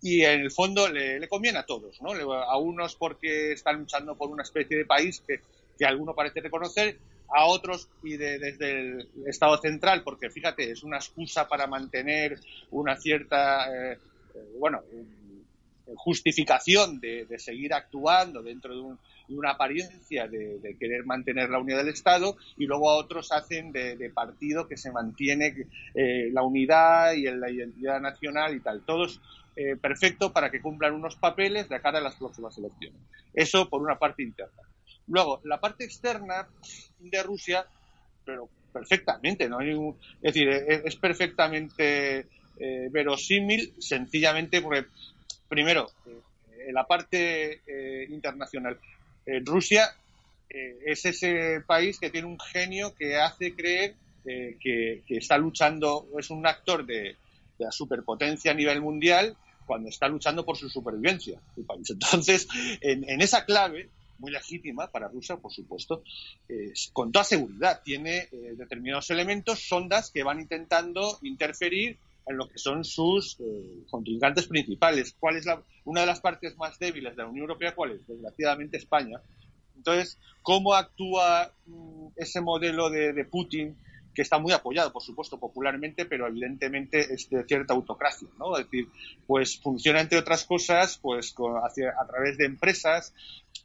y 0.00 0.22
en 0.22 0.40
el 0.40 0.50
fondo 0.50 0.88
le, 0.88 1.28
conviene 1.28 1.58
a 1.58 1.66
todos, 1.66 2.00
¿no? 2.00 2.12
A 2.12 2.56
unos 2.56 2.94
porque 2.96 3.52
están 3.52 3.80
luchando 3.80 4.16
por 4.16 4.30
una 4.30 4.42
especie 4.42 4.78
de 4.78 4.86
país 4.86 5.22
que, 5.26 5.40
que 5.78 5.84
alguno 5.84 6.14
parece 6.14 6.40
reconocer 6.40 6.98
a 7.28 7.46
otros 7.46 7.88
y 8.02 8.16
desde 8.16 8.70
el 8.70 9.08
Estado 9.26 9.58
central, 9.58 10.02
porque 10.02 10.30
fíjate, 10.30 10.70
es 10.70 10.82
una 10.82 10.96
excusa 10.96 11.48
para 11.48 11.66
mantener 11.66 12.38
una 12.70 12.96
cierta, 12.96 13.68
eh, 13.68 13.98
eh, 14.34 14.38
bueno, 14.58 14.82
justificación 15.96 17.00
de, 17.00 17.26
seguir 17.38 17.74
actuando 17.74 18.42
dentro 18.42 18.74
de, 18.74 18.96
una 19.28 19.50
apariencia 19.50 20.28
de, 20.28 20.76
querer 20.78 21.04
mantener 21.04 21.50
la 21.50 21.58
unidad 21.58 21.78
del 21.78 21.88
Estado 21.88 22.36
y 22.56 22.66
luego 22.66 22.90
a 22.90 22.96
otros 22.96 23.32
hacen 23.32 23.72
de, 23.72 24.10
partido 24.14 24.68
que 24.68 24.76
se 24.76 24.92
mantiene 24.92 25.66
eh, 25.94 26.30
la 26.32 26.42
unidad 26.42 27.12
y 27.14 27.24
la 27.24 27.50
identidad 27.50 28.00
nacional 28.00 28.54
y 28.54 28.60
tal. 28.60 28.82
Todos 28.84 29.20
perfecto 29.80 30.32
para 30.32 30.50
que 30.50 30.60
cumplan 30.60 30.94
unos 30.94 31.14
papeles 31.14 31.68
de 31.68 31.80
cara 31.80 31.98
a 31.98 32.02
las 32.02 32.16
próximas 32.16 32.58
elecciones. 32.58 33.00
Eso 33.32 33.68
por 33.68 33.82
una 33.82 33.96
parte 33.96 34.24
interna. 34.24 34.62
Luego, 35.06 35.40
la 35.44 35.60
parte 35.60 35.84
externa 35.84 36.48
de 36.98 37.22
Rusia, 37.22 37.66
pero 38.24 38.48
perfectamente, 38.72 39.48
¿no? 39.48 39.60
es 39.60 39.94
decir, 40.20 40.48
es, 40.48 40.96
perfectamente 40.96 42.26
eh, 42.58 42.88
verosímil, 42.90 43.74
sencillamente 43.78 44.60
porque, 44.60 44.86
primero, 45.48 45.90
eh, 46.06 46.66
en 46.68 46.74
la 46.74 46.84
parte 46.84 47.62
eh, 47.66 48.06
internacional, 48.10 48.78
Rusia 49.44 49.88
es 50.48 51.06
ese 51.06 51.62
país 51.66 51.98
que 51.98 52.10
tiene 52.10 52.26
un 52.26 52.38
genio 52.38 52.94
que 52.94 53.16
hace 53.16 53.54
creer 53.54 53.94
que, 54.22 55.02
está 55.08 55.38
luchando, 55.38 56.06
es 56.18 56.28
un 56.28 56.46
actor 56.46 56.84
de, 56.84 57.16
la 57.56 57.72
superpotencia 57.72 58.50
a 58.50 58.54
nivel 58.54 58.82
mundial 58.82 59.34
cuando 59.64 59.88
está 59.88 60.08
luchando 60.08 60.44
por 60.44 60.58
su 60.58 60.68
supervivencia 60.68 61.40
país. 61.66 61.88
Entonces, 61.90 62.46
en 62.82 63.20
esa 63.22 63.46
clave, 63.46 63.88
muy 64.18 64.30
legítima 64.30 64.90
para 64.90 65.08
Rusia, 65.08 65.36
por 65.36 65.52
supuesto, 65.52 66.02
con 66.92 67.12
toda 67.12 67.24
seguridad. 67.24 67.80
Tiene 67.84 68.28
eh, 68.30 68.54
determinados 68.56 69.10
elementos, 69.10 69.60
sondas 69.60 70.10
que 70.10 70.22
van 70.22 70.40
intentando 70.40 71.18
interferir 71.22 71.98
en 72.26 72.36
lo 72.36 72.48
que 72.48 72.58
son 72.58 72.84
sus 72.84 73.38
eh, 73.40 73.84
contrincantes 73.90 74.46
principales. 74.46 75.14
¿Cuál 75.18 75.36
es 75.36 75.46
la, 75.46 75.62
una 75.84 76.02
de 76.02 76.06
las 76.06 76.20
partes 76.20 76.56
más 76.56 76.78
débiles 76.78 77.16
de 77.16 77.22
la 77.22 77.28
Unión 77.28 77.42
Europea? 77.42 77.74
¿Cuál 77.74 77.92
es? 77.92 78.06
Desgraciadamente 78.06 78.78
España. 78.78 79.20
Entonces, 79.76 80.18
¿cómo 80.42 80.74
actúa 80.74 81.52
mm, 81.66 82.06
ese 82.16 82.40
modelo 82.40 82.88
de 82.90 83.24
Putin 83.24 83.76
que 84.14 84.22
está 84.22 84.38
muy 84.38 84.52
apoyado, 84.52 84.92
por 84.92 85.02
supuesto, 85.02 85.38
popularmente, 85.38 86.06
pero 86.06 86.26
evidentemente 86.26 87.12
es 87.12 87.28
de 87.28 87.44
cierta 87.44 87.74
autocracia, 87.74 88.28
¿no? 88.38 88.56
Es 88.56 88.64
decir, 88.64 88.88
pues 89.26 89.60
funciona, 89.60 90.00
entre 90.00 90.18
otras 90.18 90.44
cosas, 90.44 90.98
pues 90.98 91.34
a 91.38 92.06
través 92.06 92.38
de 92.38 92.46
empresas. 92.46 93.12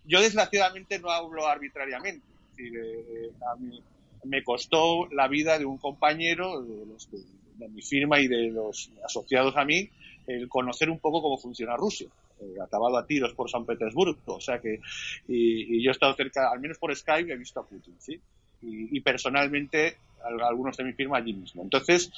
Yo, 0.10 0.22
desgraciadamente, 0.22 0.99
no 0.99 1.12
hablo 1.12 1.47
arbitrariamente. 1.47 2.26
Eh, 2.57 3.32
a 3.49 3.55
mí 3.55 3.82
me 4.24 4.43
costó 4.43 5.07
la 5.12 5.28
vida 5.28 5.57
de 5.57 5.66
un 5.66 5.78
compañero 5.78 6.62
de, 6.62 7.70
mi 7.70 7.82
firma 7.82 8.20
y 8.20 8.28
de 8.28 8.49
los 8.49 8.89
asociados 9.05 9.55
a 9.55 9.66
mí 9.66 9.89
el 10.28 10.49
conocer 10.49 10.89
un 10.89 10.99
poco 10.99 11.22
cómo 11.22 11.38
funciona 11.38 11.78
Rusia. 11.78 12.07
Eh, 12.41 12.55
acabado 12.62 12.97
a 12.97 13.05
tiros 13.05 13.34
por 13.34 13.49
San 13.49 13.66
Petersburgo, 13.66 14.18
o 14.26 14.41
sea 14.41 14.60
que, 14.60 14.80
y, 15.28 15.84
yo 15.84 15.91
he 15.91 15.91
estado 15.91 16.16
cerca, 16.16 16.49
al 16.49 16.60
menos 16.60 16.78
por 16.78 16.95
Skype, 16.95 17.32
he 17.32 17.38
visto 17.38 17.60
a 17.60 17.66
Putin, 17.66 17.95
¿sí? 17.99 18.20
y, 18.62 18.99
personalmente 19.01 19.97
algunos 20.24 20.76
de 20.78 20.84
mi 20.86 20.93
firma 20.93 21.18
allí 21.18 21.34
mismo. 21.34 21.64
Entonces, 21.64 22.12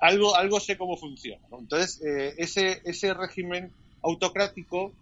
algo, 0.00 0.34
algo 0.36 0.60
sé 0.60 0.76
cómo 0.76 0.96
funciona. 0.96 1.42
Entonces, 1.52 2.00
eh, 2.04 2.34
ese, 2.38 2.80
ese 2.84 3.14
régimen 3.14 3.70
autocrático 4.02 4.92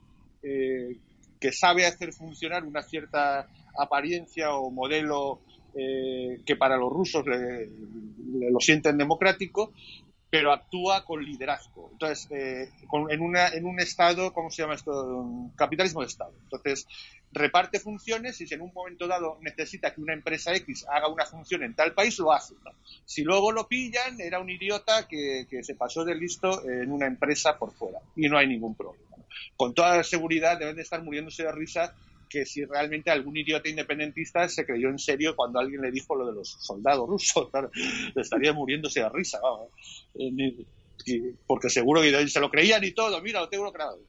eh, 0.43 0.97
que 1.41 1.53
sabe 1.53 1.87
hacer 1.87 2.13
funcionar 2.13 2.65
una 2.65 2.83
cierta 2.83 3.49
apariencia 3.79 4.55
o 4.55 4.71
modelo 4.71 5.41
eh, 5.75 6.41
que 6.47 6.57
para 6.57 6.77
los 6.77 6.91
rusos 6.91 7.25
lo 7.27 8.61
sienten 8.61 8.97
democrático, 8.97 9.73
pero 10.31 10.53
actúa 10.53 11.05
con 11.05 11.23
liderazgo. 11.25 11.91
Entonces, 11.93 12.29
eh, 12.31 12.71
en, 13.11 13.21
una, 13.21 13.49
en 13.49 13.65
un 13.65 13.79
Estado, 13.81 14.33
¿cómo 14.33 14.51
se 14.51 14.63
llama 14.63 14.75
esto? 14.75 15.51
capitalismo 15.55 16.01
de 16.01 16.09
Estado. 16.09 16.33
Entonces, 16.43 16.87
reparte 17.33 17.79
funciones 17.79 18.41
y 18.41 18.47
si 18.47 18.55
en 18.55 18.63
un 18.63 18.73
momento 18.73 19.07
dado 19.07 19.39
necesita 19.41 19.95
que 19.95 20.01
una 20.01 20.15
empresa 20.15 20.55
X 20.55 20.87
haga 20.91 21.09
una 21.09 21.27
función 21.27 21.63
en 21.63 21.75
tal 21.75 21.95
país, 21.95 22.19
lo 22.19 22.33
hace. 22.33 22.55
Si 23.05 23.23
luego 23.23 23.53
lo 23.53 23.69
pillan, 23.69 24.21
era 24.21 24.41
un 24.41 24.51
idiota 24.51 25.07
que, 25.07 25.47
que, 25.49 25.63
se 25.63 25.75
pasó 25.75 26.05
de 26.05 26.15
listo 26.15 26.69
en 26.69 26.91
una 26.91 27.07
empresa 27.07 27.59
por 27.59 27.73
fuera 27.73 28.01
y 28.17 28.29
no 28.29 28.39
hay 28.39 28.49
ningún 28.49 28.75
problema. 28.75 29.06
Con 29.57 29.75
toda 29.75 30.03
seguridad 30.05 30.59
deben 30.59 30.77
de 30.77 30.83
estar 30.83 31.03
muriéndose 31.03 31.43
de 31.43 31.53
risa 31.53 31.95
que 32.29 32.45
si 32.45 32.65
realmente 32.65 33.11
algún 33.11 33.37
idiota 33.37 33.69
independentista 33.69 34.49
se 34.49 34.67
creyó 34.67 34.89
en 34.89 34.99
serio 34.99 35.35
cuando 35.37 35.59
alguien 35.59 35.81
le 35.81 35.91
dijo 35.91 36.15
lo 36.15 36.27
de 36.27 36.35
los 36.35 36.49
soldados 36.61 37.09
rusos, 37.09 37.49
estaría 38.17 38.53
muriéndose 38.53 39.01
de 39.01 39.09
risa, 39.09 39.41
eh, 40.15 40.65
porque 41.47 41.71
seguro 41.71 42.03
que 42.03 42.29
se 42.29 42.41
lo 42.41 42.51
creían 42.51 42.85
y 42.85 42.93
todo, 42.93 43.21
mira, 43.23 43.41
lo 43.41 43.49
tengo 43.49 43.71
grabado. 43.71 44.01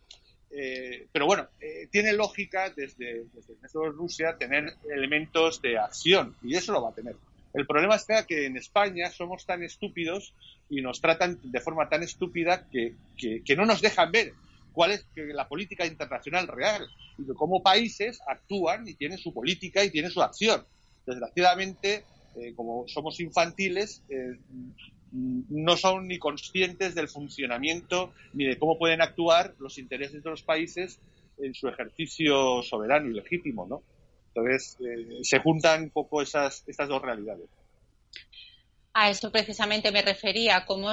Eh, 0.49 1.07
pero 1.11 1.25
bueno, 1.25 1.47
eh, 1.59 1.88
tiene 1.91 2.13
lógica 2.13 2.69
desde, 2.69 3.25
desde 3.34 3.89
Rusia 3.89 4.38
tener 4.38 4.73
elementos 4.89 5.61
de 5.61 5.78
acción 5.78 6.36
y 6.41 6.55
eso 6.55 6.71
lo 6.71 6.82
va 6.82 6.89
a 6.89 6.95
tener. 6.95 7.15
El 7.53 7.65
problema 7.65 7.95
está 7.95 8.25
que 8.25 8.45
en 8.45 8.55
España 8.55 9.09
somos 9.11 9.45
tan 9.45 9.63
estúpidos 9.63 10.34
y 10.69 10.82
nos 10.82 11.01
tratan 11.01 11.39
de 11.43 11.59
forma 11.59 11.89
tan 11.89 12.03
estúpida 12.03 12.67
que, 12.69 12.93
que 13.17 13.55
no 13.55 13.65
nos 13.65 13.82
dejan 13.82 14.11
ver 14.11 14.34
cuál 14.78 14.91
es 14.91 15.07
la 15.15 15.47
política 15.47 15.88
internacional 15.88 16.47
real 16.47 16.88
y 17.17 17.23
de 17.23 17.34
cómo 17.34 17.63
países 17.63 18.21
actúan 18.28 18.88
y 18.88 18.93
tienen 18.93 19.17
su 19.17 19.34
política 19.34 19.84
y 19.84 19.89
tienen 19.89 20.11
su 20.11 20.21
acción. 20.21 20.63
Desgraciadamente, 21.03 22.05
eh, 22.36 22.53
como 22.55 22.88
somos 22.88 23.19
infantiles, 23.19 24.03
eh, 24.07 24.38
no 25.11 25.78
son 25.78 26.07
ni 26.07 26.19
conscientes 26.19 26.93
del 26.93 27.07
funcionamiento 27.07 28.13
ni 28.34 28.45
de 28.45 28.59
cómo 28.59 28.78
pueden 28.78 29.01
actuar 29.01 29.55
los 29.57 29.80
intereses 29.80 30.21
de 30.21 30.30
los 30.30 30.43
países 30.43 30.99
en 31.39 31.55
su 31.55 31.67
ejercicio 31.67 32.61
soberano 32.61 33.09
y 33.09 33.13
legítimo, 33.15 33.65
¿no? 33.65 33.82
Entonces, 34.28 34.78
eh, 34.82 35.23
se 35.23 35.39
juntan 35.39 35.86
un 35.86 35.89
poco 35.89 36.21
esas, 36.21 36.63
estas 36.67 36.88
dos 36.88 37.01
realidades. 37.01 37.49
A 39.00 39.12
eso 39.12 39.30
precisamente 39.32 39.91
me 39.91 40.02
refería, 40.02 40.66
cómo 40.66 40.89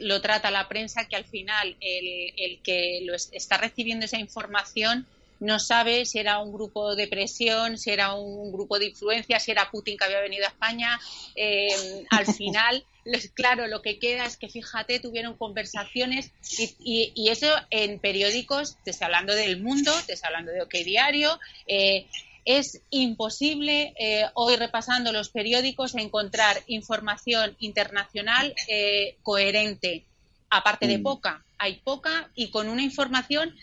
lo 0.00 0.20
trata 0.20 0.50
la 0.50 0.68
prensa, 0.68 1.08
que 1.08 1.16
al 1.16 1.24
final 1.24 1.74
el, 1.80 2.60
que 2.62 3.00
lo 3.04 3.14
está 3.14 3.56
recibiendo 3.56 4.04
esa 4.04 4.18
información 4.18 5.06
no 5.40 5.58
sabe 5.58 6.04
si 6.04 6.18
era 6.18 6.38
un 6.38 6.52
grupo 6.52 6.94
de 6.94 7.08
presión, 7.08 7.78
si 7.78 7.90
era 7.90 8.12
un 8.12 8.52
grupo 8.52 8.78
de 8.78 8.88
influencia, 8.88 9.40
si 9.40 9.52
era 9.52 9.70
Putin 9.70 9.96
que 9.96 10.04
había 10.04 10.20
venido 10.20 10.44
a 10.44 10.48
España. 10.48 11.00
Eh, 11.34 12.04
al 12.10 12.26
final, 12.34 12.84
claro, 13.32 13.66
lo 13.68 13.80
que 13.80 13.98
queda 13.98 14.26
es 14.26 14.36
que, 14.36 14.50
fíjate, 14.50 15.00
tuvieron 15.00 15.34
conversaciones 15.38 16.32
y, 16.58 17.30
eso 17.30 17.48
en 17.70 17.98
periódicos, 18.00 18.76
te 18.84 18.90
está 18.90 19.06
hablando 19.06 19.34
del 19.34 19.62
mundo, 19.62 19.92
te 20.06 20.12
está 20.12 20.26
hablando 20.26 20.52
de 20.52 20.60
OK 20.60 20.74
Diario, 20.84 21.38
eh, 21.66 22.06
es 22.46 22.80
imposible 22.90 23.92
eh, 23.98 24.24
hoy 24.34 24.54
repasando 24.54 25.12
los 25.12 25.30
periódicos 25.30 25.96
encontrar 25.96 26.62
información 26.68 27.56
internacional 27.58 28.54
eh, 28.68 29.16
coherente, 29.24 30.04
aparte 30.48 30.86
de 30.86 30.98
mm. 30.98 31.02
poca. 31.02 31.44
Hay 31.58 31.80
poca 31.80 32.30
y 32.36 32.50
con 32.50 32.68
una 32.68 32.82
información, 32.82 33.54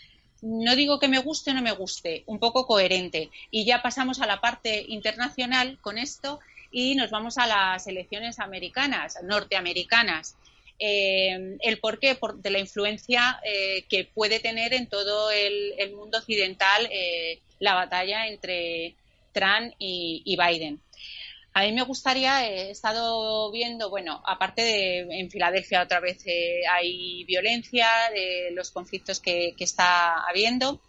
no 0.42 0.76
digo 0.76 1.00
que 1.00 1.08
me 1.08 1.18
guste 1.18 1.52
o 1.52 1.54
no 1.54 1.62
me 1.62 1.72
guste, 1.72 2.24
un 2.26 2.38
poco 2.38 2.66
coherente. 2.66 3.30
Y 3.50 3.64
ya 3.64 3.80
pasamos 3.80 4.20
a 4.20 4.26
la 4.26 4.42
parte 4.42 4.84
internacional 4.86 5.78
con 5.80 5.96
esto 5.96 6.40
y 6.70 6.94
nos 6.94 7.10
vamos 7.10 7.38
a 7.38 7.46
las 7.46 7.86
elecciones 7.86 8.38
americanas, 8.38 9.16
norteamericanas. 9.22 10.36
Eh, 10.78 11.56
el 11.60 11.78
porqué 11.78 12.14
por, 12.14 12.40
de 12.40 12.50
la 12.50 12.58
influencia 12.58 13.40
que 13.88 14.04
puede 14.12 14.40
tener 14.40 14.74
en 14.74 14.88
todo 14.88 15.30
el, 15.30 15.94
mundo 15.94 16.18
occidental 16.18 16.88
la 17.60 17.74
batalla 17.74 18.26
entre 18.26 18.96
Trump 19.34 19.74
y, 19.78 20.36
Biden. 20.36 20.80
A 21.52 21.62
mí 21.62 21.72
me 21.72 21.82
gustaría, 21.82 22.48
he 22.48 22.70
estado 22.70 23.50
viendo, 23.52 23.90
bueno, 23.90 24.20
aparte 24.26 24.62
de 24.62 24.98
en 25.20 25.30
Filadelfia 25.30 25.82
otra 25.82 26.00
vez 26.00 26.26
eh, 26.26 26.62
hay 26.68 27.24
violencia, 27.24 27.86
de 28.12 28.50
los 28.52 28.70
conflictos 28.70 29.20
que, 29.20 29.54
está 29.58 30.24
habiendo, 30.28 30.80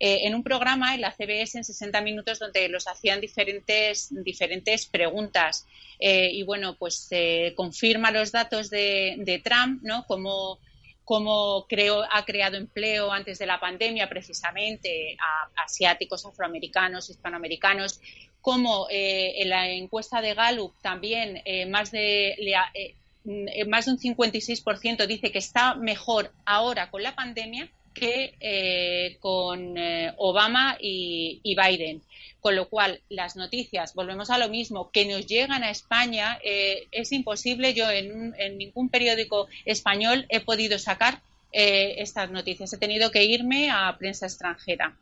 eh, 0.00 0.26
en 0.26 0.34
un 0.34 0.42
programa 0.42 0.94
en 0.94 1.02
la 1.02 1.12
CBS 1.12 1.58
en 1.58 1.64
60 1.64 2.00
minutos 2.00 2.38
donde 2.40 2.68
los 2.68 2.88
hacían 2.88 3.20
diferentes, 3.20 4.08
diferentes 4.10 4.86
preguntas. 4.86 5.66
Eh, 5.98 6.30
y 6.32 6.42
bueno, 6.42 6.76
pues 6.76 7.08
confirma 7.54 8.10
los 8.10 8.32
datos 8.32 8.70
de, 8.70 9.40
Trump, 9.44 9.82
¿no? 9.82 10.04
Como 10.06 10.58
cómo 11.04 11.66
ha 12.12 12.24
creado 12.24 12.56
empleo 12.56 13.12
antes 13.12 13.40
de 13.40 13.46
la 13.46 13.58
pandemia 13.58 14.08
precisamente 14.08 15.16
a 15.18 15.64
asiáticos, 15.64 16.24
afroamericanos, 16.24 17.10
hispanoamericanos, 17.10 18.00
como 18.40 18.86
eh, 18.90 19.42
en 19.42 19.48
la 19.48 19.68
encuesta 19.68 20.20
de 20.20 20.34
Gallup 20.34 20.72
también 20.80 21.42
eh, 21.44 21.66
más, 21.66 21.90
de, 21.90 22.36
eh, 22.74 23.64
más 23.66 23.86
de 23.86 23.92
un 23.92 23.98
56% 23.98 25.06
dice 25.06 25.30
que 25.30 25.38
está 25.38 25.74
mejor 25.74 26.32
ahora 26.44 26.90
con 26.90 27.02
la 27.02 27.14
pandemia 27.14 27.70
que 27.94 29.16
con 29.20 29.74
Obama 30.16 30.76
y 30.80 31.54
Biden. 31.56 32.02
Con 32.40 32.56
lo 32.56 32.68
cual, 32.68 33.00
las 33.10 33.36
noticias, 33.36 33.94
volvemos 33.94 34.30
a 34.30 34.38
lo 34.38 34.48
mismo, 34.48 34.90
que 34.90 35.04
nos 35.04 35.26
llegan 35.26 35.62
a 35.62 35.70
España, 35.70 36.38
eh, 36.42 36.86
es 36.90 37.12
imposible. 37.12 37.74
Yo 37.74 37.90
en, 37.90 38.34
ningún 38.56 38.88
periódico 38.88 39.46
español 39.66 40.24
he 40.30 40.40
podido 40.40 40.78
sacar 40.78 41.20
eh, 41.52 41.96
estas 41.98 42.30
noticias. 42.30 42.72
He 42.72 42.78
tenido 42.78 43.10
que 43.10 43.24
irme 43.24 43.70
a 43.70 43.94
prensa 43.98 44.26
extranjera. 44.26 44.96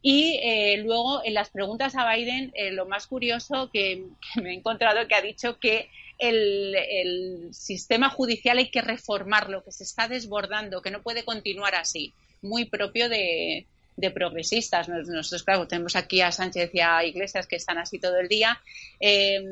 Y 0.00 0.40
eh, 0.42 0.78
luego, 0.78 1.22
en 1.22 1.34
las 1.34 1.50
preguntas 1.50 1.94
a 1.94 2.10
Biden, 2.14 2.52
lo 2.72 2.86
más 2.86 3.06
curioso 3.06 3.68
que, 3.70 4.04
me 4.36 4.50
he 4.50 4.54
encontrado 4.54 5.06
que 5.06 5.14
ha 5.14 5.20
dicho 5.20 5.58
que 5.58 5.90
el, 6.20 7.48
sistema 7.52 8.10
judicial 8.10 8.58
hay 8.58 8.70
que 8.70 8.82
reformarlo, 8.82 9.64
que 9.64 9.72
se 9.72 9.84
está 9.84 10.08
desbordando, 10.08 10.82
que 10.82 10.90
no 10.90 11.02
puede 11.02 11.24
continuar 11.24 11.74
así. 11.74 12.14
Muy 12.42 12.66
propio 12.66 13.08
de, 13.08 13.66
de 13.96 14.10
progresistas. 14.10 14.88
Nosotros, 14.88 15.42
claro, 15.42 15.66
tenemos 15.66 15.96
aquí 15.96 16.20
a 16.20 16.32
Sánchez 16.32 16.70
y 16.74 16.80
a 16.80 17.04
Iglesias 17.04 17.46
que 17.46 17.56
están 17.56 17.78
así 17.78 17.98
todo 17.98 18.18
el 18.18 18.28
día. 18.28 18.60
Eh, 18.98 19.42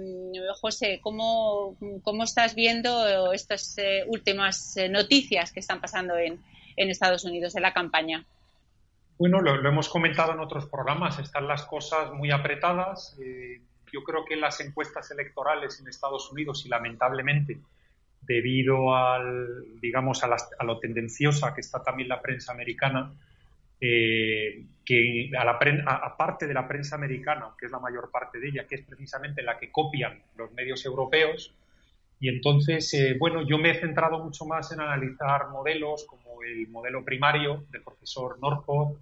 José, 0.60 1.00
¿cómo, 1.02 1.76
¿cómo, 2.02 2.24
estás 2.24 2.54
viendo 2.54 3.32
estas 3.32 3.76
eh, 3.78 4.04
últimas 4.06 4.76
eh, 4.76 4.88
noticias 4.88 5.52
que 5.52 5.60
están 5.60 5.80
pasando 5.80 6.16
en, 6.16 6.40
en, 6.76 6.90
Estados 6.90 7.24
Unidos 7.24 7.56
en 7.56 7.62
la 7.62 7.72
campaña? 7.72 8.24
Bueno, 9.18 9.40
lo, 9.40 9.68
hemos 9.68 9.88
comentado 9.88 10.32
en 10.32 10.40
otros 10.40 10.66
programas, 10.66 11.18
están 11.18 11.48
las 11.48 11.64
cosas 11.64 12.12
muy 12.12 12.30
apretadas. 12.30 13.16
Yo 13.92 14.02
creo 14.02 14.24
que 14.24 14.36
las 14.36 14.60
encuestas 14.60 15.10
electorales 15.10 15.80
en 15.80 15.88
Estados 15.88 16.30
Unidos 16.30 16.64
y 16.66 16.68
lamentablemente 16.68 17.58
debido 18.22 18.94
al, 18.94 19.80
digamos, 19.80 20.22
a, 20.22 20.36
a 20.58 20.64
lo 20.64 20.78
tendenciosa 20.78 21.54
que 21.54 21.60
está 21.60 21.82
también 21.82 22.08
la 22.08 22.20
prensa 22.20 22.52
americana, 22.52 23.12
eh, 23.80 24.64
que 24.84 25.30
a 25.38 25.44
la 25.44 25.58
aparte 25.86 26.46
de 26.46 26.54
la 26.54 26.66
prensa 26.66 26.96
americana, 26.96 27.54
que 27.58 27.66
es 27.66 27.72
la 27.72 27.78
mayor 27.78 28.10
parte 28.10 28.38
de 28.38 28.48
ella, 28.48 28.66
que 28.66 28.74
es 28.74 28.82
precisamente 28.82 29.42
la 29.42 29.58
que 29.58 29.70
copian 29.70 30.20
los 30.36 30.52
medios 30.52 30.84
europeos, 30.84 31.54
y 32.20 32.28
entonces, 32.28 32.92
eh, 32.94 33.16
bueno, 33.18 33.46
yo 33.46 33.58
me 33.58 33.70
he 33.70 33.80
centrado 33.80 34.18
mucho 34.18 34.44
más 34.44 34.72
en 34.72 34.80
analizar 34.80 35.50
modelos 35.50 36.04
como 36.04 36.42
el 36.42 36.66
modelo 36.68 37.04
primario 37.04 37.64
del 37.70 37.82
profesor 37.82 38.38
Norfolk, 38.40 38.98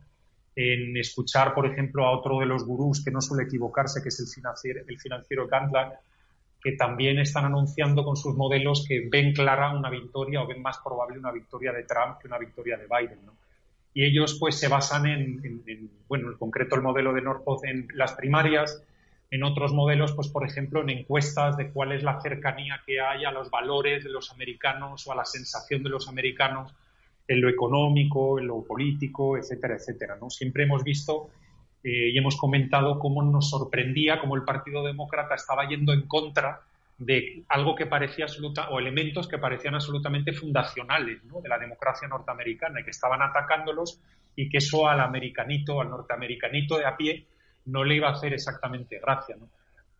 en 0.57 0.96
escuchar, 0.96 1.52
por 1.52 1.66
ejemplo, 1.66 2.07
a 2.07 2.18
otro 2.18 2.40
de 2.40 2.46
los 2.46 2.64
gurús 2.64 3.04
que 3.04 3.11
no 3.11 3.20
suele 3.20 3.44
equivocarse, 3.44 4.02
que 4.02 4.09
es 4.09 4.18
el 4.20 4.26
financiero, 4.26 4.80
el 4.88 4.98
que 6.62 6.72
también 6.72 7.18
están 7.18 7.44
anunciando 7.44 8.02
con 8.02 8.16
sus 8.16 8.34
modelos 8.34 8.86
que 8.88 9.07
ven 9.09 9.34
clara 9.34 9.76
una 9.76 9.90
victoria 9.90 10.42
o 10.42 10.46
ven 10.46 10.62
más 10.62 10.78
probable 10.78 11.18
una 11.18 11.30
victoria 11.30 11.72
de 11.72 11.84
Trump 11.84 12.18
que 12.18 12.26
una 12.26 12.38
victoria 12.38 12.78
de 12.78 12.86
Biden. 12.86 13.20
y 13.92 14.04
ellos 14.04 14.36
pues 14.40 14.59
se 14.59 14.68
basan 14.68 15.07
en, 15.07 15.90
bueno, 16.09 16.30
en 16.30 16.38
concreto 16.38 16.74
el 16.74 16.82
modelo 16.82 17.12
de 17.12 17.20
Norfolk 17.20 17.64
en 17.64 17.88
las 17.94 18.14
primarias, 18.14 18.82
en 19.30 19.44
otros 19.44 19.72
modelos, 19.72 20.12
pues 20.12 20.28
por 20.28 20.46
ejemplo 20.46 20.80
en 20.80 20.90
encuestas 20.90 21.57
de 21.59 21.70
cuál 21.70 21.92
es 21.92 22.02
la 22.02 22.20
cercanía 22.20 22.80
que 22.86 23.00
hay 23.00 23.26
a 23.26 23.30
los 23.30 23.50
valores 23.50 24.04
de 24.04 24.11
los 24.11 24.32
americanos 24.32 25.07
o 25.07 25.12
a 25.12 25.16
la 25.16 25.24
sensación 25.26 25.82
de 25.82 25.90
los 25.90 26.09
americanos 26.09 26.74
en 27.28 27.40
lo 27.40 27.48
económico, 27.48 28.38
en 28.38 28.46
lo 28.46 28.62
político, 28.62 29.36
etcétera, 29.36 29.76
etcétera. 29.76 30.16
¿no? 30.20 30.30
Siempre 30.30 30.64
hemos 30.64 30.84
visto 30.84 31.30
eh, 31.82 32.10
y 32.10 32.18
hemos 32.18 32.36
comentado 32.36 32.98
cómo 32.98 33.22
nos 33.22 33.50
sorprendía 33.50 34.20
cómo 34.20 34.36
el 34.36 34.44
Partido 34.44 34.84
Demócrata 34.84 35.34
estaba 35.34 35.68
yendo 35.68 35.92
en 35.92 36.06
contra 36.06 36.62
de 36.98 37.44
algo 37.48 37.74
que 37.74 37.86
parecía 37.86 38.24
absoluta, 38.24 38.70
o 38.70 38.78
elementos 38.78 39.28
que 39.28 39.38
parecían 39.38 39.74
absolutamente 39.74 40.32
fundacionales 40.32 41.20
de 41.22 41.48
la 41.48 41.58
democracia 41.58 42.08
norteamericana 42.08 42.80
y 42.80 42.84
que 42.84 42.90
estaban 42.90 43.20
atacándolos 43.20 44.00
y 44.34 44.48
que 44.48 44.58
eso 44.58 44.88
al 44.88 45.00
americanito, 45.00 45.80
al 45.80 45.90
norteamericanito 45.90 46.78
de 46.78 46.86
a 46.86 46.96
pie, 46.96 47.26
no 47.66 47.84
le 47.84 47.96
iba 47.96 48.08
a 48.08 48.12
hacer 48.12 48.32
exactamente 48.32 48.98
gracia. 48.98 49.36
Mm, 49.36 49.48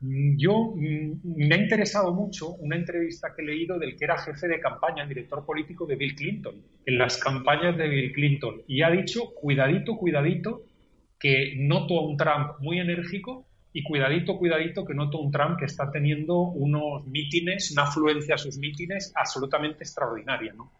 yo 0.01 0.74
mm, 0.76 1.20
me 1.24 1.55
ha 1.55 1.59
interesado 1.59 2.12
mucho 2.12 2.51
una 2.55 2.76
entrevista 2.76 3.34
que 3.34 3.42
he 3.42 3.47
leído 3.47 3.78
del 3.78 3.97
que 3.97 4.05
era 4.05 4.18
jefe 4.18 4.47
de 4.47 4.61
campaña, 4.61 5.03
el 5.03 5.09
director 5.09 5.44
político 5.44 5.86
de 5.86 5.97
Bill 5.97 6.14
Clinton, 6.14 6.62
en 6.84 6.99
las 6.99 7.18
campañas 7.18 7.76
de 7.76 7.88
Bill 7.88 8.12
Clinton, 8.12 8.62
y 8.66 8.82
ha 8.82 8.90
dicho, 8.90 9.32
cuidadito, 9.34 9.97
cuidadito, 9.97 10.64
que 11.18 11.55
noto 11.57 11.99
a 11.99 12.07
un 12.07 12.16
Trump 12.16 12.61
muy 12.61 12.78
enérgico 12.78 13.47
y 13.72 13.82
cuidadito, 13.82 14.38
cuidadito, 14.38 14.84
que 14.84 14.94
noto 14.94 15.18
un 15.18 15.30
Trump 15.30 15.59
que 15.59 15.64
está 15.64 15.90
teniendo 15.90 16.40
unos 16.40 17.07
mítines, 17.07 17.70
una 17.72 17.84
afluencia 17.84 18.34
a 18.34 18.38
sus 18.38 18.59
mítines 18.59 19.12
absolutamente 19.14 19.84
extraordinaria. 19.84 20.53
¿no? 20.53 20.72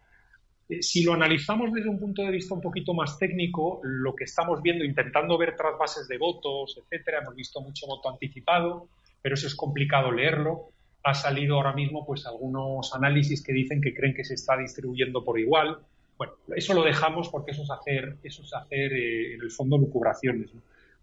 Eh, 0.69 0.81
si 0.81 1.03
lo 1.03 1.13
analizamos 1.13 1.71
desde 1.73 1.89
un 1.89 1.99
punto 1.99 2.23
de 2.23 2.31
vista 2.31 2.53
un 2.53 2.61
poquito 2.61 2.93
más 2.93 3.17
técnico, 3.17 3.79
lo 3.83 4.15
que 4.15 4.25
estamos 4.25 4.61
viendo, 4.61 4.83
intentando 4.83 5.37
ver 5.37 5.55
trasvases 5.55 6.07
de 6.07 6.17
votos, 6.17 6.79
etcétera, 6.83 7.19
hemos 7.21 7.35
visto 7.35 7.61
mucho 7.61 7.87
voto 7.87 8.09
anticipado, 8.09 8.89
pero 9.21 9.35
eso 9.35 9.47
es 9.47 9.55
complicado 9.55 10.11
leerlo. 10.11 10.71
Ha 11.03 11.13
salido 11.13 11.55
ahora 11.55 11.73
mismo 11.73 12.05
pues 12.05 12.25
algunos 12.25 12.93
análisis 12.93 13.43
que 13.43 13.53
dicen 13.53 13.81
que 13.81 13.93
creen 13.93 14.13
que 14.13 14.23
se 14.23 14.33
está 14.33 14.57
distribuyendo 14.57 15.23
por 15.23 15.39
igual. 15.39 15.79
Bueno, 16.17 16.33
eso 16.55 16.73
lo 16.73 16.83
dejamos 16.83 17.29
porque 17.29 17.51
eso 17.51 17.63
es 17.63 17.69
hacer, 17.69 18.17
eso 18.23 18.43
es 18.43 18.53
hacer 18.53 18.93
eh, 18.93 19.35
en 19.35 19.41
el 19.41 19.51
fondo 19.51 19.77
lucubraciones. 19.77 20.51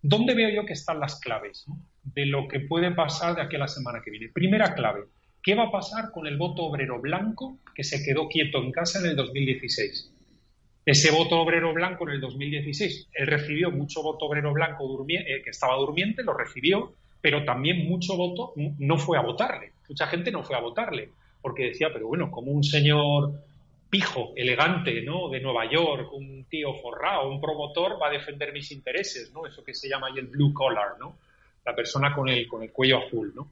¿Dónde 0.02 0.34
veo 0.34 0.50
yo 0.50 0.66
que 0.66 0.74
están 0.74 1.00
las 1.00 1.18
claves 1.18 1.64
de 2.02 2.26
lo 2.26 2.46
que 2.46 2.60
puede 2.60 2.90
pasar 2.90 3.36
de 3.36 3.42
aquí 3.42 3.56
a 3.56 3.60
la 3.60 3.68
semana 3.68 4.02
que 4.04 4.10
viene? 4.10 4.28
Primera 4.28 4.74
clave, 4.74 5.04
¿qué 5.42 5.54
va 5.54 5.64
a 5.64 5.70
pasar 5.70 6.10
con 6.10 6.26
el 6.26 6.36
voto 6.36 6.64
obrero 6.64 7.00
blanco 7.00 7.58
que 7.74 7.84
se 7.84 8.04
quedó 8.04 8.28
quieto 8.28 8.58
en 8.58 8.70
casa 8.70 8.98
en 8.98 9.06
el 9.06 9.16
2016? 9.16 10.12
Ese 10.84 11.10
voto 11.10 11.40
obrero 11.40 11.72
blanco 11.72 12.06
en 12.06 12.16
el 12.16 12.20
2016, 12.20 13.08
él 13.14 13.26
recibió 13.26 13.70
mucho 13.70 14.02
voto 14.02 14.26
obrero 14.26 14.52
blanco 14.52 15.06
eh, 15.08 15.40
que 15.42 15.50
estaba 15.50 15.76
durmiente, 15.76 16.22
lo 16.22 16.34
recibió, 16.34 16.92
pero 17.24 17.42
también 17.42 17.88
mucho 17.88 18.18
voto 18.18 18.52
no 18.80 18.98
fue 18.98 19.16
a 19.16 19.22
votarle. 19.22 19.72
Mucha 19.88 20.06
gente 20.08 20.30
no 20.30 20.44
fue 20.44 20.56
a 20.56 20.60
votarle, 20.60 21.08
porque 21.40 21.68
decía, 21.68 21.88
pero 21.90 22.06
bueno, 22.06 22.30
como 22.30 22.52
un 22.52 22.62
señor 22.62 23.32
pijo, 23.88 24.34
elegante, 24.36 25.00
¿no? 25.00 25.30
De 25.30 25.40
Nueva 25.40 25.64
York, 25.70 26.12
un 26.12 26.44
tío 26.50 26.74
forrado, 26.74 27.30
un 27.30 27.40
promotor 27.40 27.96
va 27.98 28.08
a 28.08 28.12
defender 28.12 28.52
mis 28.52 28.70
intereses, 28.72 29.32
¿no? 29.32 29.46
Eso 29.46 29.64
que 29.64 29.72
se 29.72 29.88
llama 29.88 30.08
ahí 30.08 30.18
el 30.18 30.26
blue 30.26 30.52
collar, 30.52 30.98
¿no? 31.00 31.16
La 31.64 31.74
persona 31.74 32.14
con 32.14 32.28
el, 32.28 32.46
con 32.46 32.62
el 32.62 32.70
cuello 32.70 32.98
azul, 32.98 33.32
¿no? 33.34 33.48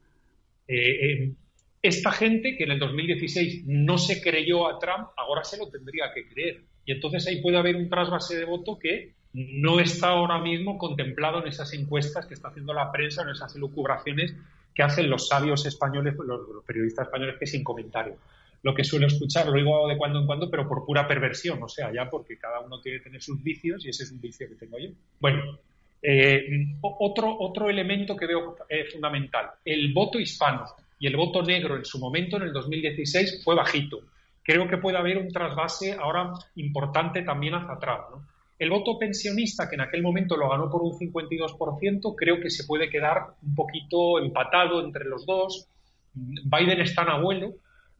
Eh, 0.68 1.06
eh, 1.06 1.32
esta 1.80 2.12
gente 2.12 2.58
que 2.58 2.64
en 2.64 2.72
el 2.72 2.78
2016 2.78 3.64
no 3.64 3.96
se 3.96 4.20
creyó 4.20 4.68
a 4.68 4.78
Trump, 4.78 5.08
ahora 5.16 5.44
se 5.44 5.56
lo 5.56 5.70
tendría 5.70 6.12
que 6.12 6.28
creer. 6.28 6.60
Y 6.84 6.92
entonces 6.92 7.26
ahí 7.26 7.40
puede 7.40 7.56
haber 7.56 7.76
un 7.76 7.88
trasvase 7.88 8.36
de 8.36 8.44
voto 8.44 8.78
que 8.78 9.14
no 9.34 9.80
está 9.80 10.08
ahora 10.08 10.38
mismo 10.38 10.76
contemplado 10.76 11.40
en 11.40 11.48
esas 11.48 11.72
encuestas 11.72 12.26
que 12.26 12.34
está 12.34 12.48
haciendo 12.48 12.74
la 12.74 12.92
prensa, 12.92 13.22
en 13.22 13.30
esas 13.30 13.54
elucubraciones 13.56 14.34
que 14.74 14.82
hacen 14.82 15.08
los 15.08 15.28
sabios 15.28 15.64
españoles, 15.66 16.14
los, 16.16 16.64
periodistas 16.64 17.06
españoles, 17.06 17.36
que 17.38 17.46
sin 17.46 17.64
comentario. 17.64 18.16
Lo 18.62 18.74
que 18.74 18.84
suelo 18.84 19.06
escuchar, 19.06 19.46
lo 19.46 19.54
digo 19.54 19.88
de 19.88 19.96
cuando 19.96 20.20
en 20.20 20.26
cuando, 20.26 20.50
pero 20.50 20.68
por 20.68 20.84
pura 20.84 21.06
perversión, 21.08 21.62
o 21.62 21.68
sea, 21.68 21.92
ya 21.92 22.08
porque 22.08 22.38
cada 22.38 22.60
uno 22.60 22.80
tiene 22.80 22.98
que 22.98 23.04
tener 23.04 23.22
sus 23.22 23.42
vicios 23.42 23.84
y 23.84 23.88
ese 23.88 24.04
es 24.04 24.12
un 24.12 24.20
vicio 24.20 24.48
que 24.48 24.54
tengo 24.54 24.78
yo. 24.78 24.90
Bueno, 25.18 25.58
eh, 26.00 26.66
otro, 26.80 27.36
otro 27.38 27.68
elemento 27.68 28.16
que 28.16 28.26
veo 28.26 28.56
eh, 28.68 28.84
fundamental, 28.84 29.50
el 29.64 29.92
voto 29.92 30.18
hispano 30.18 30.64
y 30.98 31.06
el 31.06 31.16
voto 31.16 31.42
negro 31.42 31.76
en 31.76 31.84
su 31.84 31.98
momento, 31.98 32.36
en 32.36 32.44
el 32.44 32.52
2016, 32.52 33.42
fue 33.42 33.56
bajito. 33.56 34.00
Creo 34.44 34.68
que 34.68 34.78
puede 34.78 34.96
haber 34.96 35.18
un 35.18 35.32
trasvase 35.32 35.92
ahora 35.92 36.32
importante 36.56 37.22
también 37.22 37.54
hacia 37.54 37.74
atrás. 37.74 38.00
¿no? 38.10 38.31
El 38.62 38.70
voto 38.70 38.96
pensionista, 38.96 39.68
que 39.68 39.74
en 39.74 39.80
aquel 39.80 40.04
momento 40.04 40.36
lo 40.36 40.48
ganó 40.48 40.70
por 40.70 40.82
un 40.82 40.92
52%, 40.92 42.14
creo 42.16 42.38
que 42.38 42.48
se 42.48 42.62
puede 42.62 42.88
quedar 42.88 43.34
un 43.42 43.56
poquito 43.56 44.20
empatado 44.20 44.84
entre 44.84 45.04
los 45.04 45.26
dos. 45.26 45.66
Biden 46.14 46.80
es 46.80 46.94
tan 46.94 47.08
abuelo, 47.08 47.54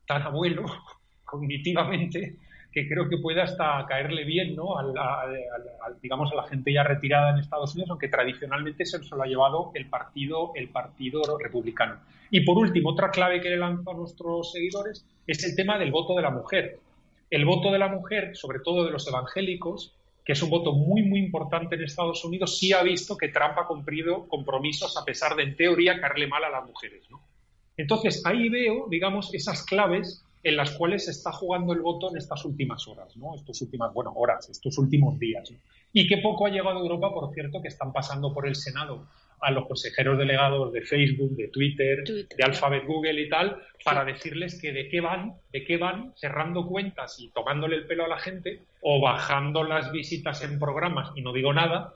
tan 0.07 0.23
abuelo 0.23 0.67
cognitivamente, 1.25 2.37
que 2.71 2.87
creo 2.87 3.09
que 3.09 3.19
puede 3.19 3.43
hasta 3.43 3.85
caerle 3.89 4.23
bien, 4.23 4.55
¿no? 4.55 4.77
digamos 6.01 6.31
a 6.31 6.37
la 6.37 6.45
gente 6.45 6.73
ya 6.73 6.85
retirada 6.85 7.31
en 7.31 7.39
Estados 7.39 7.75
Unidos, 7.75 7.91
aunque 7.91 8.07
tradicionalmente 8.07 8.87
se 8.87 9.01
lo 9.01 9.21
ha 9.21 9.27
llevado 9.27 9.73
el 9.75 9.87
partido, 9.87 10.53
el 10.55 10.69
partido 10.69 11.23
republicano. 11.39 11.97
Y 12.31 12.43
por 12.45 12.57
último, 12.57 12.91
otra 12.91 13.11
clave 13.11 13.41
que 13.41 13.51
le 13.51 13.57
lanzo 13.57 13.91
a 13.91 13.95
nuestros 13.95 14.53
seguidores 14.53 15.05
es 15.27 15.43
el 15.43 15.57
tema 15.57 15.77
del 15.77 15.91
voto 15.91 16.15
de 16.15 16.23
la 16.23 16.31
mujer. 16.31 16.79
El 17.31 17.47
voto 17.47 17.73
de 17.73 17.81
la 17.81 17.89
mujer, 17.89 18.37
sobre 18.37 18.61
todo 18.61 18.85
de 18.85 18.93
los 18.93 19.09
evangélicos, 19.09 19.97
que 20.25 20.33
es 20.33 20.43
un 20.43 20.51
voto 20.51 20.73
muy, 20.73 21.03
muy 21.03 21.21
importante 21.21 21.75
en 21.75 21.83
Estados 21.83 22.25
Unidos, 22.25 22.59
sí 22.59 22.73
ha 22.73 22.83
visto 22.83 23.17
que 23.17 23.29
Trump 23.29 23.59
ha 23.59 23.67
cumplido 23.67 24.29
compromisos 24.29 24.97
a 24.97 25.05
pesar 25.05 25.35
de, 25.35 25.43
en 25.43 25.57
teoría, 25.57 26.01
caerle 26.01 26.29
mal 26.29 26.45
a 26.45 26.51
las 26.51 26.65
mujeres. 26.65 27.05
¿no? 27.11 27.21
Entonces, 27.77 28.23
ahí 28.25 28.49
veo, 28.49 28.87
digamos, 28.89 29.35
esas 29.35 29.65
claves 29.65 30.25
en 30.45 30.57
las 30.57 30.73
cuales 30.73 31.05
se 31.05 31.13
está 31.13 31.33
jugando 31.33 31.73
el 31.73 31.81
voto 31.81 32.11
en 32.11 32.17
estas 32.17 32.45
últimas 32.45 32.87
horas, 32.89 33.17
¿no? 33.17 33.35
Estos 33.37 33.63
últimas, 33.63 33.93
bueno, 33.95 34.13
horas, 34.17 34.49
estos 34.51 34.77
últimos 34.77 35.19
días. 35.19 35.53
Y 35.93 36.09
que 36.09 36.19
poco 36.19 36.47
ha 36.47 36.51
llegado 36.51 36.79
a 36.79 36.83
Europa, 36.83 37.13
por 37.13 37.33
cierto, 37.33 37.63
que 37.63 37.69
están 37.69 37.93
pasando 37.93 38.35
por 38.35 38.49
el 38.49 38.57
Senado 38.57 39.07
a 39.43 39.51
los 39.51 39.67
consejeros 39.67 40.17
delegados 40.19 40.73
de 40.73 40.83
Facebook, 40.83 41.37
de 41.37 41.49
Twitter, 41.49 42.05
de 42.05 42.45
Alphabet 42.45 42.87
Google 42.87 43.21
y 43.21 43.29
tal, 43.29 43.61
para 43.85 44.05
decirles 44.05 44.59
que 44.61 44.73
de 44.73 44.89
qué 44.89 45.01
van, 45.01 45.35
de 45.53 45.65
qué 45.65 45.77
van, 45.77 46.13
cerrando 46.17 46.67
cuentas 46.67 47.19
y 47.19 47.29
tomándole 47.31 47.77
el 47.77 47.87
pelo 47.87 48.05
a 48.05 48.09
la 48.09 48.19
gente, 48.19 48.61
o 48.81 49.01
bajando 49.01 49.65
las 49.65 49.91
visitas 49.93 50.43
en 50.43 50.59
programas, 50.59 51.11
y 51.17 51.23
no 51.23 51.33
digo 51.33 51.53
nada, 51.53 51.95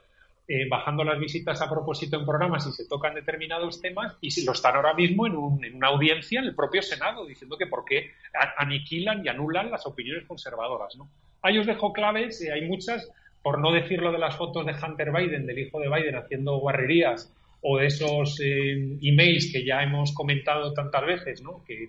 eh, 0.48 0.68
bajando 0.68 1.02
las 1.02 1.18
visitas 1.18 1.60
a 1.60 1.68
propósito 1.68 2.16
en 2.16 2.24
programas 2.24 2.66
y 2.66 2.72
se 2.72 2.86
tocan 2.86 3.14
determinados 3.14 3.80
temas, 3.80 4.16
y 4.20 4.30
si 4.30 4.44
lo 4.44 4.52
están 4.52 4.76
ahora 4.76 4.94
mismo 4.94 5.26
en, 5.26 5.36
una 5.36 5.88
audiencia 5.88 6.40
en 6.40 6.46
el 6.46 6.54
propio 6.54 6.82
Senado, 6.82 7.26
diciendo 7.26 7.56
que 7.56 7.66
por 7.66 7.84
qué 7.84 8.12
aniquilan 8.56 9.24
y 9.24 9.28
anulan 9.28 9.70
las 9.70 9.86
opiniones 9.86 10.24
conservadoras. 10.24 10.96
¿no? 10.96 11.08
Ahí 11.42 11.58
os 11.58 11.66
dejo 11.66 11.92
claves, 11.92 12.40
eh, 12.42 12.52
hay 12.52 12.62
muchas, 12.68 13.10
por 13.46 13.60
no 13.60 13.70
decir 13.70 14.02
lo 14.02 14.10
de 14.10 14.18
las 14.18 14.34
fotos 14.34 14.66
de 14.66 14.72
Hunter 14.72 15.12
Biden, 15.12 15.46
del 15.46 15.60
hijo 15.60 15.78
de 15.78 15.88
Biden, 15.88 16.16
haciendo 16.16 16.56
guarrerías, 16.56 17.32
o 17.60 17.78
de 17.78 17.86
esos 17.86 18.40
eh, 18.40 18.98
emails 19.00 19.52
que 19.52 19.64
ya 19.64 19.84
hemos 19.84 20.12
comentado 20.12 20.72
tantas 20.72 21.06
veces, 21.06 21.42
¿no? 21.42 21.62
que 21.64 21.88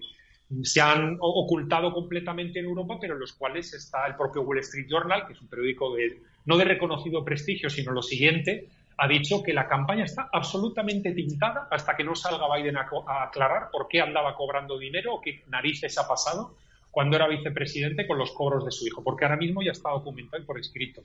se 0.62 0.82
han 0.82 1.18
ocultado 1.20 1.92
completamente 1.92 2.60
en 2.60 2.66
Europa, 2.66 3.00
pero 3.02 3.16
en 3.16 3.22
los 3.22 3.34
cuales 3.34 3.74
está 3.74 4.06
el 4.06 4.14
propio 4.14 4.44
Wall 4.44 4.60
Street 4.60 4.86
Journal, 4.88 5.26
que 5.26 5.34
es 5.34 5.42
un 5.42 5.48
periódico 5.48 5.96
de, 5.96 6.22
no 6.46 6.58
de 6.58 6.66
reconocido 6.66 7.26
prestigio, 7.26 7.72
sino 7.72 7.92
lo 7.92 8.04
siguiente, 8.04 8.68
ha 8.96 9.08
dicho 9.08 9.42
que 9.42 9.52
la 9.52 9.68
campaña 9.68 10.06
está 10.06 10.30
absolutamente 10.32 11.12
tintada 11.14 11.68
hasta 11.72 11.98
que 11.98 12.04
no 12.04 12.14
salga 12.14 12.56
Biden 12.56 12.78
a, 12.78 12.88
a 13.08 13.24
aclarar 13.24 13.72
por 13.72 13.88
qué 13.88 14.00
andaba 14.00 14.36
cobrando 14.36 14.78
dinero 14.78 15.16
o 15.16 15.22
qué 15.22 15.42
narices 15.48 15.98
ha 15.98 16.08
pasado 16.08 16.56
cuando 16.92 17.16
era 17.16 17.28
vicepresidente 17.28 18.06
con 18.06 18.20
los 18.20 18.32
cobros 18.32 18.64
de 18.64 18.72
su 18.72 18.86
hijo, 18.86 19.04
porque 19.04 19.26
ahora 19.26 19.38
mismo 19.38 19.64
ya 19.64 19.72
está 19.72 19.90
documentado 19.90 20.42
y 20.42 20.46
por 20.46 20.60
escrito. 20.60 21.02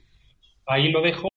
Ahí 0.65 0.89
lo 0.89 1.01
dejo. 1.01 1.27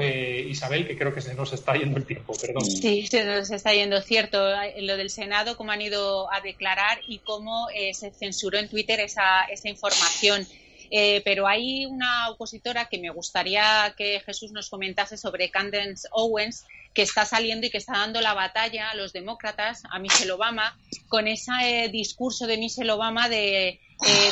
Eh, 0.00 0.46
Isabel, 0.48 0.86
que 0.86 0.96
creo 0.96 1.14
que 1.14 1.20
se 1.20 1.34
nos 1.34 1.52
está 1.52 1.76
yendo 1.76 1.98
el 1.98 2.06
tiempo, 2.06 2.34
perdón. 2.40 2.64
Sí, 2.64 3.06
se 3.06 3.24
nos 3.24 3.50
está 3.50 3.72
yendo, 3.72 4.00
cierto. 4.00 4.38
Lo 4.80 4.96
del 4.96 5.10
Senado, 5.10 5.56
cómo 5.56 5.72
han 5.72 5.82
ido 5.82 6.32
a 6.32 6.40
declarar 6.40 7.00
y 7.06 7.18
cómo 7.18 7.68
eh, 7.74 7.94
se 7.94 8.10
censuró 8.10 8.58
en 8.58 8.68
Twitter 8.68 9.00
esa, 9.00 9.44
esa 9.44 9.68
información. 9.68 10.46
Eh, 10.90 11.20
pero 11.24 11.46
hay 11.46 11.84
una 11.86 12.30
opositora 12.30 12.86
que 12.86 12.98
me 12.98 13.10
gustaría 13.10 13.94
que 13.96 14.20
Jesús 14.20 14.52
nos 14.52 14.70
comentase 14.70 15.16
sobre 15.16 15.50
Candence 15.50 16.08
Owens, 16.12 16.64
que 16.94 17.02
está 17.02 17.24
saliendo 17.24 17.66
y 17.66 17.70
que 17.70 17.78
está 17.78 17.92
dando 17.92 18.20
la 18.20 18.34
batalla 18.34 18.90
a 18.90 18.94
los 18.94 19.12
demócratas, 19.12 19.82
a 19.90 19.98
Michelle 19.98 20.32
Obama, 20.32 20.78
con 21.08 21.28
ese 21.28 21.88
discurso 21.92 22.46
de 22.46 22.56
Michelle 22.56 22.90
Obama 22.90 23.28
de 23.28 23.80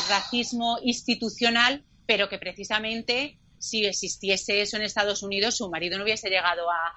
racismo 0.08 0.78
institucional 0.82 1.84
pero 2.06 2.28
que 2.28 2.38
precisamente 2.38 3.38
si 3.58 3.84
existiese 3.84 4.60
eso 4.60 4.76
en 4.76 4.82
Estados 4.82 5.22
Unidos, 5.22 5.56
su 5.56 5.68
marido 5.68 5.98
no 5.98 6.04
hubiese 6.04 6.28
llegado 6.28 6.66
a, 6.70 6.94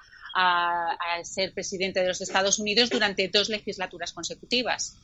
ser 1.24 1.52
presidente 1.52 2.00
de 2.00 2.06
los 2.06 2.20
Estados 2.20 2.60
Unidos 2.60 2.88
durante 2.88 3.26
dos 3.28 3.48
legislaturas 3.48 4.12
consecutivas. 4.12 4.96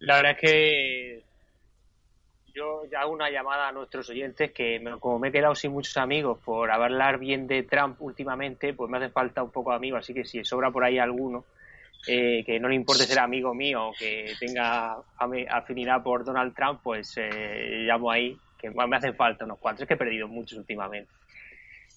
La 0.00 0.16
verdad 0.16 0.32
es 0.32 0.38
que 0.38 1.24
yo 2.52 2.82
hago 2.98 3.12
una 3.12 3.30
llamada 3.30 3.68
a 3.68 3.72
nuestros 3.72 4.10
oyentes 4.10 4.50
que 4.52 4.82
como 4.98 5.20
me 5.20 5.28
he 5.28 5.32
quedado 5.32 5.54
sin 5.54 5.70
muchos 5.70 5.96
amigos 5.96 6.40
por 6.44 6.70
hablar 6.70 7.18
bien 7.18 7.46
de 7.46 7.62
Trump 7.62 8.02
últimamente, 8.02 8.74
pues 8.74 8.90
me 8.90 8.98
hace 8.98 9.10
falta 9.10 9.42
un 9.44 9.52
poco 9.52 9.70
de 9.70 9.76
amigos, 9.76 10.00
así 10.00 10.12
que 10.12 10.24
si 10.24 10.44
sobra 10.44 10.72
por 10.72 10.82
ahí 10.82 10.98
alguno 10.98 11.44
eh, 12.06 12.44
que 12.44 12.60
no 12.60 12.68
le 12.68 12.74
importe 12.74 13.04
ser 13.04 13.18
amigo 13.18 13.54
mío 13.54 13.88
o 13.88 13.92
que 13.92 14.32
tenga 14.38 14.96
afinidad 15.50 16.02
por 16.02 16.24
Donald 16.24 16.54
Trump, 16.54 16.80
pues 16.82 17.14
eh, 17.16 17.84
llamo 17.86 18.10
ahí, 18.10 18.36
que 18.58 18.70
me 18.70 18.96
hacen 18.96 19.14
falta 19.14 19.44
unos 19.44 19.58
cuantos, 19.58 19.82
es 19.82 19.88
que 19.88 19.94
he 19.94 19.98
perdido 19.98 20.28
muchos 20.28 20.58
últimamente. 20.58 21.10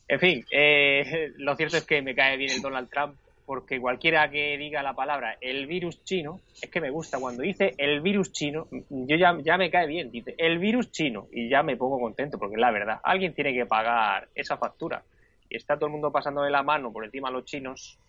En 0.08 0.20
fin, 0.20 0.46
eh, 0.52 1.32
lo 1.38 1.56
cierto 1.56 1.78
es 1.78 1.86
que 1.86 2.02
me 2.02 2.16
cae 2.16 2.38
bien 2.38 2.52
el 2.52 2.62
Donald 2.62 2.90
Trump 2.90 3.16
porque 3.46 3.80
cualquiera 3.80 4.30
que 4.30 4.58
diga 4.58 4.82
la 4.82 4.94
palabra 4.94 5.36
el 5.42 5.68
virus 5.68 6.04
chino, 6.04 6.40
es 6.62 6.70
que 6.70 6.80
me 6.80 6.90
gusta 6.90 7.20
cuando 7.20 7.44
dice 7.44 7.74
el 7.78 8.02
virus 8.02 8.32
chino, 8.32 8.68
yo 8.90 9.18
ya, 9.18 9.38
ya 9.44 9.58
me 9.58 9.70
cae 9.70 9.88
bien, 9.88 10.10
dice 10.10 10.36
el 10.38 10.58
virus 10.58 10.92
chino 10.92 11.28
y 11.32 11.50
ya 11.50 11.62
me 11.62 11.76
pongo 11.76 12.00
contento 12.00 12.38
porque 12.38 12.56
es 12.56 12.62
la 12.62 12.72
verdad, 12.72 13.00
alguien 13.04 13.34
tiene 13.34 13.54
que 13.54 13.66
pagar 13.66 14.30
esa 14.36 14.58
factura 14.58 15.04
y 15.50 15.58
está 15.58 15.76
todo 15.76 15.88
el 15.88 15.92
mundo 15.92 16.12
pasándole 16.12 16.50
la 16.50 16.64
mano 16.64 16.94
por 16.94 17.04
encima 17.04 17.28
a 17.28 17.32
los 17.32 17.44
chinos, 17.44 18.00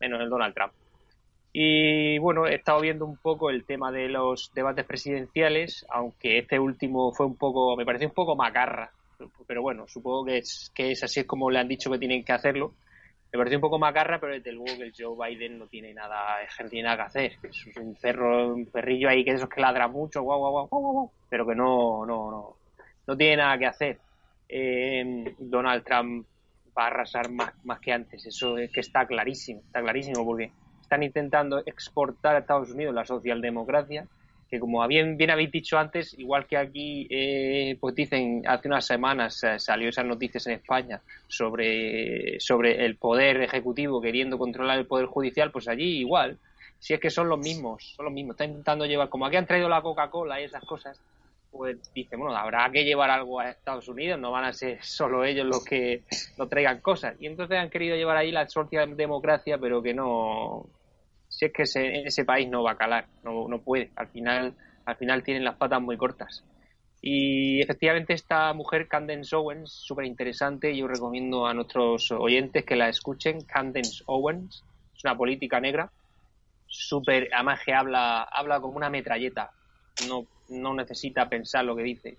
menos 0.00 0.20
el 0.22 0.30
Donald 0.30 0.54
Trump. 0.54 0.72
Y 1.52 2.18
bueno, 2.18 2.46
he 2.46 2.56
estado 2.56 2.80
viendo 2.80 3.06
un 3.06 3.16
poco 3.16 3.50
el 3.50 3.64
tema 3.64 3.90
de 3.90 4.08
los 4.08 4.50
debates 4.54 4.84
presidenciales, 4.84 5.86
aunque 5.88 6.38
este 6.38 6.58
último 6.58 7.12
fue 7.12 7.26
un 7.26 7.36
poco, 7.36 7.76
me 7.76 7.86
pareció 7.86 8.08
un 8.08 8.14
poco 8.14 8.36
macarra, 8.36 8.92
pero 9.46 9.62
bueno, 9.62 9.88
supongo 9.88 10.26
que 10.26 10.38
es, 10.38 10.70
que 10.74 10.92
es 10.92 11.02
así 11.02 11.24
como 11.24 11.50
le 11.50 11.58
han 11.58 11.68
dicho 11.68 11.90
que 11.90 11.98
tienen 11.98 12.24
que 12.24 12.32
hacerlo 12.32 12.74
me 13.32 13.38
pareció 13.38 13.58
un 13.58 13.62
poco 13.62 13.78
macarra, 13.78 14.18
pero 14.18 14.32
desde 14.32 14.52
luego 14.52 14.78
que 14.78 14.84
el 14.84 14.92
Joe 14.96 15.28
Biden 15.28 15.58
no 15.58 15.66
tiene 15.66 15.92
nada, 15.92 16.38
no 16.62 16.68
tiene 16.68 16.88
nada 16.88 16.96
que 16.96 17.02
hacer. 17.02 17.32
Es 17.42 17.76
un 17.76 17.94
cerro, 17.96 18.54
un 18.54 18.66
perrillo 18.66 19.08
ahí 19.08 19.22
que 19.24 19.32
esos 19.32 19.48
que 19.48 19.60
ladra 19.60 19.86
mucho, 19.86 20.22
guau, 20.22 20.38
guau, 20.38 20.66
guau, 20.68 20.80
guau, 20.80 21.10
pero 21.28 21.46
que 21.46 21.54
no, 21.54 22.06
no, 22.06 22.30
no, 22.30 22.56
no 23.06 23.16
tiene 23.16 23.36
nada 23.36 23.58
que 23.58 23.66
hacer. 23.66 23.98
Eh, 24.48 25.34
Donald 25.38 25.84
Trump 25.84 26.26
va 26.76 26.84
a 26.84 26.86
arrasar 26.86 27.30
más, 27.30 27.52
más 27.64 27.80
que 27.80 27.92
antes, 27.92 28.24
eso 28.24 28.56
es 28.56 28.72
que 28.72 28.80
está 28.80 29.06
clarísimo, 29.06 29.60
está 29.60 29.82
clarísimo 29.82 30.24
porque 30.24 30.50
están 30.88 31.02
intentando 31.02 31.62
exportar 31.66 32.34
a 32.34 32.38
Estados 32.38 32.70
Unidos 32.70 32.94
la 32.94 33.04
socialdemocracia 33.04 34.06
que 34.48 34.58
como 34.58 34.86
bien, 34.88 35.18
habéis 35.30 35.52
dicho 35.52 35.78
antes, 35.78 36.18
igual 36.18 36.46
que 36.46 36.56
aquí, 36.56 37.06
eh, 37.10 37.76
pues 37.80 37.94
dicen, 37.94 38.42
hace 38.46 38.68
unas 38.68 38.86
semanas 38.86 39.44
eh, 39.44 39.58
salió 39.58 39.90
esas 39.90 40.06
noticias 40.06 40.46
en 40.46 40.54
España 40.54 41.02
sobre, 41.26 42.40
sobre 42.40 42.86
el 42.86 42.96
poder 42.96 43.42
ejecutivo 43.42 44.00
queriendo 44.00 44.38
controlar 44.38 44.78
el 44.78 44.86
poder 44.86 45.06
judicial, 45.06 45.50
pues 45.50 45.68
allí 45.68 45.98
igual, 45.98 46.38
si 46.78 46.94
es 46.94 47.00
que 47.00 47.10
son 47.10 47.28
los 47.28 47.38
mismos, 47.38 47.92
son 47.94 48.06
los 48.06 48.14
mismos, 48.14 48.34
están 48.34 48.48
intentando 48.48 48.86
llevar, 48.86 49.10
como 49.10 49.26
aquí 49.26 49.36
han 49.36 49.46
traído 49.46 49.68
la 49.68 49.82
Coca-Cola 49.82 50.40
y 50.40 50.44
esas 50.44 50.64
cosas, 50.64 50.98
pues 51.50 51.92
dice, 51.92 52.16
bueno, 52.16 52.34
habrá 52.34 52.70
que 52.70 52.84
llevar 52.84 53.10
algo 53.10 53.40
a 53.40 53.50
Estados 53.50 53.88
Unidos, 53.88 54.18
no 54.18 54.30
van 54.30 54.44
a 54.44 54.52
ser 54.54 54.82
solo 54.82 55.24
ellos 55.24 55.46
los 55.46 55.62
que 55.62 56.02
no 56.38 56.46
traigan 56.46 56.80
cosas. 56.80 57.16
Y 57.20 57.26
entonces 57.26 57.58
han 57.58 57.70
querido 57.70 57.96
llevar 57.96 58.16
ahí 58.16 58.30
la 58.30 58.48
socialdemocracia, 58.48 59.58
pero 59.58 59.82
que 59.82 59.92
no, 59.94 60.66
si 61.38 61.44
es 61.44 61.52
que 61.52 61.62
ese, 61.62 62.24
país 62.24 62.48
no 62.48 62.64
va 62.64 62.72
a 62.72 62.76
calar, 62.76 63.06
no, 63.22 63.46
no 63.46 63.60
puede. 63.60 63.92
Al 63.94 64.08
final, 64.08 64.54
al 64.84 64.96
final 64.96 65.22
tienen 65.22 65.44
las 65.44 65.54
patas 65.54 65.80
muy 65.80 65.96
cortas. 65.96 66.42
Y 67.00 67.62
efectivamente 67.62 68.12
esta 68.12 68.52
mujer, 68.54 68.88
Candence 68.88 69.36
Owens, 69.36 69.70
súper 69.70 70.06
interesante. 70.06 70.76
Yo 70.76 70.88
recomiendo 70.88 71.46
a 71.46 71.54
nuestros 71.54 72.10
oyentes 72.10 72.64
que 72.64 72.74
la 72.74 72.88
escuchen. 72.88 73.42
Candence 73.42 74.02
Owens 74.06 74.64
es 74.96 75.04
una 75.04 75.16
política 75.16 75.60
negra, 75.60 75.92
súper, 76.66 77.28
además 77.32 77.60
que 77.64 77.72
habla, 77.72 78.24
habla 78.24 78.60
como 78.60 78.76
una 78.76 78.90
metralleta. 78.90 79.52
No, 80.08 80.26
no 80.48 80.74
necesita 80.74 81.28
pensar 81.28 81.64
lo 81.64 81.76
que 81.76 81.84
dice. 81.84 82.18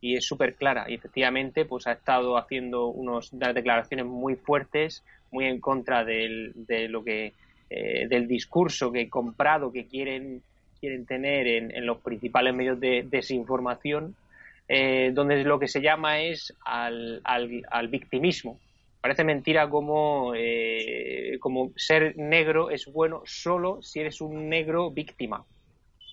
Y 0.00 0.14
es 0.14 0.24
súper 0.24 0.54
clara. 0.54 0.88
Y 0.88 0.94
efectivamente, 0.94 1.64
pues 1.64 1.88
ha 1.88 1.92
estado 1.92 2.38
haciendo 2.38 2.86
unos, 2.86 3.32
unas 3.32 3.52
declaraciones 3.52 4.06
muy 4.06 4.36
fuertes, 4.36 5.02
muy 5.32 5.46
en 5.46 5.58
contra 5.60 6.04
de 6.04 6.86
lo 6.88 7.02
que 7.02 7.34
eh, 7.72 8.08
del 8.08 8.26
discurso 8.26 8.90
que 8.90 9.02
he 9.02 9.08
comprado 9.08 9.70
que 9.70 9.86
quieren, 9.86 10.42
quieren 10.80 11.06
tener 11.06 11.46
en, 11.46 11.86
los 11.86 11.98
principales 11.98 12.52
medios 12.52 12.80
de 12.80 13.06
desinformación, 13.08 14.16
eh, 14.66 15.12
donde 15.14 15.44
lo 15.44 15.60
que 15.60 15.68
se 15.68 15.80
llama 15.80 16.20
es 16.20 16.52
al, 16.64 17.20
al, 17.22 17.86
victimismo. 17.86 18.58
Parece 19.00 19.22
mentira 19.22 19.70
como, 19.70 20.32
eh, 20.34 21.38
como 21.38 21.70
ser 21.76 22.16
negro 22.16 22.70
es 22.70 22.86
bueno 22.86 23.22
solo 23.24 23.80
si 23.82 24.00
eres 24.00 24.20
un 24.20 24.48
negro 24.48 24.90
víctima. 24.90 25.44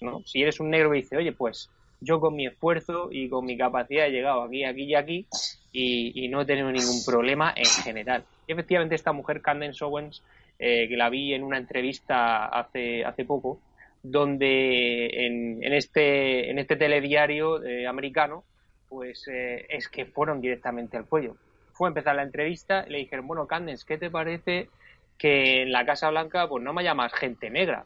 ¿no? 0.02 0.22
Si 0.26 0.44
eres 0.44 0.60
un 0.60 0.70
negro 0.70 0.92
que 0.92 0.98
dice, 0.98 1.18
oye, 1.18 1.32
pues 1.32 1.72
yo 2.02 2.20
con 2.20 2.36
mi 2.36 2.46
esfuerzo 2.46 3.10
y 3.12 3.30
con 3.30 3.46
mi 3.46 3.58
capacidad 3.58 4.06
he 4.06 4.12
llegado 4.12 4.44
aquí, 4.44 4.64
aquí 4.64 4.84
y 4.84 4.94
aquí 4.94 5.26
y, 5.72 6.24
y 6.24 6.28
no 6.28 6.42
he 6.42 6.46
tenido 6.46 6.72
ningún 6.72 7.04
problema 7.04 7.52
en 7.56 7.66
general. 7.66 8.24
Y 8.48 8.52
efectivamente 8.52 8.94
esta 8.94 9.12
mujer, 9.12 9.42
Candence 9.42 9.84
Owens, 9.84 10.22
eh, 10.60 10.88
que 10.88 10.98
la 10.98 11.10
vi 11.10 11.34
en 11.34 11.44
una 11.44 11.58
entrevista 11.58 12.46
hace, 12.46 13.06
hace 13.06 13.26
poco, 13.26 13.62
donde 14.02 15.26
en, 15.26 15.64
en 15.64 15.74
este, 15.74 16.50
en 16.50 16.58
este 16.58 16.76
telediario 16.76 17.64
eh, 17.64 17.86
americano, 17.86 18.44
pues 18.90 19.28
eh, 19.28 19.66
es 19.70 19.88
que 19.88 20.06
fueron 20.06 20.42
directamente 20.42 20.98
al 20.98 21.06
cuello. 21.06 21.36
Fue 21.74 21.88
a 21.88 21.90
empezar 21.90 22.16
la 22.16 22.24
entrevista 22.24 22.86
y 22.88 22.92
le 22.92 22.98
dijeron, 23.00 23.28
bueno, 23.28 23.46
Candence, 23.46 23.86
¿qué 23.88 24.00
te 24.00 24.10
parece 24.10 24.70
que 25.18 25.62
en 25.62 25.72
la 25.72 25.86
Casa 25.86 26.10
Blanca 26.10 26.48
pues 26.50 26.64
no 26.64 26.74
me 26.74 26.84
llamas 26.84 27.14
gente 27.14 27.52
negra? 27.52 27.86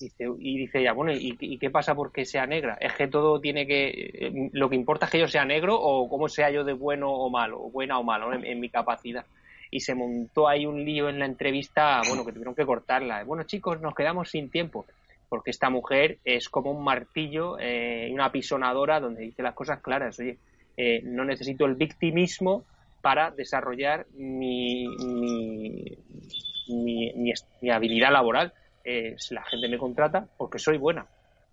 Y 0.00 0.58
dice 0.58 0.80
ella, 0.80 0.92
bueno, 0.92 1.12
¿y, 1.12 1.56
qué 1.58 1.70
pasa 1.70 1.94
porque 1.94 2.24
sea 2.24 2.46
negra? 2.46 2.76
¿Es 2.80 2.94
que 2.94 3.06
todo 3.06 3.40
tiene 3.40 3.64
que... 3.64 4.50
lo 4.52 4.68
que 4.68 4.74
importa 4.74 5.06
es 5.06 5.12
que 5.12 5.20
yo 5.20 5.28
sea 5.28 5.44
negro 5.44 5.80
o 5.80 6.08
cómo 6.08 6.28
sea 6.28 6.50
yo 6.50 6.64
de 6.64 6.72
bueno 6.72 7.12
o 7.12 7.30
malo, 7.30 7.62
o 7.62 7.70
buena 7.70 8.00
o 8.00 8.02
malo 8.02 8.32
en 8.32 8.58
mi 8.58 8.68
capacidad? 8.68 9.24
Y 9.70 9.80
se 9.80 9.94
montó 9.94 10.48
ahí 10.48 10.66
un 10.66 10.84
lío 10.84 11.08
en 11.08 11.18
la 11.18 11.26
entrevista, 11.26 12.00
bueno, 12.08 12.24
que 12.24 12.32
tuvieron 12.32 12.54
que 12.54 12.66
cortarla. 12.66 13.24
Bueno, 13.24 13.44
chicos, 13.44 13.80
nos 13.80 13.94
quedamos 13.94 14.30
sin 14.30 14.50
tiempo, 14.50 14.86
porque 15.28 15.50
esta 15.50 15.70
mujer 15.70 16.18
es 16.24 16.48
como 16.48 16.70
un 16.70 16.84
martillo 16.84 17.58
eh, 17.58 18.08
una 18.12 18.26
apisonadora 18.26 19.00
donde 19.00 19.22
dice 19.22 19.42
las 19.42 19.54
cosas 19.54 19.80
claras. 19.80 20.18
Oye, 20.20 20.38
eh, 20.76 21.02
no 21.04 21.24
necesito 21.24 21.66
el 21.66 21.74
victimismo 21.74 22.64
para 23.00 23.30
desarrollar 23.30 24.06
mi, 24.14 24.86
mi, 26.68 27.12
mi, 27.14 27.70
habilidad 27.70 28.12
laboral. 28.12 28.52
Eh, 28.84 29.16
la 29.30 29.44
gente 29.44 29.68
me 29.68 29.78
contrata 29.78 30.26
porque 30.36 30.58
soy 30.58 30.78
buena, 30.78 31.06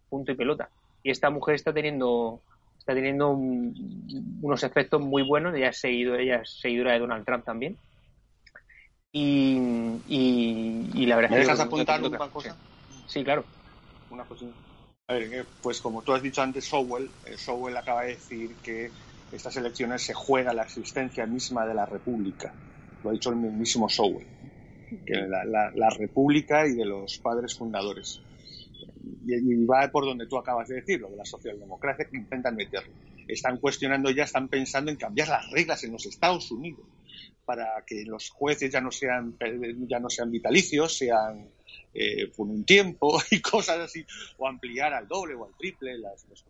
punto 0.10 0.32
y 0.32 0.36
pelota. 0.36 0.70
Y 1.04 1.12
esta 1.12 1.30
mujer 1.30 1.56
está 1.56 1.74
teniendo 1.74 2.42
está 2.82 2.96
teniendo 2.96 3.30
unos 3.30 4.64
efectos 4.64 5.02
muy 5.02 5.24
buenos. 5.24 5.54
Ella 5.56 5.70
es 5.70 5.80
seguidora 5.80 6.94
de 6.94 7.00
Donald 7.00 7.26
Trump 7.26 7.46
también. 7.46 7.78
Y, 9.14 10.00
y, 10.08 11.06
la 11.06 11.18
verdad 11.18 11.32
¿Me 11.32 11.38
dejas 11.40 11.60
apuntar 11.60 12.02
una 12.02 12.30
cosa? 12.30 12.56
Sí, 13.08 13.24
claro. 13.24 13.44
Una. 14.10 14.24
A 15.08 15.14
ver, 15.14 15.34
eh, 15.34 15.46
pues 15.62 15.82
como 15.82 16.02
tú 16.02 16.14
has 16.14 16.22
dicho 16.22 16.42
antes, 16.42 16.66
Sowell, 16.66 17.10
eh, 17.26 17.38
Sowell 17.38 17.76
acaba 17.76 18.04
de 18.04 18.10
decir 18.10 18.56
que 18.64 18.90
estas 19.34 19.58
elecciones 19.58 20.02
se 20.02 20.14
juega 20.14 20.54
la 20.54 20.64
existencia 20.64 21.26
misma 21.26 21.66
de 21.66 21.74
la 21.74 21.86
República. 21.86 22.54
Lo 23.04 23.10
ha 23.10 23.14
dicho 23.14 23.32
el 23.32 23.36
mismísimo 23.36 23.90
Sowell. 23.90 24.28
Que 25.06 25.14
la, 25.14 25.44
la, 25.44 25.72
la 25.72 25.90
República 25.90 26.66
y 26.68 26.74
de 26.74 26.86
los 26.86 27.18
padres 27.18 27.58
fundadores. 27.58 28.22
Y, 29.26 29.36
y, 29.36 29.66
va 29.66 29.90
por 29.92 30.06
donde 30.06 30.28
tú 30.28 30.38
acabas 30.38 30.70
de 30.70 30.76
decir, 30.76 31.02
lo 31.02 31.10
de 31.10 31.18
la 31.18 31.26
socialdemocracia 31.26 32.06
que 32.06 32.18
intentan 32.18 32.56
meterlo. 32.56 32.94
Están 33.28 33.58
cuestionando 33.58 34.10
ya, 34.12 34.24
están 34.24 34.48
pensando 34.48 34.92
en 34.92 34.98
cambiar 34.98 35.28
las 35.28 35.50
reglas 35.52 35.84
en 35.84 35.92
los 35.92 36.06
Estados 36.06 36.50
Unidos 36.52 36.86
para 37.46 37.84
que 37.86 38.04
los 38.06 38.30
jueces 38.30 38.72
ya 38.72 38.82
no 38.82 38.92
sean, 38.92 39.38
ya 39.88 40.00
no 40.00 40.10
sean 40.10 40.32
vitalicios, 40.32 40.98
sean 40.98 41.50
eh, 41.94 42.28
por 42.36 42.48
un 42.48 42.64
tiempo 42.64 43.20
y 43.32 43.42
cosas 43.42 43.80
así, 43.80 44.06
o 44.38 44.48
ampliar 44.48 44.94
al 44.94 45.08
doble 45.08 45.36
o 45.36 45.46
al 45.46 45.54
triple 45.58 45.98
los, 45.98 46.46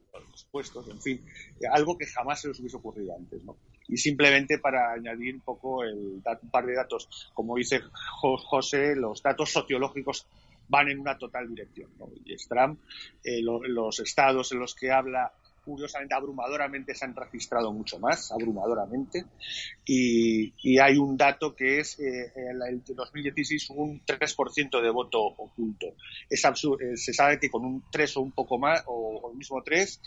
puestos, 0.51 0.87
en 0.89 1.01
fin, 1.01 1.25
algo 1.71 1.97
que 1.97 2.05
jamás 2.05 2.41
se 2.41 2.49
les 2.49 2.59
hubiese 2.59 2.77
ocurrido 2.77 3.15
antes. 3.15 3.43
¿no? 3.43 3.57
Y 3.87 3.97
simplemente 3.97 4.59
para 4.59 4.91
añadir 4.93 5.35
un 5.35 5.41
poco 5.41 5.83
el, 5.83 6.21
un 6.41 6.49
par 6.51 6.65
de 6.65 6.75
datos, 6.75 7.31
como 7.33 7.57
dice 7.57 7.81
José, 8.21 8.95
los 8.95 9.21
datos 9.23 9.51
sociológicos 9.51 10.27
van 10.67 10.89
en 10.89 10.99
una 10.99 11.17
total 11.17 11.49
dirección. 11.49 11.89
¿no? 11.97 12.09
Y 12.23 12.37
Stram, 12.37 12.77
eh, 13.23 13.41
los 13.41 13.99
estados 13.99 14.51
en 14.51 14.59
los 14.59 14.75
que 14.75 14.91
habla 14.91 15.33
curiosamente, 15.63 16.15
abrumadoramente 16.15 16.95
se 16.95 17.05
han 17.05 17.15
registrado 17.15 17.71
mucho 17.71 17.99
más, 17.99 18.31
abrumadoramente, 18.31 19.25
y, 19.85 20.51
hay 20.79 20.97
un 20.97 21.15
dato 21.15 21.55
que 21.55 21.79
es 21.79 21.99
eh, 21.99 22.33
el, 22.35 22.83
2016 22.83 23.69
un 23.71 24.01
3% 24.03 24.81
de 24.81 24.89
voto 24.89 25.21
oculto. 25.21 25.87
Es 26.29 26.43
absurdo, 26.45 26.79
eh, 26.79 26.97
se 26.97 27.13
sabe 27.13 27.39
que 27.39 27.49
con 27.49 27.65
un 27.65 27.83
3 27.91 28.17
o 28.17 28.21
un 28.21 28.31
poco 28.31 28.57
más, 28.57 28.83
o, 28.87 29.29
el 29.31 29.37
mismo 29.37 29.61
3, 29.63 30.01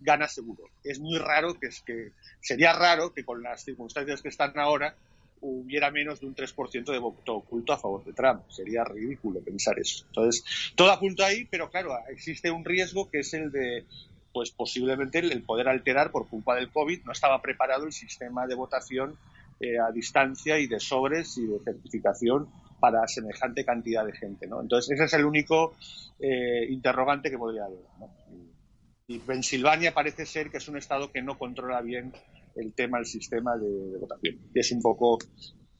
gana 0.00 0.28
seguro. 0.28 0.64
Es 0.82 0.98
muy 0.98 1.18
raro, 1.18 1.54
que, 1.54 1.68
es 1.68 1.80
que 1.82 2.12
sería 2.40 2.72
raro 2.72 3.12
que 3.14 3.24
con 3.24 3.42
las 3.42 3.64
circunstancias 3.64 4.22
que 4.22 4.28
están 4.28 4.58
ahora 4.58 4.96
hubiera 5.40 5.90
menos 5.90 6.20
de 6.20 6.26
un 6.26 6.34
3% 6.34 6.92
de 6.92 6.98
voto 6.98 7.36
oculto 7.36 7.72
a 7.72 7.78
favor 7.78 8.04
de 8.04 8.12
Trump. 8.12 8.42
Sería 8.48 8.84
ridículo 8.84 9.40
pensar 9.40 9.78
eso. 9.78 10.04
Entonces, 10.06 10.44
todo 10.74 10.90
apunta 10.90 11.26
ahí, 11.26 11.44
pero 11.44 11.70
claro, 11.70 11.96
existe 12.08 12.50
un 12.50 12.64
riesgo 12.64 13.08
que 13.10 13.20
es 13.20 13.32
el 13.34 13.50
de 13.50 13.84
pues 14.36 14.50
posiblemente 14.50 15.20
el 15.20 15.42
poder 15.44 15.66
alterar 15.66 16.10
por 16.10 16.28
culpa 16.28 16.56
del 16.56 16.68
COVID 16.68 17.04
no 17.06 17.12
estaba 17.12 17.40
preparado 17.40 17.86
el 17.86 17.92
sistema 17.92 18.46
de 18.46 18.54
votación 18.54 19.16
eh, 19.60 19.78
a 19.78 19.90
distancia 19.90 20.58
y 20.58 20.66
de 20.66 20.78
sobres 20.78 21.38
y 21.38 21.46
de 21.46 21.58
certificación 21.60 22.46
para 22.78 23.08
semejante 23.08 23.64
cantidad 23.64 24.04
de 24.04 24.12
gente. 24.12 24.46
¿no? 24.46 24.60
Entonces, 24.60 24.90
ese 24.90 25.04
es 25.04 25.14
el 25.14 25.24
único 25.24 25.74
eh, 26.20 26.66
interrogante 26.68 27.30
que 27.30 27.38
podría 27.38 27.64
haber. 27.64 27.78
Y, 29.06 29.20
Pensilvania 29.20 29.94
parece 29.94 30.26
ser 30.26 30.50
que 30.50 30.58
es 30.58 30.68
un 30.68 30.76
estado 30.76 31.10
que 31.10 31.22
no 31.22 31.38
controla 31.38 31.80
bien 31.80 32.12
el 32.56 32.74
tema, 32.74 32.98
el 32.98 33.06
sistema 33.06 33.56
de, 33.56 33.96
votación. 33.98 34.36
Y 34.54 34.60
es 34.60 34.70
un 34.70 34.82
poco 34.82 35.16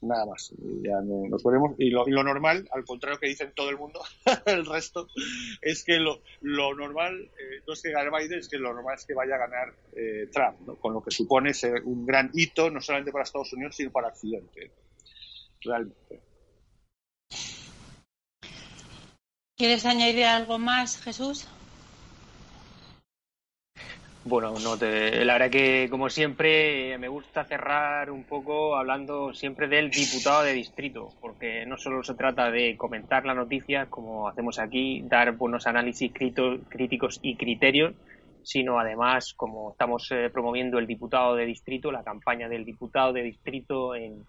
nada 0.01 0.27
más. 0.27 0.53
Ya 0.83 1.01
nos 1.03 1.43
ponemos. 1.43 1.75
Y 1.79 1.91
lo, 1.91 2.05
normal, 2.07 2.69
al 2.73 2.85
contrario 2.85 3.19
que 3.19 3.29
dicen 3.29 3.53
todo 3.55 3.71
el 3.71 3.77
mundo, 3.77 4.01
el 4.47 4.67
resto, 4.67 5.09
es 5.61 5.85
que 5.85 5.99
lo, 5.99 6.21
normal 6.43 7.31
eh, 7.39 7.63
no 7.67 7.73
es 7.73 7.83
que 7.83 7.91
gane 7.91 8.11
Biden, 8.11 8.39
es 8.39 8.49
que 8.49 8.59
lo 8.59 8.73
normal 8.73 8.97
es 8.97 9.05
que 9.05 9.15
vaya 9.15 9.37
a 9.37 9.39
ganar 9.39 9.75
eh, 9.95 10.29
Trump, 10.33 10.79
con 10.81 10.95
lo 10.95 11.03
que 11.03 11.11
supone 11.11 11.55
ser 11.55 11.83
un 11.85 12.07
gran 12.07 12.31
hito, 12.35 12.71
no 12.71 12.81
solamente 12.81 13.13
para 13.13 13.25
Estados 13.25 13.53
Unidos, 13.53 13.77
sino 13.77 13.91
para 13.91 14.09
Occidente. 14.09 14.71
Realmente. 15.61 16.23
¿Quieres 19.57 19.87
añadir 19.87 20.25
algo 20.25 20.59
más, 20.59 21.01
Jesús? 21.01 21.49
Bueno, 24.29 24.55
no 24.61 24.77
te, 24.77 25.25
la 25.25 25.35
verdad 25.35 25.51
que, 25.51 25.87
como 25.89 26.11
siempre, 26.11 26.99
me 26.99 27.07
gusta 27.07 27.45
cerrar 27.45 28.11
un 28.11 28.25
poco 28.25 28.75
hablando 28.75 29.33
siempre 29.33 29.69
del 29.69 29.89
diputado 29.89 30.43
de 30.43 30.53
distrito, 30.53 31.11
porque 31.21 31.65
no 31.65 31.77
solo 31.77 32.03
se 32.03 32.15
trata 32.15 32.51
de 32.51 32.77
comentar 32.77 33.25
la 33.25 33.35
noticia, 33.35 33.87
como 33.87 34.27
hacemos 34.27 34.59
aquí, 34.59 35.01
dar 35.05 35.37
buenos 35.37 35.69
análisis 35.69 36.13
críticos 36.13 37.21
y 37.23 37.37
criterios, 37.37 37.95
sino 38.43 38.81
además, 38.81 39.33
como 39.33 39.71
estamos 39.71 40.11
eh, 40.11 40.29
promoviendo 40.33 40.81
el 40.81 40.89
diputado 40.89 41.37
de 41.37 41.47
distrito, 41.47 41.93
la 41.93 42.03
campaña 42.03 42.49
del 42.49 42.65
diputado 42.65 43.13
de 43.13 43.23
distrito 43.23 43.95
en, 43.95 44.25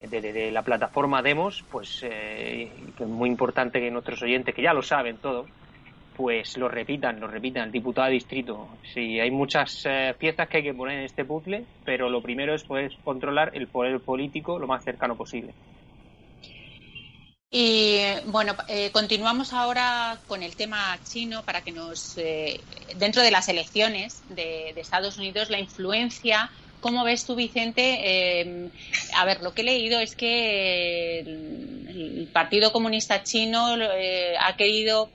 de, 0.00 0.50
la 0.50 0.62
plataforma 0.62 1.22
Demos, 1.22 1.64
pues 1.70 2.00
eh, 2.02 2.72
que 2.96 3.04
es 3.04 3.08
muy 3.08 3.30
importante 3.30 3.78
que 3.78 3.88
nuestros 3.92 4.20
oyentes, 4.22 4.52
que 4.52 4.62
ya 4.62 4.74
lo 4.74 4.82
saben 4.82 5.18
todos, 5.18 5.48
pues 6.16 6.56
lo 6.56 6.68
repitan, 6.68 7.20
lo 7.20 7.26
repitan, 7.26 7.64
el 7.64 7.72
diputado 7.72 8.10
distrito. 8.10 8.68
Sí, 8.92 9.18
hay 9.18 9.30
muchas 9.30 9.82
eh, 9.84 10.14
piezas 10.18 10.48
que 10.48 10.58
hay 10.58 10.62
que 10.62 10.74
poner 10.74 10.98
en 10.98 11.04
este 11.04 11.24
puzzle, 11.24 11.64
pero 11.84 12.10
lo 12.10 12.20
primero 12.20 12.54
es 12.54 12.62
poder 12.64 12.92
controlar 13.04 13.52
el 13.54 13.66
poder 13.68 14.00
político 14.00 14.58
lo 14.58 14.66
más 14.66 14.84
cercano 14.84 15.16
posible. 15.16 15.54
Y 17.50 18.00
bueno, 18.26 18.54
eh, 18.68 18.90
continuamos 18.92 19.52
ahora 19.52 20.18
con 20.26 20.42
el 20.42 20.56
tema 20.56 20.98
chino 21.04 21.42
para 21.42 21.60
que 21.60 21.70
nos, 21.70 22.16
eh, 22.16 22.60
dentro 22.96 23.22
de 23.22 23.30
las 23.30 23.48
elecciones 23.48 24.22
de, 24.30 24.70
Estados 24.70 25.18
Unidos, 25.18 25.50
la 25.50 25.60
influencia 25.60 26.50
¿Cómo 26.80 27.04
ves 27.04 27.24
tú, 27.24 27.36
Vicente? 27.36 28.72
a 29.14 29.24
ver, 29.24 29.40
lo 29.40 29.54
que 29.54 29.62
he 29.62 29.64
leído 29.64 30.00
es 30.00 30.16
que 30.16 31.20
el, 31.20 32.28
Partido 32.32 32.72
Comunista 32.72 33.22
Chino 33.22 33.76
ha 34.40 34.56
querido 34.56 35.08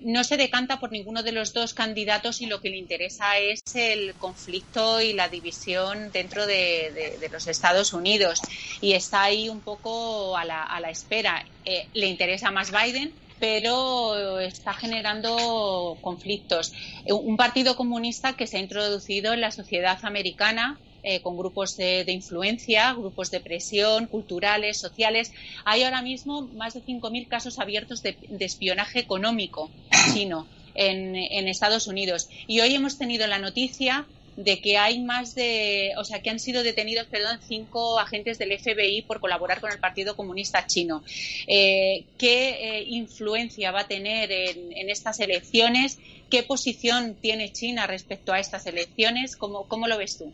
no 0.00 0.24
se 0.24 0.36
decanta 0.36 0.78
por 0.78 0.92
ninguno 0.92 1.22
de 1.22 1.32
los 1.32 1.52
dos 1.52 1.74
candidatos 1.74 2.40
y 2.40 2.46
lo 2.46 2.60
que 2.60 2.70
le 2.70 2.76
interesa 2.76 3.38
es 3.38 3.62
el 3.74 4.14
conflicto 4.14 5.00
y 5.00 5.12
la 5.12 5.28
división 5.28 6.10
dentro 6.12 6.46
de, 6.46 7.28
los 7.30 7.46
Estados 7.46 7.92
Unidos. 7.92 8.40
Y 8.80 8.92
está 8.92 9.22
ahí 9.22 9.48
un 9.48 9.60
poco 9.60 10.36
a 10.36 10.44
la, 10.44 10.62
a 10.62 10.80
la 10.80 10.90
espera. 10.90 11.44
Eh, 11.64 11.86
le 11.94 12.06
interesa 12.06 12.50
más 12.50 12.70
Biden, 12.70 13.12
pero 13.38 14.40
está 14.40 14.74
generando 14.74 15.98
conflictos. 16.00 16.72
Un 17.06 17.36
partido 17.36 17.76
comunista 17.76 18.34
que 18.34 18.46
se 18.46 18.56
ha 18.56 18.60
introducido 18.60 19.32
en 19.32 19.40
la 19.40 19.50
sociedad 19.50 19.98
americana 20.02 20.78
eh, 21.04 21.20
con 21.22 21.36
grupos 21.36 21.76
de, 21.76 22.04
influencia, 22.08 22.92
grupos 22.92 23.30
de 23.30 23.38
presión, 23.38 24.06
culturales, 24.06 24.78
sociales. 24.78 25.32
Hay 25.64 25.84
ahora 25.84 26.02
mismo 26.02 26.42
más 26.42 26.74
de 26.74 26.82
5.000 26.82 27.28
casos 27.28 27.60
abiertos 27.60 28.02
de, 28.02 28.16
espionaje 28.40 28.98
económico 28.98 29.70
chino 30.12 30.48
en, 30.74 31.46
Estados 31.46 31.86
Unidos. 31.86 32.28
Y 32.48 32.60
hoy 32.60 32.74
hemos 32.74 32.98
tenido 32.98 33.28
la 33.28 33.38
noticia 33.38 34.06
de 34.36 34.60
que 34.60 34.76
hay 34.76 34.98
más 34.98 35.36
de, 35.36 35.92
o 35.98 36.04
sea, 36.04 36.20
que 36.20 36.30
han 36.30 36.40
sido 36.40 36.64
detenidos, 36.64 37.06
perdón, 37.06 37.38
cinco 37.46 38.00
agentes 38.00 38.38
del 38.38 38.58
FBI 38.58 39.02
por 39.02 39.20
colaborar 39.20 39.60
con 39.60 39.70
el 39.70 39.78
Partido 39.78 40.16
Comunista 40.16 40.66
Chino. 40.66 41.04
Eh, 41.46 42.06
¿Qué 42.18 42.50
eh, 42.50 42.84
influencia 42.88 43.70
va 43.70 43.82
a 43.82 43.88
tener 43.88 44.32
en, 44.32 44.90
estas 44.90 45.20
elecciones? 45.20 45.98
¿Qué 46.28 46.42
posición 46.42 47.14
tiene 47.14 47.52
China 47.52 47.86
respecto 47.86 48.32
a 48.32 48.40
estas 48.40 48.66
elecciones? 48.66 49.36
cómo 49.36 49.86
lo 49.86 49.96
ves 49.96 50.18
tú? 50.18 50.32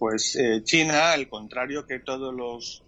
Pues 0.00 0.34
eh, 0.36 0.62
China, 0.64 1.12
al 1.12 1.28
contrario 1.28 1.86
que 1.86 1.98
todos 1.98 2.34
los 2.34 2.82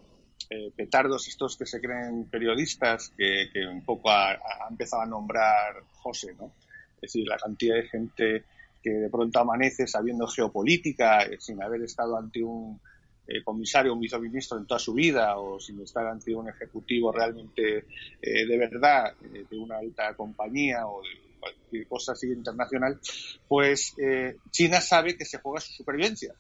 eh, 0.49 0.73
petardos 0.75 1.29
estos 1.29 1.59
que 1.59 1.67
se 1.67 1.79
creen 1.79 2.25
periodistas, 2.31 3.13
que, 3.15 3.51
un 3.71 3.85
poco 3.85 4.09
ha, 4.09 4.39
empezado 4.71 5.03
a 5.03 5.07
nombrar 5.07 5.75
José, 5.93 6.35
¿no? 6.39 6.55
Es 6.95 7.13
decir, 7.13 7.29
la 7.29 7.37
cantidad 7.37 7.75
de 7.75 7.87
gente 7.87 8.45
que 8.83 8.89
de 8.89 9.11
pronto 9.11 9.41
amanece 9.41 9.87
sabiendo 9.87 10.27
geopolítica, 10.27 11.25
eh, 11.25 11.37
sin 11.39 11.63
haber 11.63 11.83
estado 11.83 12.17
ante 12.17 12.43
un 12.43 12.81
comisario 13.45 13.93
o 13.93 13.95
un 13.95 14.01
viceministro 14.01 14.57
en 14.57 14.67
toda 14.67 14.81
su 14.81 14.95
vida, 14.95 15.37
o 15.39 15.61
sin 15.61 15.83
estar 15.83 16.07
ante 16.07 16.35
un 16.35 16.49
ejecutivo 16.49 17.13
realmente 17.13 17.85
de 18.21 18.59
verdad, 18.59 19.15
de 19.21 19.59
una 19.59 19.79
alta 19.79 20.15
compañía 20.15 20.87
o 20.87 21.01
de 21.03 21.32
cualquier 21.43 21.89
cosa 21.89 22.13
así 22.13 22.29
internacional, 22.29 23.01
pues 23.49 23.95
China 24.51 24.81
sabe 24.81 25.17
que 25.17 25.25
se 25.25 25.39
juega 25.39 25.61
su 25.61 25.73
supervivencia 25.73 26.35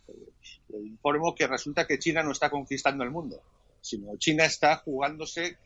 le 0.72 0.88
informo 0.88 1.34
que 1.34 1.46
resulta 1.46 1.86
que 1.86 1.98
China 1.98 2.22
no 2.22 2.32
está 2.32 2.50
conquistando 2.50 3.04
el 3.04 3.10
mundo, 3.10 3.40
sino 3.80 4.16
China 4.16 4.44
está 4.44 4.76
jugándose 4.76 5.58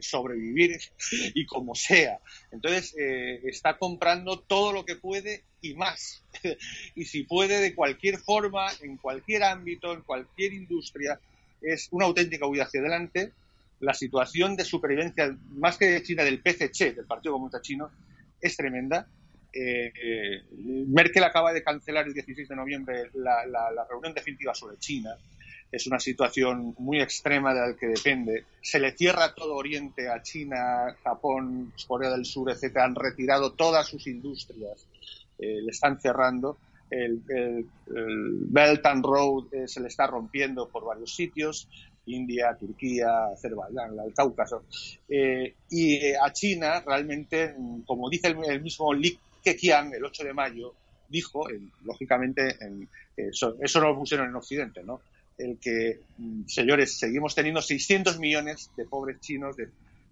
sobrevivir 0.00 0.78
y 1.34 1.46
como 1.46 1.74
sea. 1.74 2.18
Entonces, 2.50 2.94
eh, 2.98 3.40
está 3.44 3.78
comprando 3.78 4.40
todo 4.40 4.72
lo 4.72 4.84
que 4.84 4.96
puede 4.96 5.44
y 5.62 5.74
más. 5.74 6.22
y 6.94 7.04
si 7.04 7.24
puede, 7.24 7.60
de 7.60 7.74
cualquier 7.74 8.18
forma, 8.18 8.66
en 8.82 8.96
cualquier 8.96 9.44
ámbito, 9.44 9.92
en 9.92 10.02
cualquier 10.02 10.52
industria, 10.52 11.18
es 11.62 11.88
una 11.90 12.06
auténtica 12.06 12.46
huida 12.46 12.64
hacia 12.64 12.80
adelante. 12.80 13.32
La 13.80 13.94
situación 13.94 14.56
de 14.56 14.64
supervivencia, 14.64 15.34
más 15.52 15.78
que 15.78 15.86
de 15.86 16.02
China, 16.02 16.22
del 16.22 16.42
PCC, 16.42 16.94
del 16.94 17.06
Partido 17.06 17.32
Comunista 17.32 17.62
Chino, 17.62 17.90
es 18.40 18.56
tremenda 18.56 19.06
eh, 19.52 20.42
Merkel 20.88 21.24
acaba 21.24 21.52
de 21.52 21.62
cancelar 21.62 22.06
el 22.06 22.14
16 22.14 22.48
de 22.48 22.56
noviembre 22.56 23.10
la, 23.14 23.86
reunión 23.88 24.14
definitiva 24.14 24.54
sobre 24.54 24.78
China. 24.78 25.16
Es 25.72 25.86
una 25.86 26.00
situación 26.00 26.74
muy 26.78 27.00
extrema 27.00 27.54
de 27.54 27.60
la 27.60 27.76
que 27.76 27.86
depende. 27.86 28.44
Se 28.60 28.80
le 28.80 28.92
cierra 28.96 29.34
todo 29.34 29.54
Oriente 29.54 30.08
a 30.08 30.20
China, 30.20 30.96
Japón, 31.04 31.72
Corea 31.86 32.10
del 32.10 32.24
Sur, 32.24 32.50
etc. 32.50 32.76
Han 32.78 32.96
retirado 32.96 33.52
todas 33.52 33.86
sus 33.86 34.06
industrias. 34.06 34.88
Eh, 35.38 35.60
le 35.62 35.70
están 35.70 36.00
cerrando. 36.00 36.58
El, 36.90 37.22
Belt 37.86 38.84
and 38.84 39.04
Road 39.04 39.54
eh, 39.54 39.68
se 39.68 39.80
le 39.80 39.86
está 39.86 40.08
rompiendo 40.08 40.68
por 40.68 40.84
varios 40.84 41.14
sitios. 41.14 41.68
India, 42.06 42.56
Turquía, 42.58 43.26
Azerbaiyán, 43.32 43.98
el 44.04 44.14
Cáucaso. 44.14 44.64
Eh, 45.08 45.54
y 45.70 46.12
a 46.12 46.32
China 46.32 46.82
realmente, 46.86 47.54
como 47.86 48.08
dice 48.08 48.28
el, 48.28 48.62
mismo 48.62 48.92
Li 48.92 49.18
que 49.42 49.56
Qian, 49.56 49.92
el 49.94 50.04
8 50.04 50.24
de 50.24 50.32
mayo, 50.32 50.74
dijo, 51.08 51.46
lógicamente, 51.84 52.56
eso, 53.16 53.56
no 53.80 53.88
lo 53.88 53.98
pusieron 53.98 54.28
en 54.28 54.36
Occidente, 54.36 54.82
¿no? 54.82 55.00
El 55.36 55.58
que, 55.58 56.00
mm, 56.18 56.46
señores, 56.46 56.98
seguimos 56.98 57.34
teniendo 57.34 57.62
600 57.62 58.18
millones 58.18 58.70
de 58.76 58.84
pobres 58.84 59.20
chinos 59.20 59.56
de 59.56 59.68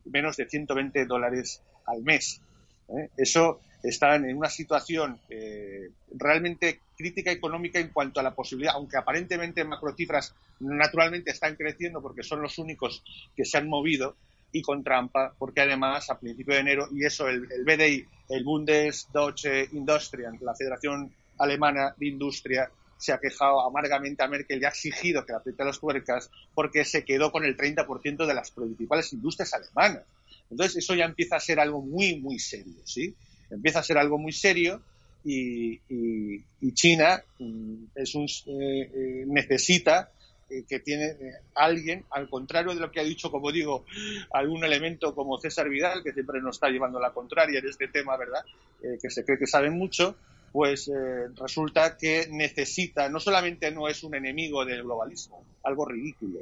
menos 0.07 0.37
de 0.37 0.49
120 0.49 1.05
dólares 1.05 1.63
al 1.87 2.03
mes. 2.03 2.41
¿eh? 2.89 3.11
Eso 3.17 3.61
está 3.83 4.17
en 4.17 4.37
una 4.37 4.49
situación 4.49 5.21
eh, 5.29 5.91
realmente 6.13 6.81
crítica 6.99 7.31
económica 7.31 7.79
en 7.79 7.89
cuanto 7.89 8.21
a 8.21 8.23
la 8.23 8.35
posibilidad, 8.35 8.75
aunque 8.75 8.99
aparentemente 8.99 9.65
macrocifras 9.65 10.35
naturalmente 10.61 11.31
están 11.31 11.55
creciendo 11.57 12.03
porque 12.03 12.23
son 12.23 12.43
los 12.43 12.59
únicos 12.59 13.05
que 13.37 13.45
se 13.45 13.57
han 13.57 13.69
movido, 13.69 14.17
y 14.53 14.63
con 14.63 14.83
trampa, 14.83 15.35
porque 15.39 15.61
además 15.61 16.11
a 16.11 16.19
principio 16.19 16.55
de 16.55 16.61
enero, 16.61 16.89
y 16.93 17.05
eso 17.05 17.29
el, 17.29 17.47
BDI, 17.47 18.07
el 18.31 18.45
Bundesdeutsche 18.45 19.69
Industrien, 19.73 20.39
la 20.41 20.55
Federación 20.55 21.13
Alemana 21.39 21.95
de 21.97 22.09
Industria, 22.09 22.71
se 22.97 23.13
ha 23.13 23.21
quejado 23.21 23.61
amargamente 23.61 24.25
a 24.25 24.29
Merkel 24.29 24.61
y 24.61 24.65
ha 24.65 24.71
exigido 24.71 25.25
que 25.25 25.33
la 25.33 25.39
apriete 25.39 25.65
las 25.65 25.79
tuercas 25.79 26.31
porque 26.55 26.85
se 26.85 27.05
quedó 27.05 27.31
con 27.31 27.45
el 27.45 27.57
30% 27.57 28.27
de 28.27 28.35
las 28.35 28.51
principales 28.51 29.13
industrias 29.13 29.55
alemanas. 29.55 30.03
Entonces 30.51 30.79
eso 30.79 30.95
ya 30.95 31.05
empieza 31.05 31.37
a 31.37 31.41
ser 31.41 31.61
algo 31.61 31.81
muy, 31.81 32.19
muy 32.19 32.41
serio, 32.41 32.81
¿sí? 32.85 33.15
Empieza 33.51 33.79
a 33.79 33.85
ser 33.85 33.99
algo 33.99 34.19
muy 34.19 34.33
serio 34.33 34.83
y, 35.25 36.73
China 36.75 37.23
mm, 37.39 37.85
es 37.95 38.15
un, 38.15 38.25
eh, 38.25 38.91
eh, 38.95 39.25
necesita 39.27 40.11
eh, 40.49 40.65
que 40.69 40.81
tiene 40.81 41.15
alguien, 41.55 42.05
al 42.11 42.29
contrario 42.29 42.75
de 42.75 42.81
lo 42.81 42.91
que 42.91 43.01
ha 43.01 43.05
dicho, 43.05 43.31
como 43.31 43.53
digo, 43.53 43.85
algún 44.33 44.65
elemento 44.65 45.15
como 45.15 45.39
César 45.39 45.69
Vidal, 45.69 46.03
que 46.03 46.13
siempre 46.13 46.41
nos 46.41 46.57
está 46.57 46.69
llevando 46.69 47.01
la 47.01 47.13
contraria 47.13 47.59
en 47.59 47.69
este 47.69 47.89
tema, 47.89 48.17
¿verdad? 48.17 48.41
Que 48.81 49.11
se 49.11 49.25
cree 49.25 49.39
que 49.39 49.47
sabe 49.47 49.71
mucho, 49.71 50.17
pues 50.53 50.91
resulta 51.35 51.97
que 51.99 52.29
necesita, 52.31 53.09
no 53.09 53.21
solamente 53.21 53.71
no 53.71 53.89
es 53.89 54.03
un 54.05 54.15
enemigo 54.15 54.65
del 54.65 54.85
globalismo, 54.85 55.45
algo 55.65 55.85
ridículo, 55.85 56.41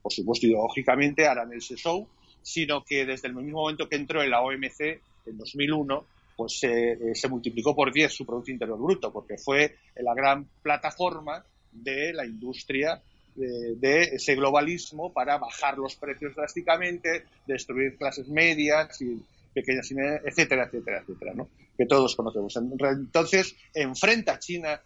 por 0.00 0.12
supuesto 0.12 0.46
ideológicamente 0.46 1.26
harán 1.26 1.52
el 1.52 1.60
show, 1.60 2.08
sino 2.42 2.84
que 2.84 3.04
desde 3.04 3.28
el 3.28 3.34
mismo 3.34 3.62
momento 3.62 3.88
que 3.88 3.96
entró 3.96 4.22
en 4.22 4.30
la 4.30 4.40
OMC, 4.40 5.00
en 5.26 5.38
2001, 5.38 6.06
pues 6.36 6.58
se 6.58 7.28
multiplicó 7.28 7.74
por 7.74 7.92
10 7.92 8.12
su 8.12 8.26
Producto 8.26 8.50
Interior 8.50 8.78
Bruto, 8.78 9.12
porque 9.12 9.38
fue 9.38 9.76
la 9.96 10.14
gran 10.14 10.46
plataforma 10.62 11.44
de 11.72 12.12
la 12.12 12.24
industria 12.26 13.00
de, 13.36 14.02
ese 14.02 14.34
globalismo 14.34 15.12
para 15.12 15.38
bajar 15.38 15.78
los 15.78 15.96
precios 15.96 16.34
drásticamente, 16.34 17.24
destruir 17.46 17.96
clases 17.96 18.28
medias 18.28 19.00
y 19.00 19.20
pequeñas, 19.52 19.90
etcétera, 20.24 20.64
etcétera, 20.64 21.00
etcétera, 21.00 21.32
¿no? 21.34 21.48
que 21.76 21.86
todos 21.86 22.14
conocemos. 22.14 22.56
Entonces, 22.56 23.56
enfrenta 23.72 24.34
a 24.34 24.38
China, 24.38 24.80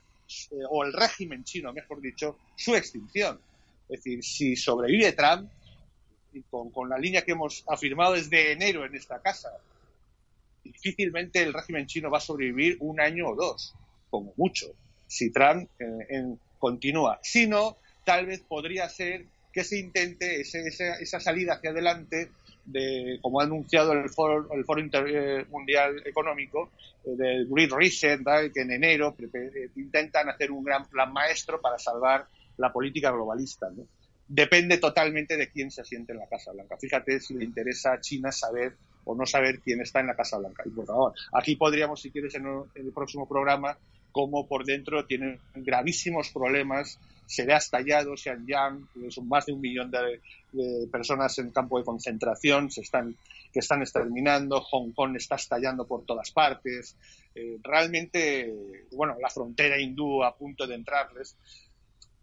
eh, 0.50 0.56
o 0.70 0.84
el 0.84 0.92
régimen 0.92 1.44
chino, 1.44 1.72
mejor 1.72 2.00
dicho, 2.00 2.38
su 2.56 2.74
extinción. 2.74 3.38
Es 3.88 4.02
decir, 4.02 4.22
si 4.22 4.56
sobrevive 4.56 5.12
Trump, 5.12 5.50
y 6.32 6.42
con, 6.42 6.70
con 6.70 6.88
la 6.88 6.98
línea 6.98 7.22
que 7.22 7.32
hemos 7.32 7.64
afirmado 7.68 8.14
desde 8.14 8.52
enero 8.52 8.84
en 8.84 8.94
esta 8.94 9.20
casa, 9.20 9.50
difícilmente 10.72 11.42
el 11.42 11.52
régimen 11.52 11.86
chino 11.86 12.10
va 12.10 12.18
a 12.18 12.20
sobrevivir 12.20 12.76
un 12.80 13.00
año 13.00 13.28
o 13.28 13.34
dos, 13.34 13.74
como 14.10 14.32
mucho, 14.36 14.66
si 15.06 15.30
Trump 15.30 15.68
eh, 15.78 16.34
continúa. 16.58 17.18
Si 17.22 17.46
no, 17.46 17.76
tal 18.04 18.26
vez 18.26 18.40
podría 18.40 18.88
ser 18.88 19.24
que 19.52 19.64
se 19.64 19.78
intente 19.78 20.40
esa 20.40 21.20
salida 21.20 21.54
hacia 21.54 21.70
adelante 21.70 22.30
de, 22.64 23.18
como 23.22 23.40
ha 23.40 23.44
anunciado 23.44 23.92
el 23.92 24.10
Foro, 24.10 24.52
el 24.52 24.64
Foro 24.64 24.82
eh, 24.82 25.44
Mundial 25.50 26.02
Económico, 26.04 26.70
eh, 27.04 27.10
del 27.16 27.48
Great 27.48 27.70
Reset, 27.72 28.20
que 28.52 28.60
en 28.60 28.72
enero 28.72 29.16
intentan 29.76 30.28
hacer 30.28 30.50
un 30.50 30.64
gran 30.64 30.86
plan 30.86 31.12
maestro 31.12 31.60
para 31.60 31.78
salvar 31.78 32.26
la 32.58 32.72
política 32.72 33.10
globalista. 33.10 33.70
Depende 34.26 34.76
totalmente 34.76 35.36
de 35.38 35.48
quién 35.48 35.70
se 35.70 35.84
siente 35.84 36.12
en 36.12 36.18
la 36.18 36.28
Casa 36.28 36.52
Blanca. 36.52 36.76
Fíjate 36.76 37.20
si 37.20 37.34
le 37.34 37.44
interesa 37.44 37.94
a 37.94 38.00
China 38.00 38.30
saber 38.30 38.76
o 39.08 39.14
no 39.14 39.24
saber 39.24 39.60
quién 39.60 39.80
está 39.80 40.00
en 40.00 40.08
la 40.08 40.14
Casa 40.14 40.36
Blanca. 40.36 40.62
Y 40.66 40.70
por 40.70 40.84
favor, 40.84 41.14
aquí 41.32 41.56
podríamos, 41.56 42.02
si 42.02 42.10
quieres, 42.10 42.34
en 42.34 42.44
el 42.74 42.92
próximo 42.92 43.26
programa, 43.26 43.78
cómo 44.12 44.46
por 44.46 44.66
dentro 44.66 45.06
tienen 45.06 45.40
gravísimos 45.54 46.28
problemas. 46.28 46.98
Se 47.26 47.46
ve 47.46 47.54
estallado 47.54 48.16
Xinjiang, 48.16 48.86
son 49.08 49.28
más 49.28 49.46
de 49.46 49.54
un 49.54 49.62
millón 49.62 49.90
de, 49.90 50.20
personas 50.92 51.38
en 51.38 51.50
campo 51.50 51.78
de 51.78 51.84
concentración 51.84 52.70
se 52.70 52.82
están, 52.82 53.16
que 53.50 53.60
están 53.60 53.80
exterminando. 53.80 54.60
Hong 54.60 54.92
Kong 54.92 55.16
está 55.16 55.36
estallando 55.36 55.86
por 55.86 56.04
todas 56.04 56.30
partes. 56.30 56.94
Eh, 57.34 57.58
realmente, 57.62 58.52
bueno, 58.92 59.16
la 59.20 59.30
frontera 59.30 59.80
hindú 59.80 60.22
a 60.22 60.36
punto 60.36 60.66
de 60.66 60.74
entrarles 60.74 61.34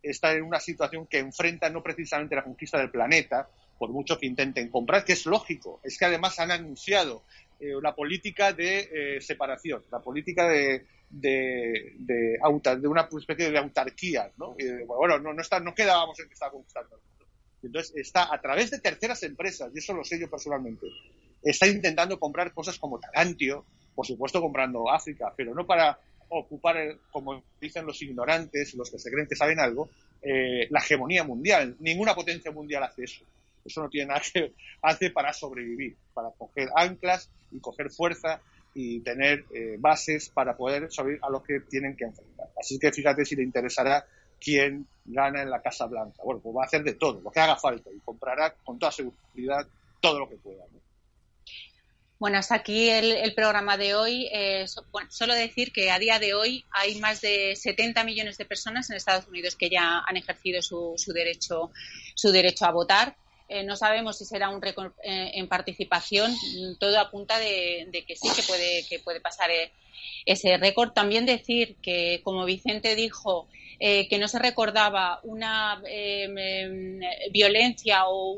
está 0.04 0.34
en 0.34 0.44
una 0.44 0.60
situación 0.60 1.08
que 1.08 1.18
enfrenta 1.18 1.68
no 1.70 1.82
precisamente 1.82 2.36
la 2.36 2.44
conquista 2.44 2.78
del 2.78 2.92
planeta, 2.92 3.50
por 3.78 3.90
mucho 3.90 4.18
que 4.18 4.26
intenten 4.26 4.70
comprar, 4.70 5.04
que 5.04 5.14
es 5.14 5.26
lógico. 5.26 5.80
Es 5.84 5.98
que 5.98 6.06
además 6.06 6.40
han 6.40 6.52
anunciado 6.52 7.24
eh, 7.60 7.76
una 7.76 7.94
política 7.94 8.54
de 8.54 8.90
eh, 8.92 9.22
separación, 9.22 9.84
la 9.92 10.00
política 10.00 10.48
de, 10.48 10.86
de, 11.10 11.94
de, 11.98 12.40
de, 12.40 12.88
una 12.88 13.10
especie 13.18 13.52
de 13.52 13.58
autarquía. 13.58 14.32
¿no? 14.38 14.56
bueno, 14.88 15.20
no, 15.20 15.34
no, 15.34 15.42
está, 15.42 15.60
no 15.60 15.74
quedábamos 15.74 16.20
en 16.20 16.28
que 16.28 16.34
estaba 16.34 16.52
conquistando. 16.52 17.00
Entonces 17.64 17.96
está 17.96 18.34
a 18.34 18.40
través 18.40 18.72
de 18.72 18.80
terceras 18.80 19.24
empresas, 19.24 19.72
y 19.74 19.80
eso 19.80 19.94
lo 19.94 20.04
sé 20.04 20.20
yo 20.20 20.30
personalmente, 20.30 20.86
está 21.42 21.68
intentando 21.68 22.20
comprar 22.20 22.54
cosas 22.54 22.78
como 22.78 23.00
Tarantio, 23.00 23.66
por 23.96 24.06
supuesto 24.06 24.42
comprando 24.42 24.92
África, 24.92 25.34
pero 25.36 25.56
no 25.56 25.66
para 25.66 25.98
ocupar, 26.30 26.98
como 27.12 27.44
dicen 27.60 27.86
los 27.86 28.02
ignorantes, 28.02 28.74
los 28.76 28.92
que 28.92 29.00
se 29.00 29.12
creen 29.12 29.28
que 29.28 29.36
saben 29.36 29.60
algo, 29.60 29.90
eh, 30.22 30.68
la 30.70 30.80
hegemonía 30.80 31.24
mundial. 31.24 31.76
Ninguna 31.80 32.16
potencia 32.16 32.52
mundial 32.52 32.84
hace 32.84 33.04
eso. 33.04 33.24
Eso 33.66 33.82
no 33.82 33.90
tiene 33.90 34.10
nada 34.10 34.22
que 34.34 34.54
hace 34.82 35.10
para 35.10 35.34
sobrevivir, 35.34 35.98
para 36.14 36.30
coger 36.38 36.70
anclas 36.76 37.30
y 37.52 37.60
coger 37.60 37.90
fuerza 37.90 38.42
y 38.76 39.00
tener 39.00 39.46
eh, 39.54 39.78
bases 39.80 40.30
para 40.30 40.56
poder 40.56 40.92
sobrevivir 40.92 41.24
a 41.24 41.30
los 41.30 41.44
que 41.44 41.62
tienen 41.62 41.96
que 41.96 42.06
enfrentar. 42.06 42.48
Así 42.60 42.78
que 42.78 42.92
fíjate 42.92 43.26
si 43.26 43.36
le 43.36 43.44
interesará 43.44 44.06
quién 44.40 44.88
gana 45.06 45.42
en 45.42 45.50
la 45.50 45.62
Casa 45.62 45.88
Blanca. 45.88 46.22
Bueno, 46.24 46.42
pues 46.42 46.56
va 46.56 46.64
a 46.64 46.66
hacer 46.66 46.84
de 46.84 46.94
todo, 46.94 47.22
lo 47.22 47.32
que 47.32 47.40
haga 47.40 47.56
falta 47.56 47.90
y 47.92 48.00
comprará 48.00 48.54
con 48.64 48.78
toda 48.78 48.92
seguridad 48.92 49.68
todo 50.00 50.20
lo 50.20 50.30
que 50.30 50.36
pueda. 50.36 50.64
Bueno, 52.18 52.38
hasta 52.38 52.56
aquí 52.56 52.90
el, 52.90 53.34
programa 53.34 53.78
de 53.78 53.96
hoy. 53.96 54.30
Eh, 54.32 54.66
solo 55.10 55.34
decir 55.34 55.72
que 55.74 55.92
a 55.92 56.00
día 56.00 56.18
de 56.18 56.34
hoy 56.34 56.64
hay 56.72 57.00
más 57.00 57.22
de 57.22 57.56
70 57.56 58.04
millones 58.04 58.38
de 58.38 58.46
personas 58.46 58.90
en 58.90 58.96
Estados 58.96 59.28
Unidos 59.28 59.56
que 59.56 59.70
ya 59.70 60.00
han 60.08 60.16
ejercido 60.16 60.62
su 60.62 60.96
derecho, 61.14 61.72
su 62.16 62.32
derecho 62.32 62.66
a 62.66 62.72
votar. 62.72 63.16
Eh, 63.48 63.64
no 63.64 63.76
sabemos 63.76 64.18
si 64.18 64.26
será 64.26 64.50
un 64.50 64.60
récord 64.62 64.94
eh, 65.04 65.32
en 65.36 65.48
participación. 65.48 66.34
Todo 66.80 67.00
apunta 67.00 67.38
de, 67.38 68.04
que 68.08 68.16
sí, 68.16 68.28
que 68.36 68.42
puede, 68.44 68.86
que 68.88 69.00
puede 69.00 69.22
pasar 69.22 69.52
eh, 69.52 69.72
ese 70.26 70.58
récord. 70.58 70.94
También 70.94 71.26
decir 71.26 71.76
que, 71.82 72.22
como 72.24 72.46
Vicente 72.46 72.96
dijo, 72.96 73.48
que 73.78 74.18
no 74.20 74.30
se 74.30 74.40
recordaba 74.40 75.20
una 75.24 75.82
em, 75.86 76.38
em, 76.38 77.02
violencia 77.32 78.08
o 78.08 78.38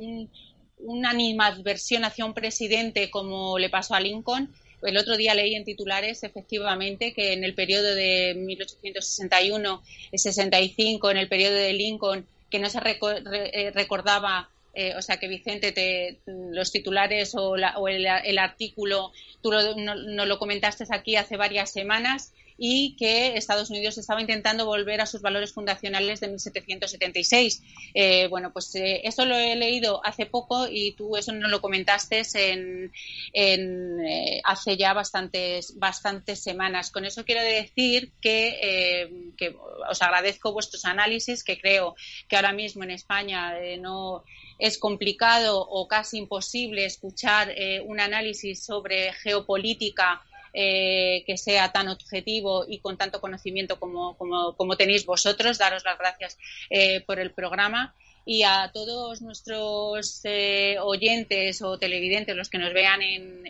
una 0.80 1.12
animadversión 1.12 2.06
hacia 2.06 2.26
un 2.26 2.34
presidente 2.34 3.12
como 3.12 3.60
le 3.60 3.70
pasó 3.70 3.94
a 3.94 4.00
Lincoln. 4.00 4.52
El 4.82 4.98
otro 4.98 5.16
día 5.16 5.36
leí 5.36 5.54
en 5.56 5.64
titulares, 5.64 6.24
efectivamente, 6.24 7.14
que 7.14 7.34
en 7.34 7.44
el 7.44 7.54
periodo 7.54 7.94
de 7.94 8.34
1861-65, 8.36 11.12
en 11.12 11.18
el 11.18 11.28
periodo 11.28 11.54
de 11.56 11.74
Lincoln, 11.74 12.26
que 12.50 12.60
no 12.60 12.70
se 12.70 12.80
recordaba 12.80 14.50
eh, 14.80 14.94
o 14.96 15.02
sea 15.02 15.18
que 15.18 15.28
Vicente, 15.28 15.72
te, 15.72 16.20
los 16.28 16.72
titulares 16.72 17.34
o, 17.34 17.56
el, 17.88 18.38
artículo, 18.38 19.12
tú 19.42 19.50
no, 19.52 20.26
lo 20.28 20.38
comentaste 20.38 20.86
aquí 20.92 21.16
hace 21.16 21.36
varias 21.36 21.72
semanas 21.72 22.32
y 22.58 22.96
que 22.96 23.38
Estados 23.38 23.70
Unidos 23.70 23.98
estaba 23.98 24.20
intentando 24.20 24.66
volver 24.66 25.00
a 25.02 25.06
sus 25.06 25.22
valores 25.22 25.54
fundacionales 25.54 26.20
de 26.20 26.28
1776. 26.28 27.64
Eh, 27.94 28.28
bueno, 28.28 28.52
pues 28.52 28.74
eh, 28.76 29.02
eso 29.04 29.26
lo 29.26 29.36
he 29.36 29.56
leído 29.56 30.04
hace 30.04 30.26
poco 30.26 30.68
y 30.70 30.94
tú 30.94 31.16
eso 31.18 31.32
no 31.34 31.48
lo 31.48 31.62
comentaste 31.62 32.24
en, 32.34 32.92
eh, 33.34 34.42
hace 34.44 34.76
ya 34.76 34.94
bastantes, 34.94 35.78
bastantes 35.78 36.42
semanas. 36.42 36.90
Con 36.90 37.06
eso 37.06 37.24
quiero 37.26 37.44
decir 37.44 38.12
que, 38.22 39.34
que, 39.38 39.56
os 39.90 40.02
agradezco 40.02 40.52
vuestros 40.52 40.86
análisis, 40.86 41.44
que 41.44 41.60
creo 41.60 41.96
que 42.28 42.36
ahora 42.36 42.54
mismo 42.54 42.84
en 42.84 42.92
España 42.92 43.54
no 43.80 44.24
es 44.58 44.78
complicado 44.80 45.62
o 45.62 45.88
casi 45.88 46.18
imposible 46.18 46.86
escuchar 46.86 47.54
un 47.86 48.00
análisis 48.00 48.66
sobre 48.66 49.14
geopolítica 49.14 50.24
eh, 50.60 51.24
que 51.28 51.38
sea 51.38 51.72
tan 51.72 51.88
objetivo 51.88 52.66
y 52.68 52.80
con 52.80 52.98
tanto 52.98 53.22
conocimiento 53.22 53.80
como, 53.80 54.18
como, 54.18 54.76
tenéis 54.76 55.06
vosotros. 55.06 55.60
Daros 55.60 55.86
las 55.86 56.00
gracias 56.00 56.36
eh, 56.72 57.02
por 57.02 57.20
el 57.20 57.30
programa 57.30 57.94
y 58.26 58.42
a 58.42 58.72
todos 58.74 59.22
nuestros 59.22 60.22
eh, 60.24 60.78
oyentes 60.82 61.62
o 61.62 61.78
televidentes, 61.78 62.36
los 62.36 62.50
que 62.50 62.58
nos 62.58 62.74
vean 62.74 63.04
en, 63.04 63.44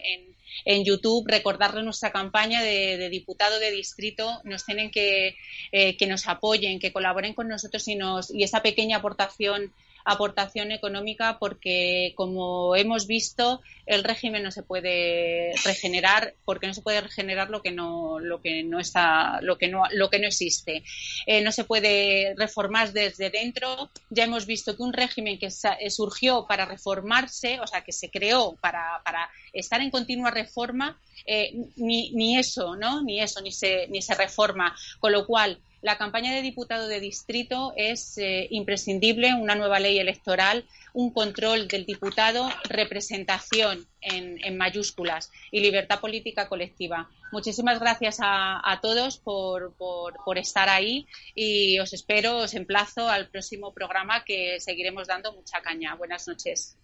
en, 0.66 0.84
YouTube, 0.84 1.30
recordarles 1.30 1.86
nuestra 1.86 2.12
campaña 2.12 2.62
de, 2.62 3.08
diputado 3.08 3.58
de 3.58 3.72
distrito. 3.72 4.42
Nos 4.44 4.66
tienen 4.66 4.92
que, 4.92 5.38
que 5.72 6.08
nos 6.08 6.28
apoyen, 6.28 6.78
que 6.78 6.92
colaboren 6.92 7.34
con 7.34 7.48
nosotros 7.48 7.88
y, 7.88 7.96
nos, 7.96 8.32
y 8.32 8.44
esa 8.44 8.62
pequeña 8.62 8.98
aportación 8.98 9.72
aportación 10.08 10.72
económica 10.72 11.38
porque, 11.38 12.14
como 12.16 12.76
hemos 12.78 13.08
visto, 13.08 13.62
el 13.86 14.06
régimen 14.06 14.42
no 14.42 14.52
se 14.52 14.64
puede 14.64 15.52
regenerar 15.66 16.34
porque 16.46 16.66
no 16.66 16.74
se 16.74 16.82
puede 16.82 17.02
regenerar 17.02 17.50
lo 17.50 17.62
que 17.62 17.72
no, 17.72 18.20
lo 18.20 18.42
que 18.42 18.64
no 18.64 18.80
está, 18.80 19.42
lo 19.42 19.58
que 19.58 19.68
no, 19.68 19.84
lo 19.92 20.10
que 20.10 20.20
no 20.20 20.28
existe. 20.28 20.84
Eh, 21.26 21.42
no 21.42 21.52
se 21.52 21.66
puede 21.66 22.34
reformar 22.38 22.94
desde 22.94 23.30
dentro. 23.30 23.92
Ya 24.10 24.24
hemos 24.24 24.46
visto 24.46 24.78
que 24.78 24.84
un 24.84 24.94
régimen 24.94 25.38
que 25.38 25.48
eh, 25.48 25.90
surgió 25.90 26.46
para 26.48 26.66
reformarse, 26.66 27.60
o 27.60 27.68
sea, 27.68 27.84
que 27.84 27.92
se 27.92 28.10
creó 28.10 28.56
para, 28.62 29.02
para 29.04 29.30
estar 29.52 29.82
en 29.82 29.92
continua 29.92 30.32
reforma, 30.32 30.98
eh, 31.26 31.52
ni, 31.76 32.12
ni, 32.12 32.38
eso, 32.38 32.78
¿no? 32.78 33.02
Ni 33.04 33.20
eso, 33.20 33.42
ni 33.42 33.52
se, 33.52 33.88
ni 33.90 34.02
se 34.02 34.16
reforma. 34.16 34.74
Con 35.00 35.12
lo 35.12 35.26
cual, 35.26 35.60
la 35.88 35.98
campaña 35.98 36.34
de 36.34 36.42
diputado 36.42 36.90
de 36.90 37.00
distrito 37.00 37.72
es 37.78 38.18
eh, 38.18 38.46
imprescindible, 38.52 39.34
una 39.36 39.56
nueva 39.56 39.80
ley 39.80 40.00
electoral, 40.00 40.66
un 40.92 41.14
control 41.14 41.70
del 41.70 41.86
diputado, 41.86 42.50
representación 42.68 43.88
en, 44.02 44.58
mayúsculas 44.58 45.32
y 45.50 45.62
libertad 45.62 46.02
política 46.02 46.50
colectiva. 46.50 47.10
Muchísimas 47.32 47.80
gracias 47.80 48.18
a, 48.22 48.80
todos 48.82 49.18
por, 49.18 49.76
por, 49.78 50.38
estar 50.38 50.68
ahí 50.68 51.08
y 51.34 51.80
os 51.80 51.94
espero, 51.94 52.40
os 52.40 52.54
emplazo 52.54 53.08
al 53.08 53.30
próximo 53.30 53.74
programa 53.74 54.26
que 54.26 54.60
seguiremos 54.60 55.08
dando 55.08 55.32
mucha 55.32 55.62
caña. 55.62 55.96
Buenas 55.96 56.28
noches. 56.28 56.78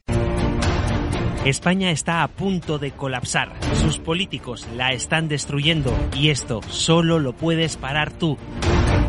España 1.46 1.92
está 1.92 2.24
a 2.24 2.30
punto 2.30 2.80
de 2.80 2.92
colapsar. 2.92 3.52
Sus 3.76 4.00
políticos 4.00 4.66
la 4.78 4.94
están 4.94 5.28
destruyendo 5.28 5.94
y 6.16 6.30
esto 6.30 6.62
solo 6.70 7.20
lo 7.20 7.34
puedes 7.34 7.76
parar 7.76 8.14
tú. 8.14 8.38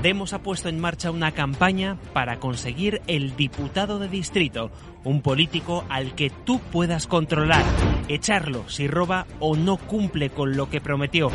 Demos 0.05 0.35
ha 0.35 0.43
puesto 0.43 0.69
en 0.69 0.79
marcha 0.79 1.11
una 1.11 1.33
campaña 1.33 1.97
para 2.13 2.39
conseguir 2.39 3.01
el 3.07 3.37
diputado 3.37 3.99
de 3.99 4.07
distrito, 4.07 4.71
un 5.03 5.23
político 5.23 5.87
al 5.89 6.15
que 6.15 6.29
tú 6.29 6.61
puedas 6.61 7.07
controlar, 7.07 7.65
echarlo 8.09 8.69
si 8.69 8.87
roba 8.87 9.27
o 9.41 9.57
no 9.57 9.79
cumple 9.79 10.29
con 10.29 10.59
lo 10.59 10.69
que 10.69 10.83
prometió. 10.83 11.31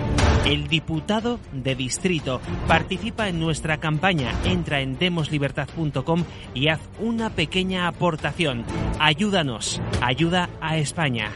El 0.45 0.67
diputado 0.67 1.39
de 1.51 1.73
distrito 1.73 2.41
participa 2.67 3.27
en 3.27 3.39
nuestra 3.39 3.79
campaña, 3.79 4.33
entra 4.45 4.81
en 4.81 4.99
demoslibertad.com 4.99 6.25
y 6.53 6.67
haz 6.67 6.81
una 6.99 7.31
pequeña 7.31 7.87
aportación. 7.87 8.65
Ayúdanos, 8.99 9.81
ayuda 9.99 10.47
a 10.61 10.77
España. 10.77 11.31